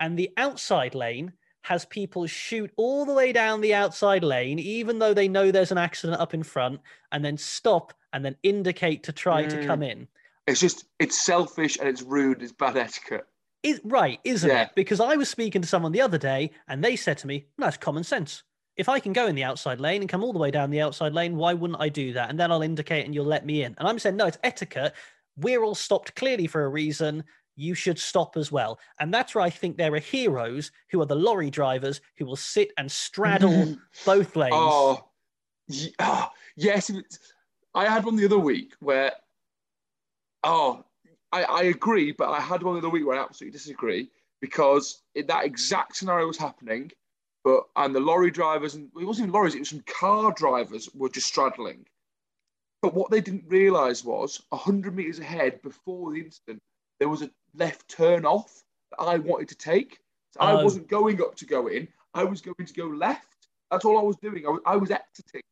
And 0.00 0.18
the 0.18 0.30
outside 0.36 0.94
lane 0.94 1.32
has 1.62 1.84
people 1.86 2.26
shoot 2.26 2.70
all 2.76 3.04
the 3.06 3.14
way 3.14 3.32
down 3.32 3.60
the 3.60 3.72
outside 3.72 4.24
lane, 4.24 4.58
even 4.58 4.98
though 4.98 5.14
they 5.14 5.28
know 5.28 5.50
there's 5.50 5.70
an 5.72 5.78
accident 5.78 6.20
up 6.20 6.34
in 6.34 6.42
front, 6.42 6.80
and 7.12 7.24
then 7.24 7.38
stop 7.38 7.94
and 8.12 8.24
then 8.24 8.36
indicate 8.42 9.04
to 9.04 9.12
try 9.12 9.46
to 9.46 9.56
Mm. 9.58 9.66
come 9.66 9.82
in. 9.82 10.08
It's 10.46 10.60
just 10.60 10.84
it's 10.98 11.20
selfish 11.24 11.76
and 11.78 11.88
it's 11.88 12.02
rude. 12.02 12.42
It's 12.42 12.52
bad 12.52 12.76
etiquette. 12.76 13.26
Is 13.62 13.80
right, 13.84 14.18
isn't 14.24 14.48
Yeah. 14.50 14.62
it? 14.62 14.70
Because 14.74 14.98
I 15.00 15.14
was 15.16 15.28
speaking 15.28 15.62
to 15.62 15.68
someone 15.68 15.92
the 15.92 16.00
other 16.00 16.18
day 16.18 16.50
and 16.66 16.82
they 16.82 16.96
said 16.96 17.18
to 17.18 17.26
me, 17.28 17.46
that's 17.58 17.76
common 17.76 18.02
sense. 18.02 18.42
If 18.76 18.88
I 18.88 18.98
can 18.98 19.12
go 19.12 19.26
in 19.26 19.34
the 19.36 19.44
outside 19.44 19.78
lane 19.80 20.00
and 20.00 20.08
come 20.10 20.24
all 20.24 20.32
the 20.32 20.38
way 20.40 20.50
down 20.50 20.70
the 20.70 20.80
outside 20.80 21.12
lane, 21.12 21.36
why 21.36 21.54
wouldn't 21.54 21.80
I 21.80 21.88
do 21.88 22.12
that? 22.14 22.30
And 22.30 22.40
then 22.40 22.50
I'll 22.50 22.62
indicate 22.62 23.04
and 23.04 23.14
you'll 23.14 23.26
let 23.26 23.46
me 23.46 23.62
in. 23.62 23.74
And 23.78 23.86
I'm 23.86 23.98
saying, 23.98 24.16
no, 24.16 24.26
it's 24.26 24.38
etiquette. 24.42 24.94
We're 25.36 25.62
all 25.62 25.74
stopped 25.76 26.14
clearly 26.16 26.46
for 26.46 26.64
a 26.64 26.68
reason. 26.68 27.22
you 27.54 27.74
should 27.74 27.98
stop 27.98 28.36
as 28.38 28.50
well. 28.50 28.80
And 28.98 29.12
that's 29.12 29.34
where 29.34 29.44
I 29.44 29.50
think 29.50 29.76
there 29.76 29.92
are 29.94 29.98
heroes 29.98 30.72
who 30.90 31.02
are 31.02 31.06
the 31.06 31.14
lorry 31.14 31.50
drivers 31.50 32.00
who 32.16 32.24
will 32.24 32.34
sit 32.34 32.72
and 32.78 32.90
straddle 32.90 33.76
both 34.06 34.34
lanes. 34.36 34.54
Oh, 34.56 35.04
ah, 35.98 36.32
yes. 36.56 36.90
I 37.74 37.84
had 37.84 38.06
one 38.06 38.16
the 38.16 38.24
other 38.24 38.38
week 38.38 38.72
where, 38.80 39.12
oh, 40.44 40.84
I, 41.32 41.44
I 41.44 41.62
agree, 41.64 42.12
but 42.12 42.30
I 42.30 42.40
had 42.40 42.62
one 42.62 42.74
the 42.74 42.80
other 42.80 42.90
week 42.90 43.06
where 43.06 43.18
I 43.18 43.22
absolutely 43.22 43.56
disagree 43.58 44.10
because 44.40 45.02
it, 45.14 45.28
that 45.28 45.44
exact 45.44 45.96
scenario 45.96 46.26
was 46.26 46.36
happening, 46.36 46.90
but 47.44 47.64
and 47.76 47.94
the 47.94 48.00
lorry 48.00 48.30
drivers 48.30 48.74
and 48.74 48.90
it 49.00 49.04
wasn't 49.04 49.28
even 49.28 49.32
lorries, 49.32 49.54
it 49.54 49.60
was 49.60 49.70
some 49.70 49.84
car 49.86 50.32
drivers 50.32 50.88
were 50.94 51.08
just 51.08 51.28
straddling. 51.28 51.86
But 52.82 52.94
what 52.94 53.10
they 53.10 53.20
didn't 53.20 53.44
realise 53.46 54.04
was 54.04 54.42
hundred 54.52 54.96
meters 54.96 55.20
ahead 55.20 55.62
before 55.62 56.12
the 56.12 56.20
incident, 56.20 56.60
there 56.98 57.08
was 57.08 57.22
a 57.22 57.30
left 57.54 57.88
turn 57.88 58.26
off 58.26 58.62
that 58.90 59.04
I 59.04 59.18
wanted 59.18 59.48
to 59.50 59.54
take. 59.54 60.00
So 60.32 60.40
I 60.40 60.52
Oh. 60.52 60.64
wasn't 60.64 60.88
going 60.88 61.20
up 61.22 61.36
to 61.36 61.46
go 61.46 61.68
in. 61.68 61.88
I 62.14 62.24
was 62.24 62.40
going 62.40 62.66
to 62.66 62.74
go 62.74 62.86
left. 62.86 63.48
That's 63.70 63.84
all 63.84 63.98
I 63.98 64.02
was 64.02 64.16
doing. 64.16 64.46
I 64.46 64.50
was, 64.50 64.60
I 64.66 64.76
was 64.76 64.90
exiting, 64.90 65.42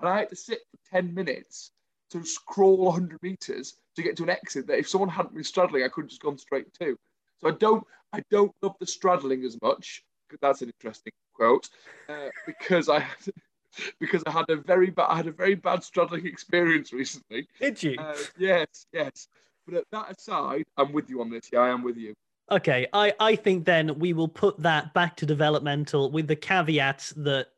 and 0.00 0.08
I 0.08 0.18
had 0.20 0.30
to 0.30 0.36
sit 0.36 0.60
for 0.70 0.78
ten 0.90 1.12
minutes 1.12 1.72
to 2.10 2.20
s- 2.20 2.38
crawl 2.38 2.78
100 2.86 3.22
meters 3.22 3.74
to 3.96 4.02
get 4.02 4.16
to 4.16 4.22
an 4.22 4.30
exit 4.30 4.66
that 4.66 4.78
if 4.78 4.88
someone 4.88 5.08
hadn't 5.08 5.34
been 5.34 5.44
straddling, 5.44 5.84
I 5.84 5.88
could 5.88 6.04
have 6.04 6.10
just 6.10 6.22
gone 6.22 6.38
straight 6.38 6.72
to. 6.80 6.96
So 7.40 7.48
I 7.48 7.52
don't, 7.52 7.84
I 8.12 8.22
don't 8.30 8.54
love 8.62 8.76
the 8.80 8.86
straddling 8.86 9.44
as 9.44 9.60
much. 9.62 10.04
That's 10.40 10.62
an 10.62 10.68
interesting 10.68 11.12
quote 11.34 11.68
uh, 12.08 12.28
because 12.46 12.88
I 12.88 13.00
had, 13.00 13.16
because 14.00 14.22
I 14.26 14.30
had 14.30 14.46
a 14.48 14.56
very 14.56 14.90
bad, 14.90 15.06
I 15.08 15.16
had 15.16 15.26
a 15.26 15.32
very 15.32 15.54
bad 15.54 15.84
straddling 15.84 16.26
experience 16.26 16.92
recently. 16.92 17.48
Did 17.60 17.82
you? 17.82 17.96
Uh, 17.98 18.14
yes, 18.38 18.86
yes. 18.92 19.28
But 19.66 19.76
at 19.76 19.84
that 19.92 20.16
aside, 20.16 20.64
I'm 20.76 20.92
with 20.92 21.10
you 21.10 21.20
on 21.20 21.30
this. 21.30 21.50
Yeah, 21.52 21.60
I 21.60 21.68
am 21.70 21.82
with 21.82 21.96
you. 21.96 22.14
Okay, 22.50 22.86
I, 22.92 23.12
I 23.18 23.34
think 23.34 23.64
then 23.64 23.98
we 23.98 24.12
will 24.12 24.28
put 24.28 24.58
that 24.60 24.94
back 24.94 25.16
to 25.16 25.26
developmental 25.26 26.12
with 26.12 26.28
the 26.28 26.36
caveats 26.36 27.10
that 27.16 27.48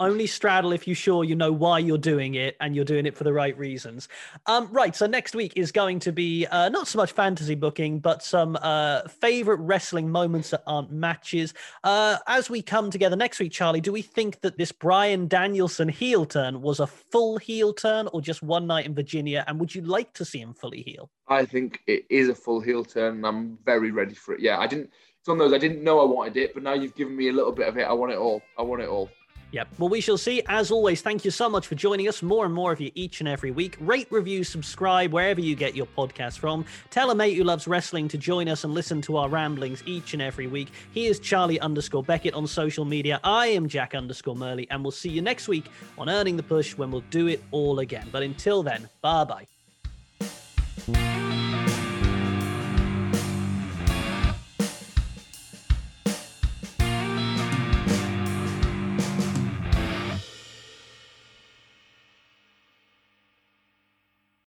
only 0.00 0.26
straddle 0.26 0.72
if 0.72 0.86
you're 0.86 0.96
sure 0.96 1.24
you 1.24 1.34
know 1.34 1.52
why 1.52 1.78
you're 1.78 1.98
doing 1.98 2.34
it 2.34 2.56
and 2.60 2.74
you're 2.74 2.84
doing 2.84 3.06
it 3.06 3.16
for 3.16 3.24
the 3.24 3.32
right 3.32 3.56
reasons. 3.56 4.08
Um, 4.46 4.68
right, 4.70 4.94
so 4.94 5.06
next 5.06 5.34
week 5.34 5.52
is 5.56 5.72
going 5.72 5.98
to 6.00 6.12
be 6.12 6.46
uh, 6.46 6.68
not 6.68 6.88
so 6.88 6.98
much 6.98 7.12
fantasy 7.12 7.54
booking, 7.54 7.98
but 7.98 8.22
some 8.22 8.56
uh, 8.62 9.02
favorite 9.08 9.60
wrestling 9.60 10.10
moments 10.10 10.50
that 10.50 10.62
aren't 10.66 10.92
matches. 10.92 11.54
Uh, 11.84 12.18
as 12.26 12.50
we 12.50 12.62
come 12.62 12.90
together 12.90 13.16
next 13.16 13.38
week, 13.38 13.52
Charlie, 13.52 13.80
do 13.80 13.92
we 13.92 14.02
think 14.02 14.40
that 14.40 14.58
this 14.58 14.72
Bryan 14.72 15.28
Danielson 15.28 15.88
heel 15.88 16.26
turn 16.26 16.60
was 16.60 16.80
a 16.80 16.86
full 16.86 17.38
heel 17.38 17.72
turn 17.72 18.08
or 18.12 18.20
just 18.20 18.42
one 18.42 18.66
night 18.66 18.86
in 18.86 18.94
Virginia? 18.94 19.44
And 19.46 19.58
would 19.60 19.74
you 19.74 19.82
like 19.82 20.12
to 20.14 20.24
see 20.24 20.40
him 20.40 20.54
fully 20.54 20.82
heel? 20.82 21.10
I 21.28 21.44
think 21.44 21.80
it 21.86 22.04
is 22.08 22.28
a 22.28 22.34
full 22.34 22.60
heel 22.60 22.84
turn, 22.84 23.16
and 23.16 23.26
I'm 23.26 23.58
very 23.64 23.90
ready 23.90 24.14
for 24.14 24.34
it. 24.34 24.40
Yeah, 24.40 24.58
I 24.58 24.66
didn't. 24.66 24.90
It's 25.18 25.28
one 25.28 25.40
of 25.40 25.50
those 25.50 25.56
I 25.56 25.58
didn't 25.58 25.82
know 25.82 26.00
I 26.00 26.04
wanted 26.04 26.36
it, 26.36 26.54
but 26.54 26.62
now 26.62 26.74
you've 26.74 26.94
given 26.94 27.16
me 27.16 27.28
a 27.28 27.32
little 27.32 27.50
bit 27.50 27.66
of 27.66 27.76
it. 27.78 27.82
I 27.82 27.92
want 27.92 28.12
it 28.12 28.18
all. 28.18 28.42
I 28.56 28.62
want 28.62 28.82
it 28.82 28.88
all. 28.88 29.10
Yep. 29.52 29.68
Well, 29.78 29.88
we 29.88 30.00
shall 30.00 30.18
see. 30.18 30.42
As 30.48 30.70
always, 30.70 31.02
thank 31.02 31.24
you 31.24 31.30
so 31.30 31.48
much 31.48 31.66
for 31.66 31.76
joining 31.76 32.08
us. 32.08 32.22
More 32.22 32.44
and 32.44 32.52
more 32.52 32.72
of 32.72 32.80
you 32.80 32.90
each 32.94 33.20
and 33.20 33.28
every 33.28 33.50
week. 33.50 33.76
Rate, 33.80 34.08
review, 34.10 34.44
subscribe 34.44 35.12
wherever 35.12 35.40
you 35.40 35.54
get 35.54 35.76
your 35.76 35.86
podcast 35.86 36.38
from. 36.38 36.64
Tell 36.90 37.10
a 37.10 37.14
mate 37.14 37.36
who 37.36 37.44
loves 37.44 37.66
wrestling 37.68 38.08
to 38.08 38.18
join 38.18 38.48
us 38.48 38.64
and 38.64 38.74
listen 38.74 39.00
to 39.02 39.16
our 39.16 39.28
ramblings 39.28 39.82
each 39.86 40.12
and 40.14 40.20
every 40.22 40.46
week. 40.46 40.68
He 40.92 41.06
is 41.06 41.20
Charlie 41.20 41.60
underscore 41.60 42.02
Beckett 42.02 42.34
on 42.34 42.46
social 42.46 42.84
media. 42.84 43.20
I 43.22 43.46
am 43.46 43.68
Jack 43.68 43.94
underscore 43.94 44.36
Murley, 44.36 44.66
and 44.70 44.82
we'll 44.82 44.90
see 44.90 45.10
you 45.10 45.22
next 45.22 45.48
week 45.48 45.66
on 45.96 46.08
Earning 46.08 46.36
the 46.36 46.42
Push 46.42 46.76
when 46.76 46.90
we'll 46.90 47.04
do 47.10 47.28
it 47.28 47.42
all 47.50 47.78
again. 47.78 48.08
But 48.10 48.24
until 48.24 48.62
then, 48.62 48.88
bye 49.00 49.24
bye. 49.24 49.46